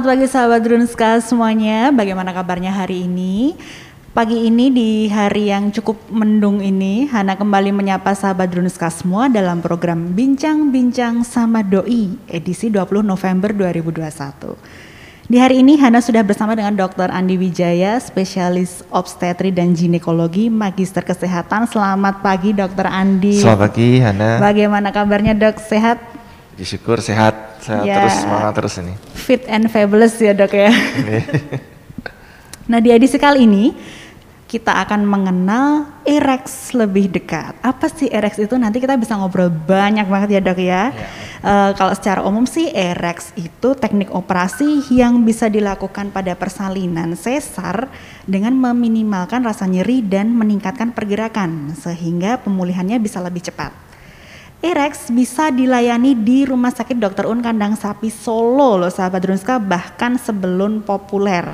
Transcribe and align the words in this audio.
Selamat 0.00 0.16
pagi 0.16 0.32
sahabat 0.32 0.60
Drunska 0.64 1.10
semuanya. 1.20 1.92
Bagaimana 1.92 2.32
kabarnya 2.32 2.72
hari 2.72 3.04
ini? 3.04 3.52
Pagi 4.16 4.48
ini 4.48 4.72
di 4.72 5.12
hari 5.12 5.52
yang 5.52 5.68
cukup 5.76 6.08
mendung 6.08 6.64
ini, 6.64 7.04
Hana 7.04 7.36
kembali 7.36 7.68
menyapa 7.68 8.16
sahabat 8.16 8.48
Drunska 8.48 8.88
semua 8.88 9.28
dalam 9.28 9.60
program 9.60 10.16
Bincang-Bincang 10.16 11.20
sama 11.20 11.60
Doi 11.60 12.16
edisi 12.32 12.72
20 12.72 13.04
November 13.04 13.52
2021. 13.52 14.56
Di 15.28 15.36
hari 15.36 15.60
ini 15.60 15.76
Hana 15.76 16.00
sudah 16.00 16.24
bersama 16.24 16.56
dengan 16.56 16.72
Dr. 16.80 17.12
Andi 17.12 17.36
Wijaya, 17.36 18.00
spesialis 18.00 18.80
obstetri 18.88 19.52
dan 19.52 19.76
ginekologi, 19.76 20.48
magister 20.48 21.04
kesehatan. 21.04 21.68
Selamat 21.68 22.24
pagi 22.24 22.56
Dr. 22.56 22.88
Andi. 22.88 23.36
Selamat 23.36 23.68
pagi 23.68 24.00
Hana. 24.00 24.40
Bagaimana 24.40 24.96
kabarnya 24.96 25.36
dok? 25.36 25.60
Sehat? 25.60 26.09
Syukur 26.60 27.00
sehat, 27.00 27.60
sehat 27.64 27.84
Ya. 27.88 28.04
terus 28.04 28.14
semangat 28.20 28.52
terus 28.56 28.74
ini. 28.78 28.94
Fit 29.16 29.42
and 29.48 29.66
fabulous 29.72 30.16
ya 30.20 30.36
dok 30.36 30.52
ya. 30.52 30.70
Nah 32.70 32.78
di 32.78 32.94
edisi 32.94 33.18
kali 33.18 33.50
ini 33.50 33.74
kita 34.46 34.82
akan 34.82 35.02
mengenal 35.02 35.90
erex 36.06 36.70
lebih 36.70 37.10
dekat. 37.10 37.54
Apa 37.62 37.86
sih 37.90 38.06
erex 38.06 38.38
itu? 38.38 38.54
Nanti 38.54 38.78
kita 38.78 38.94
bisa 38.94 39.18
ngobrol 39.18 39.50
banyak 39.50 40.06
banget 40.06 40.38
ya 40.38 40.40
dok 40.42 40.58
ya. 40.58 40.94
Eh, 41.40 41.70
kalau 41.74 41.90
secara 41.98 42.22
umum 42.22 42.46
sih 42.46 42.70
erex 42.70 43.34
itu 43.34 43.74
teknik 43.74 44.14
operasi 44.14 44.86
yang 44.94 45.22
bisa 45.26 45.50
dilakukan 45.50 46.14
pada 46.14 46.34
persalinan 46.38 47.18
sesar 47.18 47.90
dengan 48.22 48.54
meminimalkan 48.54 49.42
rasa 49.42 49.66
nyeri 49.66 50.02
dan 50.02 50.30
meningkatkan 50.34 50.94
pergerakan 50.94 51.74
sehingga 51.74 52.38
pemulihannya 52.38 53.02
bisa 53.02 53.18
lebih 53.18 53.46
cepat. 53.50 53.89
Erex 54.60 55.08
bisa 55.08 55.48
dilayani 55.48 56.12
di 56.12 56.44
Rumah 56.44 56.68
Sakit 56.68 57.00
Dr. 57.00 57.32
Un 57.32 57.40
Kandang 57.40 57.80
Sapi 57.80 58.12
Solo 58.12 58.76
loh 58.76 58.92
sahabat 58.92 59.24
Drunska 59.24 59.56
bahkan 59.56 60.20
sebelum 60.20 60.84
populer. 60.84 61.48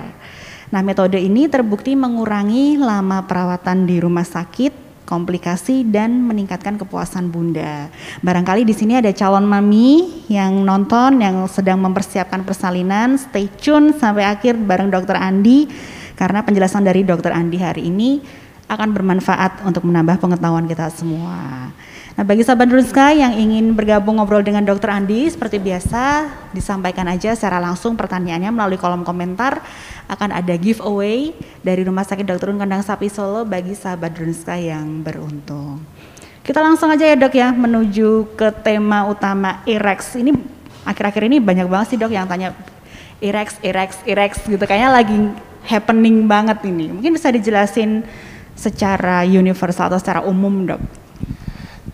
Nah 0.75 0.83
metode 0.83 1.15
ini 1.23 1.47
terbukti 1.47 1.95
mengurangi 1.95 2.75
lama 2.75 3.23
perawatan 3.23 3.87
di 3.87 4.03
rumah 4.03 4.27
sakit, 4.27 5.07
komplikasi 5.07 5.87
dan 5.87 6.19
meningkatkan 6.27 6.83
kepuasan 6.83 7.31
bunda. 7.31 7.95
Barangkali 8.27 8.67
di 8.67 8.75
sini 8.75 8.99
ada 8.99 9.15
calon 9.15 9.47
mami 9.47 10.27
yang 10.27 10.67
nonton 10.67 11.23
yang 11.23 11.47
sedang 11.47 11.79
mempersiapkan 11.79 12.43
persalinan, 12.43 13.23
stay 13.23 13.47
tune 13.47 13.95
sampai 13.95 14.27
akhir 14.27 14.59
bareng 14.59 14.91
Dr. 14.91 15.15
Andi 15.15 15.71
karena 16.19 16.43
penjelasan 16.43 16.83
dari 16.83 17.07
Dr. 17.07 17.31
Andi 17.31 17.63
hari 17.63 17.87
ini 17.87 18.19
akan 18.67 18.91
bermanfaat 18.91 19.63
untuk 19.63 19.87
menambah 19.87 20.19
pengetahuan 20.19 20.67
kita 20.67 20.91
semua. 20.91 21.71
Nah, 22.17 22.25
bagi 22.25 22.41
sahabat 22.41 22.73
Drunska 22.73 23.13
yang 23.13 23.37
ingin 23.37 23.77
bergabung 23.77 24.17
ngobrol 24.17 24.41
dengan 24.41 24.65
Dr. 24.65 24.89
Andi, 24.89 25.29
seperti 25.29 25.61
biasa 25.61 26.25
disampaikan 26.57 27.05
aja 27.13 27.37
secara 27.37 27.61
langsung 27.61 27.93
pertanyaannya 27.93 28.49
melalui 28.57 28.81
kolom 28.81 29.05
komentar. 29.05 29.61
Akan 30.09 30.33
ada 30.33 30.57
giveaway 30.57 31.37
dari 31.61 31.85
Rumah 31.85 32.09
Sakit 32.09 32.25
Dr. 32.25 32.57
Un 32.57 32.65
Kandang 32.65 32.81
Sapi 32.81 33.13
Solo 33.13 33.45
bagi 33.45 33.77
sahabat 33.77 34.17
Drunska 34.17 34.57
yang 34.57 35.05
beruntung. 35.05 35.85
Kita 36.41 36.65
langsung 36.65 36.89
aja 36.89 37.05
ya 37.05 37.21
dok 37.21 37.37
ya 37.37 37.53
menuju 37.53 38.33
ke 38.33 38.49
tema 38.65 39.05
utama 39.05 39.61
Irex. 39.69 40.17
Ini 40.17 40.33
akhir-akhir 40.89 41.21
ini 41.29 41.37
banyak 41.37 41.69
banget 41.69 41.87
sih 41.93 41.99
dok 42.01 42.17
yang 42.17 42.25
tanya 42.25 42.57
Irex, 43.21 43.61
Irex, 43.61 44.01
Irex 44.09 44.41
gitu. 44.49 44.65
Kayaknya 44.65 44.89
lagi 44.89 45.17
happening 45.69 46.25
banget 46.25 46.65
ini. 46.65 46.97
Mungkin 46.97 47.13
bisa 47.13 47.29
dijelasin 47.29 48.09
secara 48.57 49.21
universal 49.29 49.93
atau 49.93 50.01
secara 50.01 50.25
umum 50.25 50.65
dok. 50.65 51.06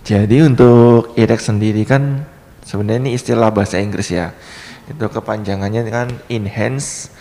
Jadi 0.03 0.43
untuk 0.43 1.15
IREX 1.15 1.47
sendiri 1.47 1.87
kan 1.87 2.27
sebenarnya 2.67 3.07
ini 3.07 3.11
istilah 3.15 3.55
bahasa 3.55 3.79
Inggris 3.79 4.11
ya. 4.11 4.35
Itu 4.91 5.07
kepanjangannya 5.07 5.83
kan 5.95 6.11
Enhanced 6.27 7.15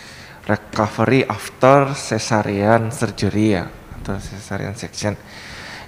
Recovery 0.50 1.22
After 1.22 1.94
Cesarean 1.94 2.90
Surgery 2.90 3.54
ya 3.54 3.70
atau 4.02 4.18
Cesarean 4.18 4.74
Section. 4.74 5.14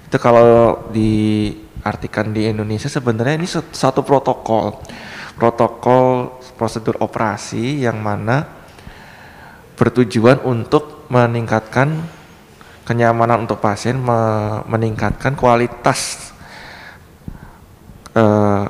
Itu 0.07 0.23
kalau 0.23 0.87
diartikan 0.95 2.31
di 2.31 2.47
Indonesia 2.47 2.87
sebenarnya 2.87 3.43
ini 3.43 3.51
satu- 3.51 4.07
protokol. 4.07 4.79
Protokol 5.35 6.31
prosedur 6.55 6.95
operasi 7.03 7.83
yang 7.83 7.99
mana 7.99 8.47
bertujuan 9.75 10.47
untuk 10.47 11.11
meningkatkan 11.11 11.91
kenyamanan 12.87 13.51
untuk 13.51 13.59
pasien, 13.59 13.99
me- 13.99 14.63
meningkatkan 14.71 15.35
kualitas 15.35 16.31
eh, 18.15 18.65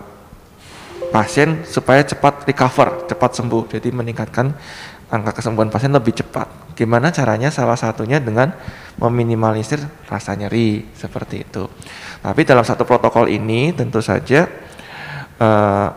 pasien 1.14 1.62
supaya 1.62 2.02
cepat 2.02 2.42
recover, 2.48 3.06
cepat 3.06 3.30
sembuh. 3.38 3.70
Jadi 3.70 3.88
meningkatkan 3.94 4.50
angka 5.12 5.38
kesembuhan 5.38 5.70
pasien 5.70 5.94
lebih 5.94 6.16
cepat. 6.16 6.74
Gimana 6.74 7.14
caranya? 7.14 7.54
Salah 7.54 7.78
satunya 7.78 8.18
dengan 8.18 8.50
meminimalisir 8.98 9.78
rasa 10.10 10.34
nyeri 10.34 10.90
seperti 10.96 11.46
itu. 11.46 11.70
Tapi 12.18 12.42
dalam 12.42 12.66
satu 12.66 12.82
protokol 12.82 13.30
ini 13.30 13.70
tentu 13.70 14.02
saja 14.02 14.48
eh, 15.38 15.88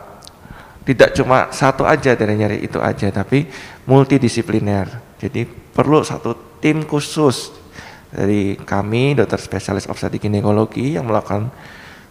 tidak 0.88 1.12
cuma 1.12 1.52
satu 1.52 1.84
aja 1.84 2.16
dari 2.16 2.32
nyeri 2.32 2.64
itu 2.64 2.80
aja, 2.80 3.12
tapi 3.12 3.44
multidisipliner. 3.84 5.18
Jadi 5.20 5.44
perlu 5.44 6.00
satu 6.00 6.60
tim 6.64 6.80
khusus 6.88 7.52
dari 8.08 8.56
kami 8.56 9.12
dokter 9.12 9.36
spesialis 9.36 9.84
obstetrik 9.84 10.24
ginekologi 10.24 10.96
yang 10.96 11.04
melakukan 11.04 11.52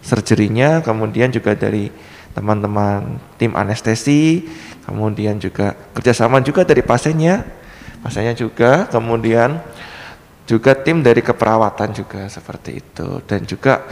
surgery-nya, 0.02 0.80
kemudian 0.82 1.32
juga 1.32 1.54
dari 1.54 1.90
teman-teman 2.32 3.18
tim 3.34 3.52
anestesi, 3.58 4.46
kemudian 4.86 5.42
juga 5.42 5.74
kerjasama 5.94 6.38
juga 6.44 6.62
dari 6.62 6.86
pasiennya, 6.86 7.42
pasiennya 8.04 8.34
juga, 8.38 8.86
kemudian 8.86 9.58
juga 10.46 10.72
tim 10.78 11.02
dari 11.02 11.20
keperawatan 11.20 11.92
juga 11.92 12.30
seperti 12.30 12.78
itu, 12.80 13.20
dan 13.26 13.42
juga 13.44 13.84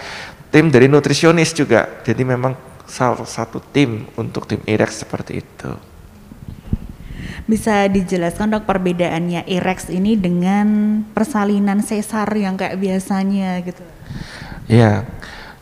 tim 0.49 0.71
dari 0.71 0.87
nutrisionis 0.87 1.53
juga. 1.53 2.01
Jadi 2.07 2.23
memang 2.23 2.55
salah 2.87 3.27
satu 3.27 3.59
tim 3.59 4.07
untuk 4.15 4.47
tim 4.47 4.63
IREX 4.63 5.03
seperti 5.03 5.43
itu. 5.43 5.73
Bisa 7.47 7.87
dijelaskan 7.87 8.59
dok 8.59 8.67
perbedaannya 8.67 9.47
Irex 9.47 9.87
ini 9.95 10.19
dengan 10.19 10.99
persalinan 11.15 11.79
sesar 11.79 12.27
yang 12.35 12.59
kayak 12.59 12.75
biasanya 12.75 13.63
gitu. 13.63 13.87
Ya, 14.67 15.07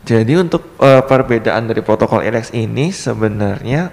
jadi 0.04 0.36
untuk 0.36 0.76
eh, 0.84 1.00
perbedaan 1.00 1.64
dari 1.64 1.80
protokol 1.80 2.20
IREX 2.20 2.52
ini 2.52 2.92
sebenarnya 2.92 3.88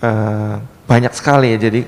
eh, 0.00 0.54
banyak 0.88 1.12
sekali 1.12 1.52
ya. 1.52 1.58
Jadi 1.68 1.84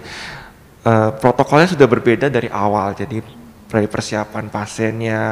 eh, 0.85 1.11
protokolnya 1.17 1.73
sudah 1.73 1.89
berbeda 1.89 2.29
dari 2.29 2.53
awal. 2.53 2.93
Jadi 2.93 3.25
dari 3.67 3.89
persiapan 3.89 4.53
pasiennya 4.53 5.25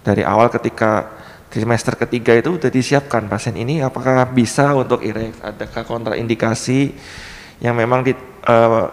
dari 0.00 0.24
awal 0.24 0.48
ketika 0.48 1.20
trimester 1.52 1.96
ketiga 1.96 2.32
itu 2.32 2.56
sudah 2.56 2.72
disiapkan 2.72 3.24
pasien 3.28 3.56
ini 3.56 3.80
apakah 3.84 4.24
bisa 4.32 4.72
untuk 4.72 5.04
IREX, 5.04 5.44
adakah 5.44 5.84
kontraindikasi 5.84 6.92
yang 7.60 7.76
memang 7.76 8.00
di, 8.04 8.12
eh, 8.16 8.84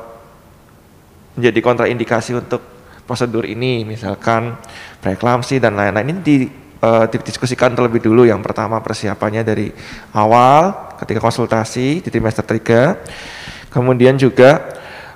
menjadi 1.35 1.59
kontraindikasi 1.63 2.31
untuk 2.35 2.59
prosedur 3.07 3.47
ini, 3.47 3.87
misalkan 3.87 4.55
preeklamsi 4.99 5.63
dan 5.63 5.77
lain-lain 5.77 6.15
ini 6.15 6.21
di, 6.23 6.37
eh, 6.85 7.05
didiskusikan 7.09 7.73
terlebih 7.73 8.05
dulu. 8.05 8.29
Yang 8.29 8.45
pertama 8.45 8.77
persiapannya 8.85 9.41
dari 9.41 9.73
awal 10.13 10.93
ketika 11.01 11.17
konsultasi 11.17 12.05
di 12.05 12.09
trimester 12.13 12.45
3, 12.45 13.73
kemudian 13.73 14.13
juga 14.21 14.61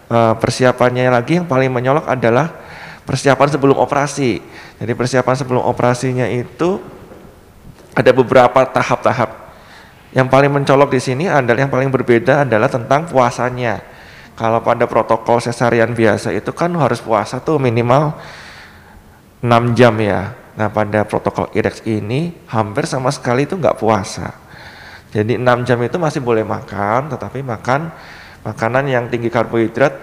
eh, 0.10 0.34
persiapannya 0.34 1.14
lagi 1.14 1.38
yang 1.38 1.46
paling 1.46 1.70
menyolok 1.70 2.10
adalah 2.10 2.50
persiapan 3.06 3.48
sebelum 3.54 3.78
operasi. 3.78 4.42
Jadi 4.82 4.94
persiapan 4.98 5.36
sebelum 5.38 5.62
operasinya 5.66 6.26
itu 6.30 6.82
ada 7.94 8.12
beberapa 8.14 8.66
tahap-tahap. 8.70 9.50
Yang 10.10 10.28
paling 10.30 10.52
mencolok 10.54 10.90
di 10.90 11.02
sini 11.02 11.26
adalah 11.30 11.66
yang 11.66 11.74
paling 11.74 11.94
berbeda 11.94 12.46
adalah 12.46 12.66
tentang 12.66 13.06
puasanya. 13.06 13.82
Kalau 14.34 14.64
pada 14.64 14.88
protokol 14.88 15.44
sesarian 15.44 15.92
biasa 15.92 16.32
itu 16.32 16.56
kan 16.56 16.72
harus 16.80 17.04
puasa 17.04 17.44
tuh 17.44 17.60
minimal 17.60 18.16
6 19.44 19.78
jam 19.78 19.94
ya. 20.00 20.39
Nah 20.60 20.68
pada 20.68 21.08
protokol 21.08 21.48
IREX 21.56 21.88
ini 21.88 22.36
hampir 22.52 22.84
sama 22.84 23.08
sekali 23.16 23.48
itu 23.48 23.56
nggak 23.56 23.80
puasa. 23.80 24.36
Jadi 25.16 25.40
6 25.40 25.64
jam 25.64 25.80
itu 25.80 25.96
masih 25.96 26.20
boleh 26.20 26.44
makan, 26.44 27.16
tetapi 27.16 27.40
makan 27.40 27.88
makanan 28.44 28.84
yang 28.92 29.08
tinggi 29.08 29.32
karbohidrat 29.32 29.96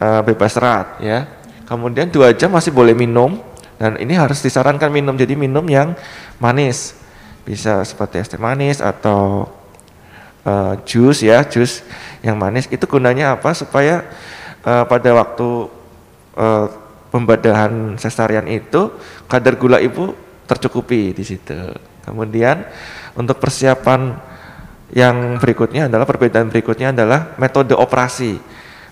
eh, 0.00 0.20
bebas 0.24 0.56
serat 0.56 1.04
ya. 1.04 1.28
Kemudian 1.68 2.08
dua 2.08 2.32
jam 2.32 2.48
masih 2.48 2.72
boleh 2.72 2.96
minum 2.96 3.44
dan 3.76 4.00
ini 4.00 4.16
harus 4.16 4.40
disarankan 4.40 4.88
minum 4.88 5.12
jadi 5.12 5.36
minum 5.36 5.64
yang 5.68 5.92
manis 6.40 6.96
bisa 7.42 7.82
seperti 7.82 8.22
es 8.22 8.30
teh 8.30 8.40
manis 8.40 8.80
atau 8.80 9.50
eh, 10.48 10.74
jus 10.88 11.20
ya 11.20 11.44
jus 11.44 11.84
yang 12.24 12.40
manis 12.40 12.70
itu 12.72 12.88
gunanya 12.88 13.36
apa 13.36 13.52
supaya 13.52 14.06
eh, 14.64 14.84
pada 14.88 15.10
waktu 15.12 15.48
eh, 16.40 16.66
pembadahan 17.12 18.00
sesarian 18.00 18.48
itu 18.48 18.96
kadar 19.28 19.60
gula 19.60 19.78
ibu 19.78 20.16
tercukupi 20.48 21.12
di 21.12 21.22
situ 21.22 21.54
kemudian 22.08 22.64
untuk 23.12 23.36
persiapan 23.38 24.32
yang 24.92 25.40
berikutnya 25.40 25.88
adalah 25.88 26.04
perbedaan 26.04 26.52
berikutnya 26.52 26.92
adalah 26.92 27.32
metode 27.40 27.72
operasi. 27.72 28.36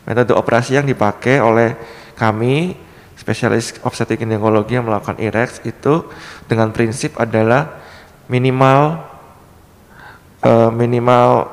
Metode 0.09 0.33
operasi 0.33 0.81
yang 0.81 0.89
dipakai 0.89 1.45
oleh 1.45 1.77
kami 2.17 2.73
spesialis 3.21 3.77
obstetrik 3.85 4.25
ginekologi 4.25 4.81
yang 4.81 4.89
melakukan 4.89 5.21
IREX 5.21 5.61
itu 5.69 6.09
dengan 6.49 6.73
prinsip 6.73 7.21
adalah 7.21 7.85
minimal 8.33 9.05
uh, 10.41 10.73
minimal 10.73 11.53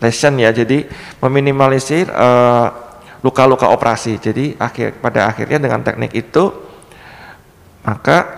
lesion 0.00 0.40
ya. 0.40 0.48
Jadi 0.48 0.88
meminimalisir 1.20 2.08
uh, 2.08 2.72
luka-luka 3.24 3.72
operasi. 3.72 4.20
Jadi 4.20 4.52
akhir 4.60 5.00
pada 5.00 5.32
akhirnya 5.32 5.56
dengan 5.56 5.80
teknik 5.80 6.12
itu 6.12 6.52
maka 7.80 8.36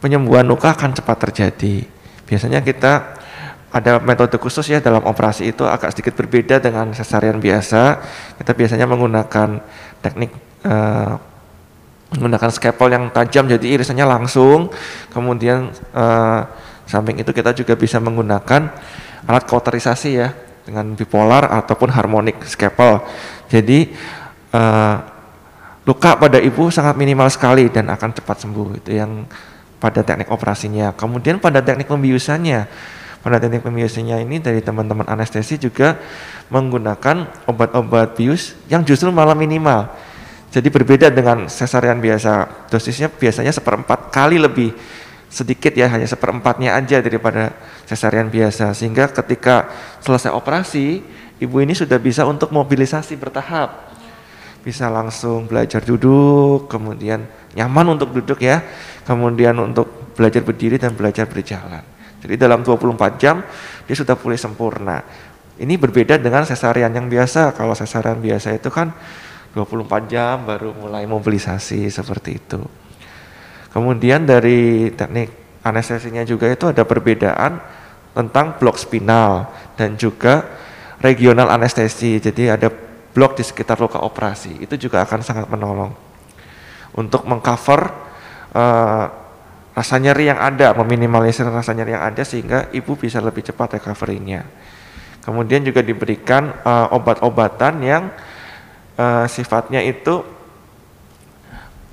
penyembuhan 0.00 0.48
luka 0.48 0.72
akan 0.72 0.96
cepat 0.96 1.28
terjadi. 1.28 1.84
Biasanya 2.24 2.64
kita 2.64 3.20
ada 3.74 4.00
metode 4.00 4.40
khusus 4.40 4.64
ya 4.70 4.80
dalam 4.80 5.04
operasi 5.04 5.52
itu 5.52 5.68
agak 5.68 5.92
sedikit 5.92 6.16
berbeda 6.16 6.56
dengan 6.56 6.96
sesarian 6.96 7.36
biasa. 7.36 8.00
Kita 8.40 8.56
biasanya 8.56 8.88
menggunakan 8.88 9.60
teknik 10.00 10.32
uh, 10.64 11.20
menggunakan 12.16 12.50
scalpel 12.54 12.88
yang 12.96 13.04
tajam 13.12 13.44
jadi 13.44 13.66
irisannya 13.76 14.08
langsung. 14.08 14.72
Kemudian 15.12 15.68
uh, 15.92 16.40
samping 16.88 17.20
itu 17.20 17.28
kita 17.34 17.52
juga 17.52 17.76
bisa 17.76 18.00
menggunakan 18.00 18.72
alat 19.24 19.44
kauterisasi 19.48 20.10
ya 20.16 20.28
dengan 20.64 20.96
bipolar 20.96 21.46
ataupun 21.48 21.92
harmonik 21.92 22.40
scalpel. 22.48 23.04
Jadi 23.52 23.92
uh, 24.50 24.96
luka 25.84 26.16
pada 26.16 26.40
ibu 26.40 26.72
sangat 26.72 26.96
minimal 26.96 27.28
sekali 27.28 27.68
dan 27.68 27.92
akan 27.92 28.10
cepat 28.16 28.48
sembuh 28.48 28.80
itu 28.80 28.90
yang 28.96 29.28
pada 29.78 30.00
teknik 30.00 30.32
operasinya. 30.32 30.96
Kemudian 30.96 31.36
pada 31.38 31.60
teknik 31.60 31.86
pembiusannya 31.86 32.66
pada 33.24 33.40
teknik 33.40 33.64
pembiusannya 33.64 34.20
ini 34.20 34.36
dari 34.36 34.60
teman-teman 34.60 35.08
anestesi 35.08 35.56
juga 35.56 35.96
menggunakan 36.52 37.48
obat-obat 37.48 38.20
bius 38.20 38.52
yang 38.68 38.84
justru 38.84 39.08
malah 39.08 39.32
minimal. 39.32 39.88
Jadi 40.52 40.68
berbeda 40.68 41.08
dengan 41.08 41.48
sesarian 41.48 42.04
biasa. 42.04 42.68
Dosisnya 42.68 43.08
biasanya 43.08 43.48
seperempat 43.48 44.12
kali 44.12 44.36
lebih 44.36 44.76
sedikit 45.34 45.74
ya, 45.74 45.90
hanya 45.90 46.06
seperempatnya 46.06 46.78
aja 46.78 47.02
daripada 47.02 47.50
sesarian 47.82 48.30
biasa. 48.30 48.70
Sehingga 48.70 49.10
ketika 49.10 49.66
selesai 49.98 50.30
operasi, 50.30 51.02
ibu 51.42 51.56
ini 51.58 51.74
sudah 51.74 51.98
bisa 51.98 52.22
untuk 52.22 52.54
mobilisasi 52.54 53.18
bertahap. 53.18 53.90
Bisa 54.62 54.86
langsung 54.86 55.50
belajar 55.50 55.82
duduk, 55.82 56.70
kemudian 56.70 57.26
nyaman 57.58 57.98
untuk 57.98 58.14
duduk 58.14 58.38
ya, 58.40 58.62
kemudian 59.02 59.58
untuk 59.58 60.14
belajar 60.14 60.46
berdiri 60.46 60.78
dan 60.78 60.94
belajar 60.94 61.26
berjalan. 61.26 61.82
Jadi 62.22 62.40
dalam 62.40 62.64
24 62.64 63.20
jam 63.20 63.44
dia 63.84 63.96
sudah 63.98 64.16
pulih 64.16 64.38
sempurna. 64.38 65.04
Ini 65.60 65.76
berbeda 65.76 66.16
dengan 66.16 66.48
sesarian 66.48 66.88
yang 66.94 67.10
biasa. 67.10 67.52
Kalau 67.52 67.76
sesarian 67.76 68.16
biasa 68.18 68.56
itu 68.56 68.72
kan 68.72 68.94
24 69.52 70.08
jam 70.08 70.48
baru 70.48 70.72
mulai 70.72 71.04
mobilisasi 71.04 71.92
seperti 71.92 72.30
itu. 72.40 72.83
Kemudian 73.74 74.22
dari 74.22 74.94
teknik 74.94 75.58
anestesinya 75.66 76.22
juga 76.22 76.46
itu 76.46 76.70
ada 76.70 76.86
perbedaan 76.86 77.58
tentang 78.14 78.54
blok 78.62 78.78
spinal 78.78 79.50
dan 79.74 79.98
juga 79.98 80.46
regional 81.02 81.50
anestesi. 81.50 82.22
Jadi 82.22 82.54
ada 82.54 82.70
blok 83.10 83.34
di 83.34 83.42
sekitar 83.42 83.82
luka 83.82 83.98
operasi. 83.98 84.62
Itu 84.62 84.78
juga 84.78 85.02
akan 85.02 85.26
sangat 85.26 85.50
menolong 85.50 85.90
untuk 86.94 87.26
mengcover 87.26 87.90
uh, 88.54 89.04
rasa 89.74 89.98
nyeri 89.98 90.30
yang 90.30 90.38
ada, 90.38 90.70
meminimalisir 90.78 91.42
rasa 91.50 91.74
nyeri 91.74 91.98
yang 91.98 92.06
ada 92.06 92.22
sehingga 92.22 92.70
ibu 92.70 92.94
bisa 92.94 93.18
lebih 93.18 93.42
cepat 93.42 93.82
recovery-nya. 93.82 94.46
Kemudian 95.26 95.66
juga 95.66 95.82
diberikan 95.82 96.54
uh, 96.62 96.94
obat-obatan 96.94 97.82
yang 97.82 98.06
uh, 98.94 99.26
sifatnya 99.26 99.82
itu 99.82 100.22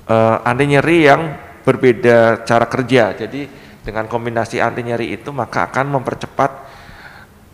uh, 0.06 0.46
anti 0.46 0.70
nyeri 0.70 0.98
yang 1.10 1.22
berbeda 1.62 2.42
cara 2.46 2.66
kerja. 2.66 3.14
Jadi 3.16 3.46
dengan 3.82 4.06
kombinasi 4.06 4.62
anti 4.62 4.86
nyeri 4.86 5.14
itu 5.14 5.34
maka 5.34 5.66
akan 5.70 5.98
mempercepat 5.98 6.50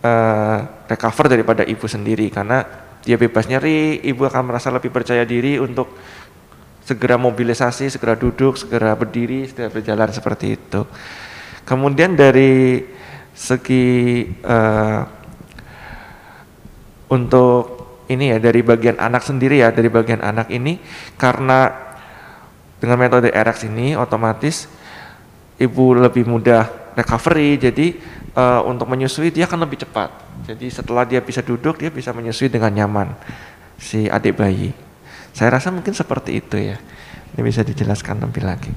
uh, 0.04 0.58
recover 0.88 1.26
daripada 1.32 1.62
ibu 1.64 1.88
sendiri 1.88 2.28
karena 2.28 2.64
dia 3.00 3.16
bebas 3.16 3.48
nyeri, 3.48 4.04
ibu 4.04 4.26
akan 4.28 4.52
merasa 4.52 4.68
lebih 4.68 4.92
percaya 4.92 5.24
diri 5.24 5.56
untuk 5.56 5.96
segera 6.84 7.16
mobilisasi, 7.16 7.88
segera 7.88 8.16
duduk, 8.16 8.60
segera 8.60 8.92
berdiri, 8.92 9.48
segera 9.48 9.72
berjalan 9.72 10.10
seperti 10.12 10.46
itu. 10.56 10.84
Kemudian 11.64 12.16
dari 12.16 12.84
segi 13.32 14.24
uh, 14.44 15.00
untuk 17.08 17.78
ini 18.08 18.32
ya 18.32 18.38
dari 18.40 18.60
bagian 18.64 18.96
anak 18.96 19.22
sendiri 19.24 19.60
ya 19.60 19.68
dari 19.72 19.92
bagian 19.92 20.24
anak 20.24 20.48
ini 20.48 20.80
karena 21.20 21.87
dengan 22.78 22.96
metode 22.98 23.30
RX 23.30 23.66
ini 23.66 23.98
otomatis 23.98 24.70
ibu 25.58 25.94
lebih 25.94 26.26
mudah 26.26 26.94
recovery 26.94 27.58
jadi 27.58 27.86
uh, 28.34 28.62
untuk 28.66 28.86
menyusui 28.86 29.34
dia 29.34 29.50
akan 29.50 29.66
lebih 29.66 29.82
cepat 29.82 30.10
jadi 30.46 30.66
setelah 30.70 31.02
dia 31.06 31.18
bisa 31.18 31.42
duduk 31.42 31.78
dia 31.78 31.90
bisa 31.90 32.14
menyusui 32.14 32.50
dengan 32.50 32.70
nyaman 32.70 33.14
si 33.78 34.06
adik 34.06 34.38
bayi 34.38 34.70
saya 35.38 35.54
rasa 35.54 35.70
mungkin 35.70 35.94
seperti 35.94 36.42
itu 36.42 36.58
ya. 36.58 36.74
Ini 37.38 37.40
bisa 37.46 37.62
dijelaskan 37.62 38.26
lebih 38.26 38.42
lagi. 38.42 38.74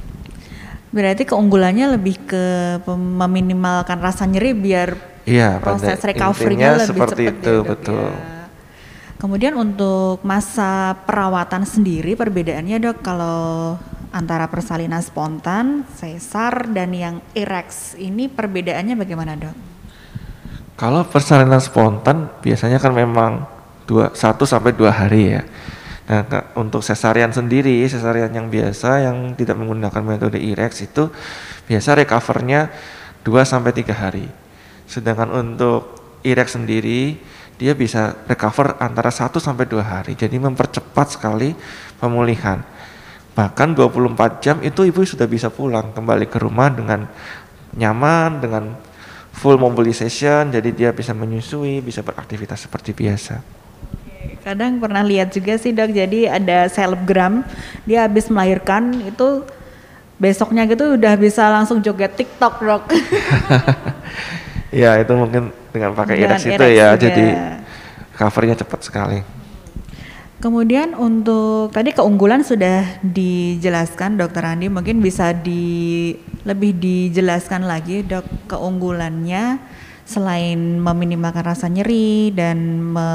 Berarti 0.93 1.25
keunggulannya 1.25 1.97
lebih 1.97 2.21
ke 2.29 2.45
meminimalkan 2.85 3.97
rasa 3.97 4.29
nyeri 4.29 4.53
biar 4.53 4.93
iya, 5.25 5.57
proses 5.57 5.97
recovery-nya 5.97 6.85
lebih 6.85 7.01
seperti 7.01 7.21
cepat 7.31 7.41
itu, 7.41 7.53
ya, 7.57 7.65
betul. 7.65 8.05
Ya. 8.05 8.40
Kemudian 9.21 9.53
untuk 9.53 10.25
masa 10.25 10.97
perawatan 11.05 11.61
sendiri 11.61 12.17
perbedaannya 12.17 12.81
dok 12.81 13.05
kalau 13.05 13.77
antara 14.09 14.49
persalinan 14.49 14.97
spontan, 15.05 15.85
sesar 15.93 16.65
dan 16.73 16.89
yang 16.89 17.21
irex 17.37 17.93
ini 18.01 18.25
perbedaannya 18.25 18.97
bagaimana 18.97 19.37
dok? 19.37 19.53
Kalau 20.73 21.05
persalinan 21.05 21.61
spontan 21.61 22.33
biasanya 22.41 22.81
kan 22.81 22.97
memang 22.97 23.45
dua 23.85 24.09
satu 24.09 24.41
sampai 24.41 24.73
dua 24.73 24.89
hari 24.89 25.37
ya. 25.37 25.45
Nah, 26.09 26.25
untuk 26.57 26.81
sesarian 26.81 27.29
sendiri, 27.29 27.85
sesarian 27.85 28.33
yang 28.33 28.49
biasa 28.49 29.05
yang 29.05 29.37
tidak 29.37 29.53
menggunakan 29.53 30.01
metode 30.01 30.41
IREX 30.41 30.89
itu 30.89 31.13
biasa 31.69 31.93
recovernya 31.93 32.73
2 33.21 33.45
sampai 33.45 33.69
3 33.69 33.93
hari. 33.93 34.25
Sedangkan 34.89 35.29
untuk 35.29 36.01
IREX 36.25 36.57
sendiri 36.57 37.21
dia 37.61 37.77
bisa 37.77 38.17
recover 38.25 38.73
antara 38.81 39.13
1 39.13 39.37
sampai 39.37 39.69
2 39.69 39.77
hari. 39.85 40.17
Jadi 40.17 40.41
mempercepat 40.41 41.13
sekali 41.13 41.53
pemulihan. 42.01 42.57
Bahkan 43.37 43.77
24 43.77 44.41
jam 44.41 44.57
itu 44.65 44.81
ibu 44.81 45.05
sudah 45.05 45.29
bisa 45.29 45.53
pulang 45.53 45.93
kembali 45.93 46.25
ke 46.25 46.41
rumah 46.41 46.73
dengan 46.73 47.05
nyaman, 47.77 48.41
dengan 48.41 48.73
full 49.29 49.61
mobilization, 49.61 50.49
jadi 50.49 50.69
dia 50.73 50.89
bisa 50.89 51.13
menyusui, 51.13 51.85
bisa 51.85 52.01
beraktivitas 52.01 52.65
seperti 52.65 52.97
biasa. 52.97 53.39
Kadang 54.41 54.81
pernah 54.81 55.05
lihat 55.05 55.29
juga 55.29 55.53
sih 55.61 55.69
dok, 55.69 55.93
jadi 55.93 56.33
ada 56.33 56.65
selebgram 56.65 57.45
dia 57.85 58.09
habis 58.09 58.25
melahirkan 58.25 59.05
itu 59.05 59.45
besoknya 60.17 60.65
gitu 60.65 60.97
udah 60.97 61.13
bisa 61.13 61.45
langsung 61.45 61.77
joget 61.79 62.17
TikTok 62.17 62.57
dok. 62.57 62.83
ya 64.81 64.97
itu 64.97 65.13
mungkin 65.13 65.60
dengan 65.71 65.95
pakai 65.95 66.15
irex 66.19 66.43
itu 66.45 66.65
ya, 66.71 66.93
juga. 66.95 67.01
jadi 67.01 67.25
covernya 68.15 68.55
cepat 68.59 68.79
sekali. 68.83 69.19
Kemudian 70.41 70.97
untuk 70.97 71.69
tadi 71.69 71.93
keunggulan 71.93 72.41
sudah 72.41 72.97
dijelaskan 73.05 74.17
dokter 74.17 74.41
Andi, 74.41 74.73
mungkin 74.73 74.97
bisa 74.97 75.37
di 75.37 76.17
lebih 76.41 76.73
dijelaskan 76.81 77.69
lagi 77.69 78.01
dok 78.01 78.49
keunggulannya 78.49 79.61
selain 80.01 80.81
meminimalkan 80.81 81.45
rasa 81.45 81.69
nyeri 81.69 82.33
dan 82.33 82.57
me, 82.81 83.09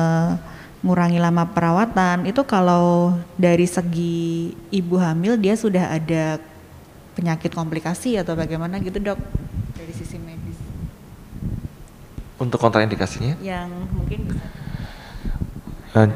ngurangi 0.86 1.18
lama 1.18 1.50
perawatan 1.50 2.30
itu 2.30 2.46
kalau 2.46 3.18
dari 3.34 3.66
segi 3.66 4.54
ibu 4.70 4.94
hamil 4.94 5.34
dia 5.34 5.58
sudah 5.58 5.98
ada 5.98 6.38
penyakit 7.18 7.50
komplikasi 7.50 8.22
atau 8.22 8.38
bagaimana 8.38 8.78
gitu 8.78 9.02
dok 9.02 9.18
untuk 12.36 12.60
kontraindikasinya 12.60 13.40
yang 13.40 13.68
mungkin 13.92 14.28
bisa. 14.28 14.46
Uh, 15.96 16.08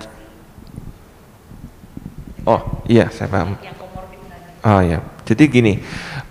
oh 2.45 2.61
iya 2.89 3.09
saya 3.09 3.29
paham. 3.33 3.57
Oh 4.61 4.81
iya. 4.85 5.00
Jadi 5.25 5.43
gini 5.47 5.81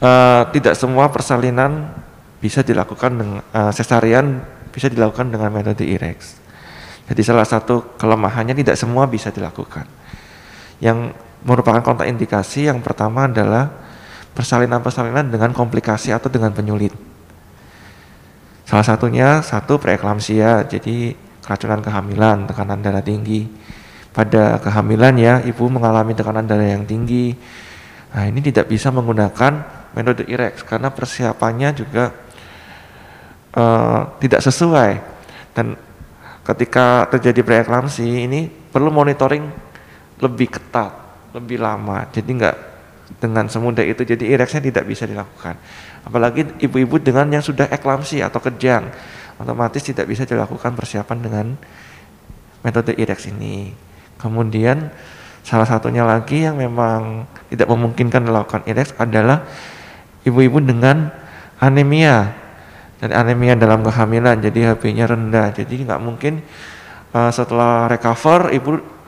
uh, 0.04 0.44
tidak 0.54 0.76
semua 0.78 1.10
persalinan 1.10 1.90
bisa 2.40 2.62
dilakukan 2.62 3.12
dengan 3.16 3.40
uh, 3.52 3.72
sesarian 3.74 4.44
bisa 4.70 4.86
dilakukan 4.86 5.34
dengan 5.34 5.50
metode 5.50 5.82
IREX 5.82 6.40
jadi 7.10 7.22
salah 7.26 7.48
satu 7.50 7.98
kelemahannya 7.98 8.54
tidak 8.54 8.78
semua 8.78 9.10
bisa 9.10 9.34
dilakukan. 9.34 9.90
Yang 10.78 11.18
merupakan 11.42 11.82
kontraindikasi 11.82 12.70
yang 12.70 12.86
pertama 12.86 13.26
adalah 13.26 13.74
persalinan-persalinan 14.38 15.34
dengan 15.34 15.50
komplikasi 15.50 16.14
atau 16.14 16.30
dengan 16.30 16.54
penyulit. 16.54 16.94
Salah 18.70 18.86
satunya 18.86 19.42
satu 19.42 19.82
preeklamsia, 19.82 20.62
jadi 20.70 21.18
keracunan 21.42 21.82
kehamilan, 21.82 22.46
tekanan 22.46 22.86
darah 22.86 23.02
tinggi. 23.02 23.50
Pada 24.14 24.62
kehamilan 24.62 25.18
ya, 25.18 25.42
ibu 25.42 25.66
mengalami 25.74 26.14
tekanan 26.14 26.46
darah 26.46 26.78
yang 26.78 26.86
tinggi. 26.86 27.34
Nah, 28.14 28.30
ini 28.30 28.46
tidak 28.46 28.70
bisa 28.70 28.94
menggunakan 28.94 29.66
metode 29.98 30.22
IREX 30.30 30.62
karena 30.70 30.94
persiapannya 30.94 31.70
juga 31.74 32.14
uh, 33.58 34.14
tidak 34.22 34.46
sesuai. 34.46 35.02
Dan 35.58 35.74
ketika 36.46 37.10
terjadi 37.10 37.42
preeklamsi 37.42 38.06
ini 38.06 38.46
perlu 38.46 38.94
monitoring 38.94 39.50
lebih 40.22 40.46
ketat, 40.46 40.94
lebih 41.34 41.58
lama. 41.58 42.06
Jadi 42.14 42.30
enggak 42.38 42.58
dengan 43.18 43.50
semudah 43.50 43.82
itu 43.82 44.06
jadi 44.06 44.38
IREX-nya 44.38 44.62
tidak 44.62 44.86
bisa 44.86 45.10
dilakukan 45.10 45.58
apalagi 46.04 46.48
ibu-ibu 46.64 47.00
dengan 47.00 47.28
yang 47.30 47.44
sudah 47.44 47.68
eklamsi 47.72 48.24
atau 48.24 48.40
kejang 48.40 48.92
otomatis 49.40 49.80
tidak 49.82 50.06
bisa 50.06 50.28
dilakukan 50.28 50.76
persiapan 50.76 51.18
dengan 51.20 51.46
metode 52.62 52.92
IREX 52.96 53.32
ini. 53.32 53.72
Kemudian 54.20 54.92
salah 55.42 55.64
satunya 55.64 56.04
lagi 56.04 56.44
yang 56.44 56.60
memang 56.60 57.24
tidak 57.48 57.72
memungkinkan 57.72 58.28
dilakukan 58.28 58.68
IREX 58.68 59.00
adalah 59.00 59.48
ibu-ibu 60.28 60.60
dengan 60.60 61.08
anemia. 61.64 62.36
Dan 63.00 63.16
anemia 63.16 63.56
dalam 63.56 63.80
kehamilan 63.80 64.44
jadi 64.44 64.76
HB-nya 64.76 65.08
rendah. 65.08 65.56
Jadi 65.56 65.88
nggak 65.88 66.02
mungkin 66.04 66.44
uh, 67.16 67.32
setelah 67.32 67.88
recover 67.88 68.52
ibu 68.52 68.99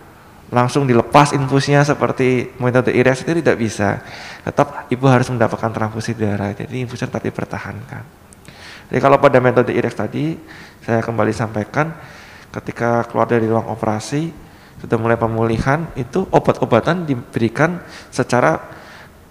langsung 0.51 0.83
dilepas 0.83 1.31
infusnya 1.31 1.81
seperti 1.87 2.51
metode 2.59 2.91
IREX 2.91 3.23
itu 3.23 3.39
tidak 3.39 3.55
bisa. 3.55 4.03
Tetap 4.43 4.91
ibu 4.91 5.07
harus 5.07 5.31
mendapatkan 5.31 5.71
transfusi 5.71 6.11
darah, 6.13 6.51
jadi 6.51 6.83
infusnya 6.83 7.07
tetap 7.07 7.23
dipertahankan. 7.23 8.03
Jadi 8.91 8.99
kalau 8.99 9.17
pada 9.17 9.39
metode 9.39 9.71
IREX 9.71 9.95
tadi, 9.95 10.35
saya 10.83 10.99
kembali 10.99 11.31
sampaikan 11.31 11.95
ketika 12.51 13.07
keluar 13.07 13.31
dari 13.31 13.47
ruang 13.47 13.71
operasi, 13.71 14.27
sudah 14.83 14.97
mulai 14.99 15.15
pemulihan, 15.15 15.87
itu 15.95 16.27
obat-obatan 16.27 17.07
diberikan 17.07 17.79
secara 18.11 18.59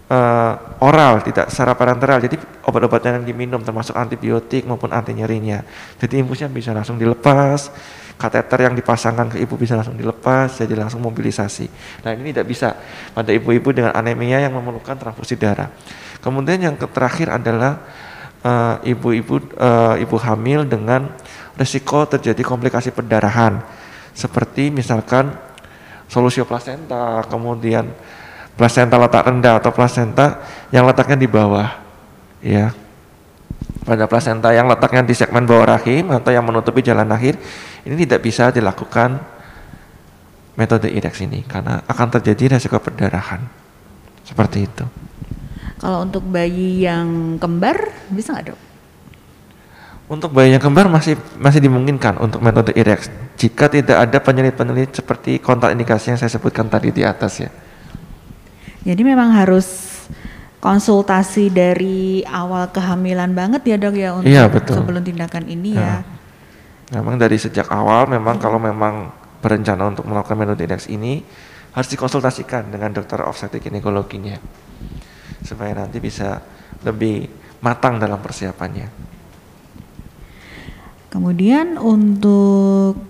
uh, 0.09 0.81
oral, 0.81 1.21
tidak 1.21 1.53
secara 1.53 1.77
parenteral. 1.77 2.17
Jadi 2.25 2.41
obat-obatan 2.65 3.21
yang 3.21 3.27
diminum 3.29 3.61
termasuk 3.61 3.93
antibiotik 3.93 4.65
maupun 4.65 4.89
anti 4.91 5.13
nyerinya. 5.13 5.61
Jadi 6.01 6.25
infusnya 6.25 6.49
bisa 6.49 6.73
langsung 6.73 6.97
dilepas, 6.97 7.69
kateter 8.21 8.69
yang 8.69 8.77
dipasangkan 8.77 9.33
ke 9.33 9.37
ibu 9.41 9.57
bisa 9.57 9.81
langsung 9.81 9.97
dilepas, 9.97 10.61
jadi 10.61 10.77
langsung 10.77 11.01
mobilisasi. 11.01 11.67
Nah 12.05 12.13
ini 12.13 12.37
tidak 12.37 12.53
bisa 12.53 12.77
pada 13.17 13.33
ibu-ibu 13.33 13.73
dengan 13.73 13.97
anemia 13.97 14.45
yang 14.45 14.53
memerlukan 14.53 15.01
transfusi 15.01 15.41
darah. 15.41 15.73
Kemudian 16.21 16.61
yang 16.61 16.77
terakhir 16.77 17.33
adalah 17.33 17.81
eh, 18.45 18.93
ibu-ibu 18.93 19.41
uh, 19.57 19.97
ibu 19.97 20.17
hamil 20.21 20.69
dengan 20.69 21.09
risiko 21.57 22.05
terjadi 22.05 22.45
komplikasi 22.45 22.93
perdarahan, 22.93 23.65
seperti 24.13 24.69
misalkan 24.69 25.33
solusio 26.05 26.45
plasenta, 26.45 27.25
kemudian 27.25 27.89
plasenta 28.61 29.01
letak 29.01 29.33
rendah 29.33 29.65
atau 29.65 29.73
plasenta 29.73 30.45
yang 30.69 30.85
letaknya 30.85 31.17
di 31.17 31.29
bawah, 31.29 31.69
ya 32.45 32.77
pada 33.85 34.05
plasenta 34.05 34.53
yang 34.53 34.69
letaknya 34.69 35.03
di 35.05 35.15
segmen 35.17 35.49
bawah 35.49 35.77
rahim 35.77 36.13
atau 36.13 36.31
yang 36.31 36.45
menutupi 36.45 36.85
jalan 36.85 37.09
lahir 37.09 37.37
ini 37.89 37.97
tidak 38.05 38.21
bisa 38.21 38.53
dilakukan 38.53 39.21
metode 40.61 40.93
IREX 40.93 41.25
ini 41.25 41.41
karena 41.49 41.81
akan 41.89 42.09
terjadi 42.21 42.57
resiko 42.61 42.77
perdarahan 42.77 43.41
seperti 44.27 44.69
itu. 44.69 44.85
Kalau 45.81 46.05
untuk 46.05 46.21
bayi 46.29 46.85
yang 46.85 47.41
kembar 47.41 47.89
bisa 48.13 48.37
nggak 48.37 48.53
dok? 48.53 48.61
Untuk 50.11 50.31
bayi 50.37 50.53
yang 50.53 50.61
kembar 50.61 50.93
masih 50.93 51.17
masih 51.41 51.65
dimungkinkan 51.65 52.21
untuk 52.21 52.45
metode 52.45 52.77
IREX 52.77 53.09
jika 53.41 53.73
tidak 53.73 53.97
ada 53.97 54.19
penyelit-penyelit 54.21 54.93
seperti 54.93 55.41
kontak 55.41 55.73
indikasi 55.73 56.13
yang 56.13 56.19
saya 56.21 56.29
sebutkan 56.29 56.69
tadi 56.69 56.93
di 56.93 57.01
atas 57.01 57.41
ya. 57.41 57.51
Jadi 58.85 59.01
memang 59.01 59.33
harus 59.33 59.90
konsultasi 60.61 61.49
dari 61.49 62.21
awal 62.29 62.69
kehamilan 62.69 63.33
banget 63.33 63.65
ya 63.65 63.77
dok 63.81 63.97
ya 63.97 64.11
untuk 64.13 64.29
iya, 64.29 64.45
betul. 64.47 64.77
sebelum 64.77 65.01
tindakan 65.01 65.49
ini 65.49 65.73
ya. 65.75 66.05
ya. 66.05 67.01
Memang 67.01 67.17
dari 67.17 67.41
sejak 67.41 67.73
awal 67.73 68.07
memang 68.13 68.37
hmm. 68.37 68.45
kalau 68.45 68.61
memang 68.61 69.09
berencana 69.41 69.89
untuk 69.89 70.05
melakukan 70.05 70.37
metode 70.37 70.69
index 70.69 70.85
ini 70.93 71.25
harus 71.73 71.89
dikonsultasikan 71.89 72.69
dengan 72.69 72.93
dokter 72.93 73.25
obstetrik 73.25 73.73
ginekologinya 73.73 74.37
supaya 75.41 75.73
nanti 75.73 75.97
bisa 75.97 76.45
lebih 76.85 77.25
matang 77.65 77.97
dalam 77.97 78.21
persiapannya. 78.21 78.89
Kemudian 81.09 81.81
untuk 81.81 83.01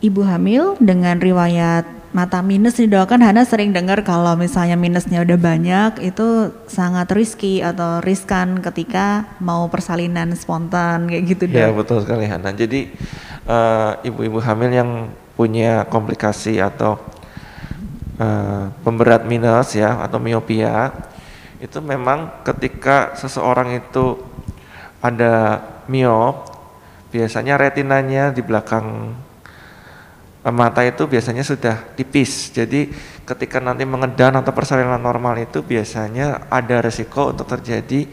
ibu 0.00 0.20
hamil 0.22 0.78
dengan 0.78 1.18
riwayat 1.18 1.84
mata 2.14 2.38
minus 2.46 2.78
didoakan 2.78 3.26
Hana 3.26 3.42
sering 3.42 3.74
dengar 3.74 4.06
kalau 4.06 4.38
misalnya 4.38 4.78
minusnya 4.78 5.26
udah 5.26 5.34
banyak 5.34 5.92
itu 6.06 6.54
sangat 6.70 7.10
risky 7.10 7.58
atau 7.58 7.98
riskan 7.98 8.62
ketika 8.62 9.26
mau 9.42 9.66
persalinan 9.66 10.30
spontan 10.38 11.10
kayak 11.10 11.22
gitu 11.34 11.44
Ya 11.50 11.74
betul 11.74 12.06
sekali 12.06 12.30
Hana. 12.30 12.54
Jadi 12.54 12.94
uh, 13.50 13.98
ibu-ibu 14.06 14.38
hamil 14.38 14.70
yang 14.70 14.90
punya 15.34 15.82
komplikasi 15.90 16.62
atau 16.62 17.02
uh, 18.22 18.70
pemberat 18.86 19.26
minus 19.26 19.74
ya 19.74 19.98
atau 19.98 20.22
miopia 20.22 20.94
itu 21.58 21.82
memang 21.82 22.46
ketika 22.46 23.18
seseorang 23.18 23.82
itu 23.82 24.22
ada 25.02 25.58
miop 25.90 26.46
biasanya 27.10 27.58
retinanya 27.58 28.30
di 28.30 28.42
belakang 28.46 29.18
mata 30.52 30.84
itu 30.84 31.08
biasanya 31.08 31.40
sudah 31.40 31.96
tipis. 31.96 32.52
Jadi 32.52 32.92
ketika 33.24 33.62
nanti 33.64 33.88
mengedan 33.88 34.36
atau 34.36 34.52
persalinan 34.52 35.00
normal 35.00 35.40
itu 35.40 35.64
biasanya 35.64 36.52
ada 36.52 36.84
resiko 36.84 37.32
untuk 37.32 37.48
terjadi 37.48 38.04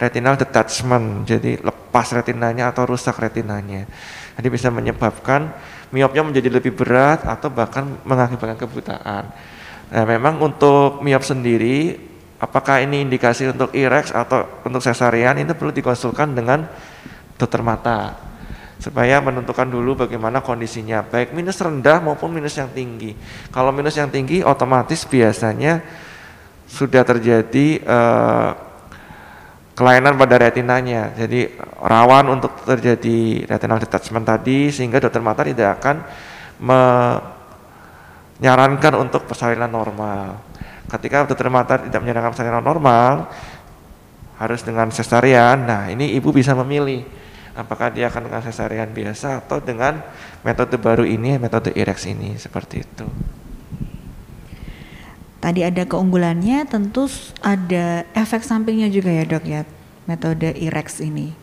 retinal 0.00 0.40
detachment. 0.40 1.28
Jadi 1.28 1.60
lepas 1.60 2.08
retinanya 2.16 2.72
atau 2.72 2.88
rusak 2.88 3.20
retinanya. 3.20 3.84
Jadi 4.40 4.48
bisa 4.48 4.72
menyebabkan 4.72 5.52
miopnya 5.92 6.24
menjadi 6.24 6.48
lebih 6.48 6.72
berat 6.72 7.28
atau 7.28 7.52
bahkan 7.52 7.84
mengakibatkan 8.08 8.56
kebutaan. 8.56 9.24
Nah, 9.92 10.04
memang 10.08 10.40
untuk 10.40 11.04
miop 11.04 11.20
sendiri 11.20 12.00
apakah 12.40 12.80
ini 12.80 13.04
indikasi 13.04 13.52
untuk 13.52 13.70
IREX 13.76 14.10
atau 14.10 14.64
untuk 14.64 14.80
sesarian 14.80 15.36
ini 15.36 15.52
perlu 15.52 15.70
dikonsulkan 15.70 16.32
dengan 16.32 16.64
dokter 17.36 17.60
mata 17.60 18.16
supaya 18.84 19.16
menentukan 19.24 19.64
dulu 19.64 20.04
bagaimana 20.04 20.44
kondisinya 20.44 21.00
baik 21.00 21.32
minus 21.32 21.56
rendah 21.56 22.04
maupun 22.04 22.28
minus 22.28 22.60
yang 22.60 22.68
tinggi. 22.68 23.16
Kalau 23.48 23.72
minus 23.72 23.96
yang 23.96 24.12
tinggi 24.12 24.44
otomatis 24.44 25.08
biasanya 25.08 25.80
sudah 26.68 27.00
terjadi 27.00 27.80
uh, 27.80 28.52
kelainan 29.72 30.20
pada 30.20 30.36
retinanya. 30.36 31.16
Jadi 31.16 31.48
rawan 31.80 32.28
untuk 32.36 32.60
terjadi 32.68 33.48
retinal 33.48 33.80
detachment 33.80 34.28
tadi 34.28 34.68
sehingga 34.68 35.00
dokter 35.00 35.24
mata 35.24 35.48
tidak 35.48 35.80
akan 35.80 36.04
menyarankan 38.36 39.00
untuk 39.00 39.24
persalinan 39.24 39.72
normal. 39.72 40.44
Ketika 40.92 41.24
dokter 41.24 41.48
mata 41.48 41.80
tidak 41.80 42.04
menyarankan 42.04 42.36
persalinan 42.36 42.60
normal 42.60 43.32
harus 44.34 44.60
dengan 44.66 44.90
sesarian 44.90 45.62
nah 45.62 45.86
ini 45.86 46.10
ibu 46.18 46.34
bisa 46.34 46.58
memilih 46.58 47.23
apakah 47.54 47.90
dia 47.94 48.10
akan 48.10 48.28
dengan 48.28 48.42
sesarian 48.42 48.90
biasa 48.90 49.42
atau 49.46 49.62
dengan 49.62 50.02
metode 50.42 50.74
baru 50.76 51.06
ini 51.06 51.38
metode 51.38 51.70
IREX 51.72 52.10
ini? 52.10 52.34
Seperti 52.36 52.82
itu. 52.82 53.06
Tadi 55.38 55.60
ada 55.60 55.84
keunggulannya 55.84 56.66
tentu 56.66 57.06
ada 57.44 58.02
efek 58.16 58.42
sampingnya 58.42 58.88
juga 58.88 59.12
ya 59.12 59.24
dok 59.28 59.44
ya 59.44 59.62
metode 60.04 60.50
IREX 60.56 61.04
ini. 61.04 61.36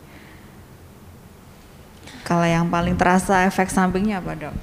Kalau 2.22 2.46
yang 2.46 2.70
paling 2.70 2.94
terasa 2.94 3.46
efek 3.46 3.70
sampingnya 3.70 4.22
apa 4.22 4.32
dok? 4.38 4.54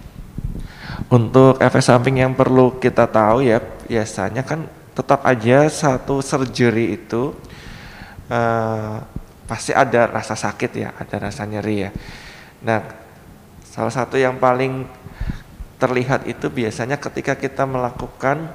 Untuk 1.10 1.60
efek 1.60 1.82
samping 1.82 2.22
yang 2.22 2.36
perlu 2.38 2.77
kita 2.77 3.10
tahu 3.10 3.44
ya 3.44 3.60
biasanya 3.89 4.46
kan 4.46 4.68
tetap 4.94 5.24
aja 5.24 5.72
satu 5.72 6.20
surgery 6.20 7.00
itu 7.00 7.32
uh, 8.27 9.00
pasti 9.50 9.74
ada 9.74 10.06
rasa 10.06 10.38
sakit 10.38 10.72
ya, 10.77 10.94
ada 10.94 11.15
rasa 11.18 11.41
nyeri 11.50 11.89
ya. 11.89 11.91
Nah, 12.62 12.86
salah 13.65 13.89
satu 13.89 14.13
yang 14.13 14.38
paling 14.38 14.86
terlihat 15.82 16.29
itu 16.29 16.53
biasanya 16.53 17.01
ketika 17.01 17.34
kita 17.34 17.65
melakukan 17.65 18.53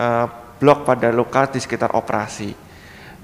uh, 0.00 0.26
blok 0.56 0.88
pada 0.88 1.12
luka 1.12 1.44
di 1.52 1.60
sekitar 1.60 1.92
operasi. 1.92 2.56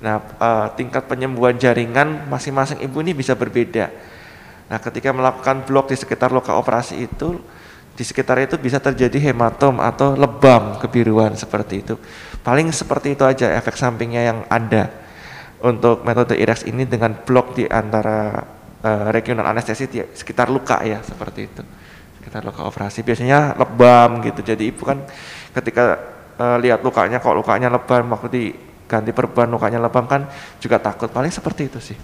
Nah, 0.04 0.20
uh, 0.36 0.68
tingkat 0.76 1.08
penyembuhan 1.08 1.56
jaringan 1.56 2.28
masing-masing 2.28 2.84
ibu 2.84 3.00
ini 3.00 3.16
bisa 3.16 3.32
berbeda. 3.32 3.88
Nah, 4.68 4.76
ketika 4.76 5.08
melakukan 5.16 5.64
blok 5.64 5.88
di 5.88 5.96
sekitar 5.96 6.28
luka 6.36 6.52
operasi 6.52 7.00
itu, 7.00 7.40
di 7.94 8.04
sekitar 8.04 8.42
itu 8.44 8.60
bisa 8.60 8.76
terjadi 8.82 9.32
hematom 9.32 9.80
atau 9.80 10.18
lebam 10.18 10.76
kebiruan 10.82 11.32
seperti 11.32 11.80
itu. 11.80 11.94
Paling 12.44 12.68
seperti 12.74 13.16
itu 13.16 13.24
aja 13.24 13.54
efek 13.56 13.78
sampingnya 13.78 14.34
yang 14.34 14.38
ada 14.50 15.03
untuk 15.64 16.04
metode 16.04 16.36
IREX 16.36 16.68
ini 16.68 16.84
dengan 16.84 17.16
blok 17.24 17.56
di 17.56 17.64
antara 17.64 18.36
uh, 18.84 19.08
regional 19.08 19.48
anestesi 19.48 19.88
di 19.88 19.98
sekitar 20.12 20.52
luka 20.52 20.84
ya 20.84 21.00
seperti 21.00 21.40
itu. 21.48 21.62
Sekitar 22.20 22.44
luka 22.44 22.68
operasi. 22.68 23.00
Biasanya 23.00 23.56
lebam 23.56 24.20
gitu. 24.20 24.44
Jadi 24.44 24.68
ibu 24.68 24.84
kan 24.84 25.00
ketika 25.56 25.96
uh, 26.36 26.60
lihat 26.60 26.84
lukanya 26.84 27.16
kok 27.16 27.32
lukanya 27.32 27.72
lebam 27.72 28.12
waktu 28.12 28.28
diganti 28.28 29.16
perban 29.16 29.48
lukanya 29.48 29.80
lebam 29.80 30.04
kan 30.04 30.28
juga 30.60 30.76
takut. 30.76 31.08
Paling 31.08 31.32
seperti 31.32 31.72
itu 31.72 31.80
sih. 31.80 31.98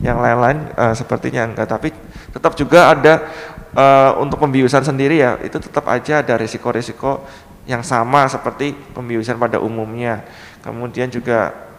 Yang 0.00 0.18
lain-lain 0.24 0.58
uh, 0.72 0.96
sepertinya 0.96 1.52
enggak. 1.52 1.68
Tapi 1.68 1.92
tetap 2.32 2.56
juga 2.56 2.96
ada 2.96 3.28
uh, 3.76 4.16
untuk 4.24 4.40
pembiusan 4.40 4.88
sendiri 4.88 5.20
ya 5.20 5.36
itu 5.44 5.60
tetap 5.60 5.84
aja 5.84 6.24
ada 6.24 6.40
risiko-risiko 6.40 7.28
yang 7.68 7.84
sama 7.84 8.24
seperti 8.24 8.72
pembiusan 8.72 9.36
pada 9.36 9.60
umumnya. 9.60 10.24
Kemudian 10.64 11.12
juga 11.12 11.69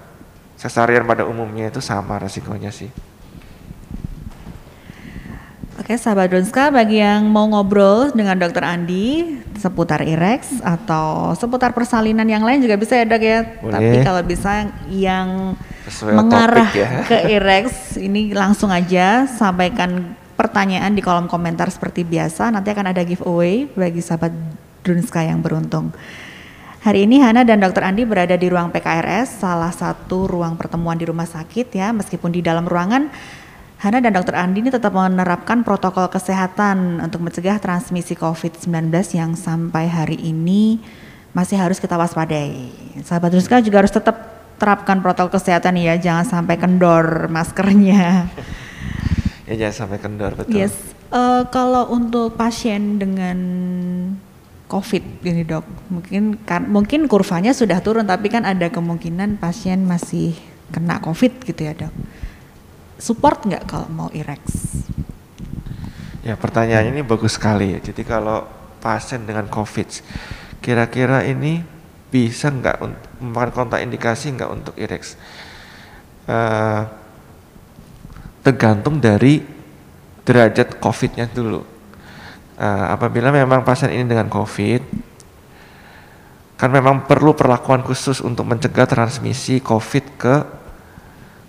sesarian 0.62 1.02
pada 1.10 1.26
umumnya 1.26 1.74
itu 1.74 1.82
sama 1.82 2.22
resikonya 2.22 2.70
sih 2.70 2.94
Oke, 5.82 5.98
sahabat 5.98 6.30
Donska, 6.30 6.70
bagi 6.70 7.02
yang 7.02 7.26
mau 7.26 7.50
ngobrol 7.50 8.14
dengan 8.14 8.38
Dokter 8.38 8.62
Andi 8.62 9.42
seputar 9.58 10.06
IREX 10.06 10.62
atau 10.62 11.34
seputar 11.34 11.74
persalinan 11.74 12.30
yang 12.30 12.46
lain 12.46 12.62
juga 12.62 12.78
bisa 12.78 13.02
ya 13.02 13.06
dok 13.10 13.18
ya. 13.18 13.40
Boleh. 13.58 13.74
Tapi 13.74 13.96
kalau 14.06 14.22
bisa 14.22 14.70
yang 14.94 15.58
Sesuai 15.90 16.14
mengarah 16.14 16.70
ya. 16.70 17.02
ke 17.10 17.34
IREX 17.34 17.98
ini 17.98 18.30
langsung 18.30 18.70
aja 18.70 19.26
sampaikan 19.26 20.14
pertanyaan 20.38 20.94
di 20.94 21.02
kolom 21.02 21.26
komentar 21.26 21.74
seperti 21.74 22.06
biasa. 22.06 22.54
Nanti 22.54 22.70
akan 22.70 22.94
ada 22.94 23.02
giveaway 23.02 23.66
bagi 23.66 24.06
sahabat 24.06 24.38
Donska 24.86 25.26
yang 25.26 25.42
beruntung. 25.42 25.90
Hari 26.82 27.06
ini 27.06 27.22
Hana 27.22 27.46
dan 27.46 27.62
Dokter 27.62 27.86
Andi 27.86 28.10
berada 28.10 28.34
di 28.34 28.50
ruang 28.50 28.74
PKRS, 28.74 29.46
salah 29.46 29.70
satu 29.70 30.26
ruang 30.26 30.58
pertemuan 30.58 30.98
di 30.98 31.06
rumah 31.06 31.30
sakit 31.30 31.70
ya. 31.78 31.94
Meskipun 31.94 32.34
di 32.34 32.42
dalam 32.42 32.66
ruangan 32.66 33.06
Hana 33.78 34.02
dan 34.02 34.10
Dokter 34.18 34.34
Andi 34.34 34.66
ini 34.66 34.74
tetap 34.74 34.90
menerapkan 34.90 35.62
protokol 35.62 36.10
kesehatan 36.10 36.98
untuk 36.98 37.22
mencegah 37.22 37.62
transmisi 37.62 38.18
COVID-19 38.18 38.98
yang 39.14 39.38
sampai 39.38 39.94
hari 39.94 40.26
ini 40.26 40.82
masih 41.38 41.62
harus 41.62 41.78
kita 41.78 42.02
waspadai. 42.02 42.74
Sahabat 43.06 43.30
Ruska 43.30 43.62
juga 43.62 43.86
harus 43.86 43.94
tetap 43.94 44.18
terapkan 44.58 45.06
protokol 45.06 45.38
kesehatan 45.38 45.78
ya, 45.78 46.02
jangan 46.02 46.26
sampai 46.26 46.58
kendor 46.58 47.30
maskernya. 47.30 48.26
ya 49.46 49.54
jangan 49.54 49.86
sampai 49.86 50.02
kendor 50.02 50.34
betul. 50.34 50.58
Yes, 50.58 50.74
uh, 51.14 51.46
kalau 51.46 51.94
untuk 51.94 52.34
pasien 52.34 52.98
dengan 52.98 53.38
COVID 54.72 55.28
ini 55.28 55.44
dok, 55.44 55.68
mungkin 55.92 56.40
kan 56.48 56.64
mungkin 56.72 57.12
kurvanya 57.12 57.52
sudah 57.52 57.84
turun 57.84 58.08
tapi 58.08 58.32
kan 58.32 58.48
ada 58.48 58.72
kemungkinan 58.72 59.36
pasien 59.44 59.84
masih 59.84 60.32
kena 60.72 61.04
COVID 61.04 61.44
gitu 61.44 61.68
ya 61.68 61.76
dok 61.76 61.92
support 63.02 63.50
nggak 63.50 63.66
kalau 63.66 63.90
mau 63.90 64.10
IREX? 64.14 64.78
Ya 66.22 66.38
pertanyaan 66.38 66.94
ini 66.94 67.02
bagus 67.02 67.34
sekali 67.34 67.74
ya. 67.74 67.80
Jadi 67.82 68.06
kalau 68.06 68.46
pasien 68.78 69.26
dengan 69.26 69.50
COVID, 69.50 69.90
kira-kira 70.62 71.26
ini 71.26 71.66
bisa 72.14 72.54
nggak 72.54 72.78
memakan 73.18 73.52
kontak 73.52 73.82
indikasi 73.82 74.38
nggak 74.38 74.52
untuk 74.54 74.78
IREX? 74.78 75.18
Uh, 76.30 76.86
tergantung 78.46 79.02
dari 79.02 79.42
derajat 80.22 80.78
COVID-nya 80.78 81.26
dulu. 81.34 81.66
Uh, 82.62 82.94
apabila 82.94 83.34
memang 83.34 83.66
pasien 83.66 83.90
ini 83.90 84.06
dengan 84.06 84.30
COVID, 84.30 84.86
kan 86.62 86.70
memang 86.70 87.10
perlu 87.10 87.34
perlakuan 87.34 87.82
khusus 87.82 88.22
untuk 88.22 88.46
mencegah 88.46 88.86
transmisi 88.86 89.58
COVID 89.66 90.06
ke 90.14 90.36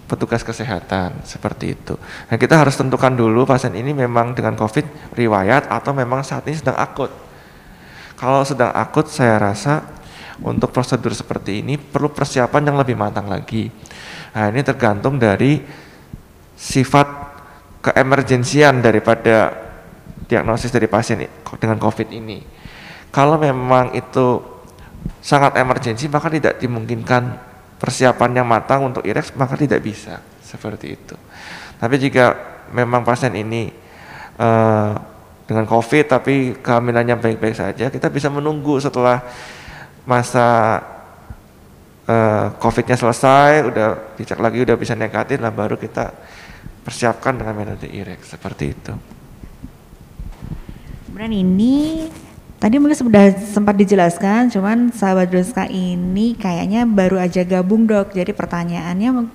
petugas 0.09 0.41
kesehatan 0.41 1.21
seperti 1.29 1.77
itu. 1.77 2.01
Nah 2.33 2.37
kita 2.41 2.57
harus 2.57 2.81
tentukan 2.81 3.13
dulu 3.13 3.45
pasien 3.45 3.77
ini 3.77 3.93
memang 3.93 4.33
dengan 4.33 4.57
COVID 4.57 5.13
riwayat 5.13 5.69
atau 5.69 5.93
memang 5.93 6.25
saat 6.25 6.49
ini 6.49 6.57
sedang 6.57 6.81
akut. 6.81 7.13
Kalau 8.17 8.41
sedang 8.45 8.73
akut 8.73 9.09
saya 9.13 9.37
rasa 9.37 9.85
untuk 10.41 10.73
prosedur 10.73 11.13
seperti 11.13 11.61
ini 11.61 11.77
perlu 11.77 12.09
persiapan 12.09 12.73
yang 12.73 12.77
lebih 12.81 12.97
matang 12.97 13.29
lagi. 13.29 13.69
Nah 14.33 14.49
ini 14.49 14.65
tergantung 14.65 15.21
dari 15.21 15.61
sifat 16.57 17.09
keemergensian 17.85 18.81
daripada 18.81 19.62
diagnosis 20.33 20.73
dari 20.73 20.89
pasien 20.89 21.21
dengan 21.61 21.77
COVID 21.77 22.09
ini. 22.09 22.41
Kalau 23.13 23.37
memang 23.37 23.93
itu 23.93 24.41
sangat 25.21 25.61
emergensi 25.61 26.09
maka 26.09 26.33
tidak 26.33 26.57
dimungkinkan 26.57 27.37
persiapan 27.77 28.41
yang 28.41 28.47
matang 28.49 28.89
untuk 28.89 29.05
IREX 29.05 29.37
maka 29.37 29.59
tidak 29.61 29.85
bisa 29.85 30.25
seperti 30.41 30.97
itu. 30.97 31.17
Tapi 31.77 31.95
jika 32.01 32.33
memang 32.73 33.05
pasien 33.05 33.35
ini 33.37 33.69
uh, 34.41 34.95
dengan 35.45 35.69
COVID 35.69 36.05
tapi 36.09 36.57
kehamilannya 36.63 37.21
baik-baik 37.21 37.57
saja, 37.59 37.93
kita 37.93 38.09
bisa 38.09 38.33
menunggu 38.33 38.81
setelah 38.81 39.21
masa 40.09 40.81
uh, 42.07 42.55
COVID-nya 42.57 42.97
selesai, 42.97 43.67
udah 43.67 44.17
dicek 44.17 44.39
lagi 44.39 44.63
udah 44.63 44.77
bisa 44.79 44.95
negatif, 44.97 45.43
lah 45.43 45.53
baru 45.53 45.77
kita 45.77 46.15
persiapkan 46.83 47.39
dengan 47.39 47.55
metode 47.55 47.91
IREX 47.91 48.39
seperti 48.39 48.65
itu. 48.73 48.95
Kemudian 51.13 51.45
ini 51.45 52.09
Tadi 52.63 52.79
mungkin 52.79 52.95
sudah 52.95 53.35
sempat 53.43 53.75
dijelaskan, 53.75 54.47
cuman 54.47 54.95
sahabat 54.95 55.35
Doska 55.35 55.67
ini 55.67 56.39
kayaknya 56.39 56.87
baru 56.87 57.19
aja 57.19 57.43
gabung 57.43 57.91
dok. 57.91 58.15
Jadi 58.15 58.31
pertanyaannya 58.31 59.27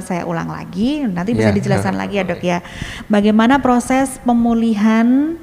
saya 0.00 0.24
ulang 0.24 0.48
lagi, 0.48 1.04
nanti 1.04 1.36
bisa 1.36 1.52
yeah, 1.52 1.58
dijelaskan 1.60 1.92
lagi 2.00 2.16
ya 2.16 2.24
dok 2.24 2.40
ya. 2.40 2.64
Bagaimana 3.12 3.60
proses 3.60 4.16
pemulihan 4.24 5.36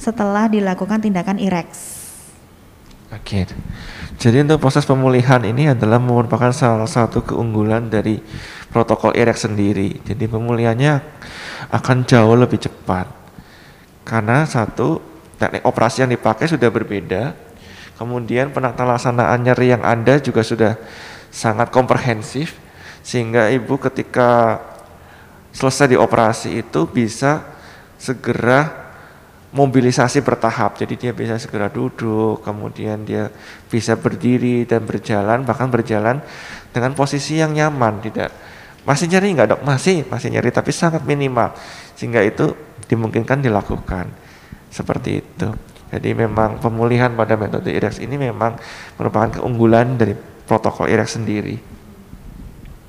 setelah 0.00 0.48
dilakukan 0.48 1.04
tindakan 1.04 1.36
IREX? 1.36 2.00
Oke, 3.12 3.44
okay. 3.44 3.52
jadi 4.16 4.40
untuk 4.40 4.64
proses 4.64 4.88
pemulihan 4.88 5.44
ini 5.44 5.76
adalah 5.76 6.00
merupakan 6.00 6.56
salah 6.56 6.88
satu 6.88 7.20
keunggulan 7.20 7.92
dari 7.92 8.16
protokol 8.72 9.12
IREX 9.12 9.44
sendiri. 9.44 10.00
Jadi 10.08 10.24
pemulihannya 10.24 11.04
akan 11.68 12.08
jauh 12.08 12.32
lebih 12.32 12.64
cepat 12.64 13.19
karena 14.10 14.42
satu 14.42 14.98
teknik 15.38 15.62
operasi 15.62 16.02
yang 16.02 16.10
dipakai 16.10 16.50
sudah 16.50 16.66
berbeda. 16.66 17.30
Kemudian 17.94 18.50
penata 18.50 18.82
laksanaan 18.82 19.38
nyeri 19.38 19.70
yang 19.70 19.86
ada 19.86 20.18
juga 20.18 20.42
sudah 20.42 20.74
sangat 21.30 21.70
komprehensif 21.70 22.58
sehingga 23.06 23.46
ibu 23.54 23.78
ketika 23.78 24.58
selesai 25.54 25.94
dioperasi 25.94 26.58
itu 26.58 26.90
bisa 26.90 27.46
segera 28.02 28.90
mobilisasi 29.54 30.26
bertahap. 30.26 30.82
Jadi 30.82 30.94
dia 31.06 31.12
bisa 31.14 31.38
segera 31.38 31.70
duduk, 31.70 32.42
kemudian 32.42 33.06
dia 33.06 33.30
bisa 33.70 33.94
berdiri 33.94 34.66
dan 34.66 34.82
berjalan, 34.82 35.46
bahkan 35.46 35.70
berjalan 35.70 36.18
dengan 36.74 36.98
posisi 36.98 37.38
yang 37.38 37.54
nyaman, 37.54 38.02
tidak 38.02 38.34
masih 38.80 39.06
nyeri 39.12 39.36
nggak 39.36 39.48
dok? 39.54 39.60
Masih, 39.62 40.08
masih 40.08 40.28
nyeri 40.32 40.48
tapi 40.48 40.72
sangat 40.72 41.04
minimal. 41.04 41.52
Sehingga 41.94 42.24
itu 42.24 42.56
dimungkinkan 42.90 43.38
dilakukan 43.38 44.10
seperti 44.66 45.22
itu. 45.22 45.48
Jadi 45.90 46.10
memang 46.14 46.58
pemulihan 46.58 47.10
pada 47.14 47.34
metode 47.38 47.70
IREX 47.70 48.02
ini 48.02 48.18
memang 48.18 48.58
merupakan 48.98 49.38
keunggulan 49.38 49.98
dari 49.98 50.14
protokol 50.46 50.90
IREX 50.90 51.18
sendiri. 51.18 51.56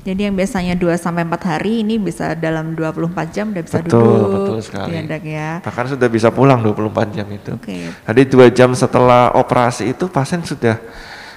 Jadi 0.01 0.25
yang 0.25 0.33
biasanya 0.33 0.73
2 0.73 0.97
sampai 0.97 1.21
4 1.29 1.37
hari 1.45 1.85
ini 1.85 2.01
bisa 2.01 2.33
dalam 2.33 2.73
24 2.73 3.29
jam 3.29 3.53
udah 3.53 3.61
bisa 3.61 3.77
betul, 3.85 4.01
duduk. 4.01 4.29
Betul 4.33 4.59
sekali. 4.65 4.97
ya. 5.29 5.61
Bahkan 5.61 5.85
sudah 5.93 6.09
bisa 6.09 6.33
pulang 6.33 6.57
24 6.65 7.13
jam 7.13 7.27
itu. 7.29 7.53
Okay. 7.61 7.93
Jadi 8.09 8.21
2 8.25 8.49
jam 8.49 8.73
setelah 8.73 9.29
operasi 9.37 9.93
itu 9.93 10.09
pasien 10.09 10.41
sudah 10.41 10.81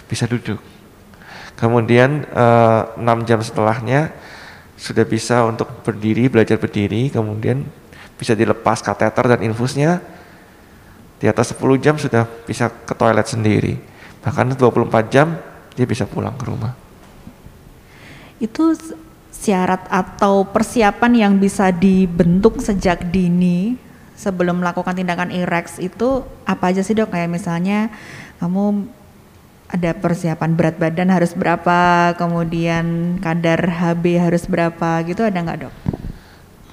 bisa 0.08 0.24
duduk. 0.24 0.56
Kemudian 1.60 2.24
uh, 2.32 2.88
eh, 2.96 3.04
6 3.04 3.28
jam 3.28 3.40
setelahnya 3.44 4.00
sudah 4.80 5.04
bisa 5.04 5.44
untuk 5.44 5.84
berdiri, 5.84 6.32
belajar 6.32 6.56
berdiri, 6.56 7.12
kemudian 7.12 7.68
bisa 8.14 8.32
dilepas 8.38 8.80
kateter 8.80 9.36
dan 9.36 9.40
infusnya 9.42 9.98
di 11.18 11.26
atas 11.30 11.54
10 11.56 11.80
jam 11.80 11.94
sudah 11.96 12.28
bisa 12.44 12.68
ke 12.70 12.94
toilet 12.94 13.26
sendiri. 13.26 13.74
Bahkan 14.20 14.56
24 14.56 15.12
jam 15.12 15.36
dia 15.74 15.86
bisa 15.88 16.04
pulang 16.06 16.34
ke 16.36 16.44
rumah. 16.46 16.72
Itu 18.38 18.76
syarat 19.34 19.88
atau 19.90 20.46
persiapan 20.48 21.12
yang 21.12 21.32
bisa 21.36 21.68
dibentuk 21.74 22.62
sejak 22.62 23.10
dini 23.10 23.76
sebelum 24.14 24.62
melakukan 24.62 24.94
tindakan 24.94 25.34
IREX 25.34 25.82
itu 25.82 26.22
apa 26.46 26.70
aja 26.70 26.80
sih 26.80 26.94
dok? 26.94 27.12
Kayak 27.12 27.34
misalnya 27.34 27.90
kamu 28.38 28.88
ada 29.68 29.90
persiapan 29.96 30.54
berat 30.54 30.76
badan 30.78 31.10
harus 31.10 31.34
berapa, 31.34 32.14
kemudian 32.14 33.18
kadar 33.18 33.58
HB 33.58 34.04
harus 34.22 34.46
berapa 34.46 35.02
gitu 35.02 35.26
ada 35.26 35.38
nggak 35.42 35.58
dok? 35.66 35.74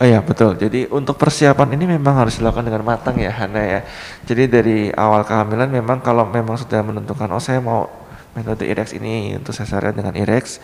Oh 0.01 0.07
iya 0.09 0.17
betul. 0.25 0.57
Jadi 0.57 0.89
untuk 0.89 1.13
persiapan 1.13 1.77
ini 1.77 1.85
memang 1.93 2.25
harus 2.25 2.41
dilakukan 2.41 2.65
dengan 2.65 2.81
matang 2.81 3.21
ya 3.21 3.29
Hana 3.29 3.61
ya. 3.61 3.79
Jadi 4.25 4.49
dari 4.49 4.77
awal 4.89 5.21
kehamilan 5.21 5.69
memang 5.69 6.01
kalau 6.01 6.25
memang 6.25 6.57
sudah 6.57 6.81
menentukan 6.81 7.29
oh 7.29 7.37
saya 7.37 7.61
mau 7.61 7.85
metode 8.33 8.65
IREX 8.65 8.97
ini 8.97 9.37
untuk 9.37 9.53
cesarean 9.53 9.93
dengan 9.93 10.17
IREX, 10.17 10.57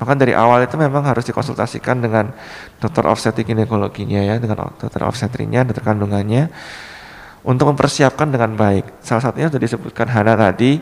Maka 0.00 0.16
dari 0.16 0.32
awal 0.32 0.64
itu 0.64 0.80
memang 0.80 1.04
harus 1.04 1.28
dikonsultasikan 1.28 2.00
dengan 2.00 2.32
dokter 2.80 3.04
obstetrik 3.04 3.52
ginekologinya 3.52 4.24
ya, 4.24 4.40
dengan 4.40 4.72
dokter 4.72 5.04
obstetrinya, 5.04 5.60
dokter 5.60 5.84
kandungannya 5.84 6.48
untuk 7.44 7.68
mempersiapkan 7.68 8.32
dengan 8.32 8.56
baik. 8.56 9.04
Salah 9.04 9.28
satunya 9.28 9.52
sudah 9.52 9.60
disebutkan 9.60 10.08
Hana 10.08 10.40
tadi, 10.40 10.80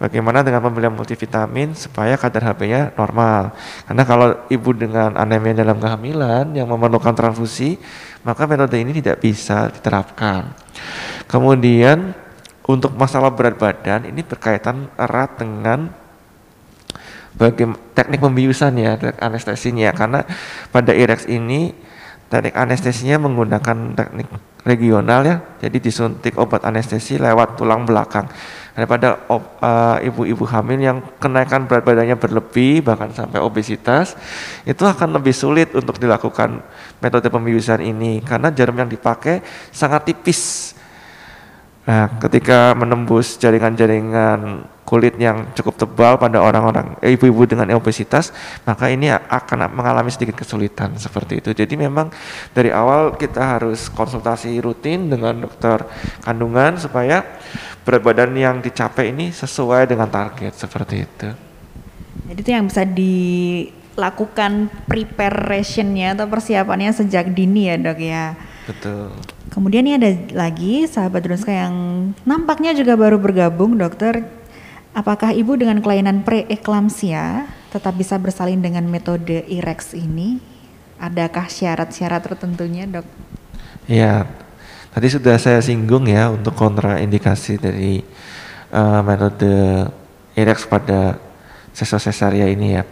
bagaimana 0.00 0.40
dengan 0.40 0.64
pembelian 0.64 0.96
multivitamin 0.96 1.76
supaya 1.76 2.16
kadar 2.16 2.50
HB-nya 2.50 2.96
normal. 2.96 3.52
Karena 3.84 4.02
kalau 4.08 4.28
ibu 4.48 4.72
dengan 4.72 5.12
anemia 5.20 5.52
dalam 5.52 5.76
kehamilan 5.76 6.56
yang 6.56 6.66
memerlukan 6.66 7.12
transfusi, 7.12 7.76
maka 8.24 8.48
metode 8.48 8.80
ini 8.80 8.96
tidak 8.96 9.20
bisa 9.20 9.68
diterapkan. 9.68 10.56
Kemudian 11.28 12.16
untuk 12.64 12.96
masalah 12.96 13.28
berat 13.30 13.60
badan 13.60 14.08
ini 14.08 14.24
berkaitan 14.24 14.88
erat 14.96 15.36
dengan 15.36 15.92
bagaimana 17.36 17.78
teknik 17.92 18.24
pembiusan 18.24 18.72
ya, 18.80 18.96
teknik 18.96 19.20
anestesinya 19.20 19.90
karena 19.92 20.20
pada 20.72 20.96
IREX 20.96 21.28
ini 21.28 21.76
teknik 22.32 22.54
anestesinya 22.56 23.26
menggunakan 23.28 23.98
teknik 23.98 24.28
regional 24.64 25.20
ya, 25.26 25.36
jadi 25.60 25.76
disuntik 25.80 26.36
obat 26.36 26.64
anestesi 26.64 27.16
lewat 27.18 27.58
tulang 27.58 27.84
belakang. 27.88 28.28
Daripada 28.80 29.28
uh, 29.28 30.00
ibu-ibu 30.00 30.40
hamil 30.48 30.80
yang 30.80 31.04
kenaikan 31.20 31.68
berat 31.68 31.84
badannya 31.84 32.16
berlebih 32.16 32.80
bahkan 32.80 33.12
sampai 33.12 33.36
obesitas, 33.36 34.16
itu 34.64 34.80
akan 34.88 35.20
lebih 35.20 35.36
sulit 35.36 35.68
untuk 35.76 36.00
dilakukan 36.00 36.64
metode 36.96 37.28
pembiusan 37.28 37.84
ini. 37.84 38.24
Karena 38.24 38.48
jarum 38.48 38.80
yang 38.80 38.88
dipakai 38.88 39.44
sangat 39.68 40.08
tipis 40.08 40.69
Nah, 41.80 42.12
ketika 42.20 42.76
menembus 42.76 43.40
jaringan-jaringan 43.40 44.68
kulit 44.84 45.14
yang 45.22 45.54
cukup 45.54 45.78
tebal 45.78 46.18
pada 46.18 46.42
orang-orang 46.42 46.98
eh, 46.98 47.14
ibu-ibu 47.14 47.46
dengan 47.46 47.70
obesitas, 47.78 48.34
maka 48.66 48.90
ini 48.90 49.06
akan 49.08 49.70
mengalami 49.70 50.10
sedikit 50.10 50.42
kesulitan 50.42 50.98
seperti 50.98 51.38
itu. 51.38 51.54
Jadi 51.54 51.78
memang 51.78 52.10
dari 52.50 52.74
awal 52.74 53.14
kita 53.14 53.38
harus 53.38 53.86
konsultasi 53.86 54.58
rutin 54.58 55.06
dengan 55.06 55.46
dokter 55.46 55.86
kandungan 56.26 56.74
supaya 56.76 57.22
berat 57.86 58.02
badan 58.02 58.34
yang 58.34 58.58
dicapai 58.58 59.14
ini 59.14 59.30
sesuai 59.30 59.86
dengan 59.88 60.10
target 60.10 60.58
seperti 60.58 60.96
itu. 61.06 61.28
Jadi 62.28 62.40
itu 62.42 62.50
yang 62.50 62.66
bisa 62.66 62.82
dilakukan 62.84 64.52
preparationnya 64.90 66.18
atau 66.18 66.26
persiapannya 66.26 66.90
sejak 66.92 67.30
dini 67.30 67.70
ya 67.70 67.76
dok 67.78 67.98
ya. 68.02 68.34
Betul. 68.66 69.14
Kemudian 69.50 69.82
ini 69.82 69.98
ada 69.98 70.10
lagi 70.30 70.86
sahabat 70.86 71.26
Drunska 71.26 71.50
yang 71.50 71.74
nampaknya 72.22 72.70
juga 72.70 72.94
baru 72.94 73.18
bergabung 73.18 73.74
dokter. 73.74 74.22
Apakah 74.94 75.34
ibu 75.34 75.58
dengan 75.58 75.82
kelainan 75.82 76.22
preeklamsia 76.22 77.50
tetap 77.74 77.98
bisa 77.98 78.14
bersalin 78.18 78.62
dengan 78.62 78.86
metode 78.86 79.42
IREX 79.50 79.98
ini? 79.98 80.38
Adakah 81.02 81.50
syarat-syarat 81.50 82.22
tertentunya 82.22 82.86
dok? 82.86 83.06
Iya, 83.90 84.30
tadi 84.94 85.10
sudah 85.10 85.34
saya 85.34 85.58
singgung 85.58 86.06
ya 86.06 86.30
untuk 86.30 86.54
kontraindikasi 86.54 87.58
dari 87.58 88.06
uh, 88.70 89.02
metode 89.02 89.50
IREX 90.38 90.70
pada 90.70 91.18
sesosesaria 91.74 92.46
ini 92.46 92.78
ya. 92.78 92.86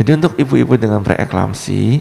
Jadi 0.00 0.16
untuk 0.16 0.32
ibu-ibu 0.40 0.80
dengan 0.80 1.04
preeklamsi 1.04 2.00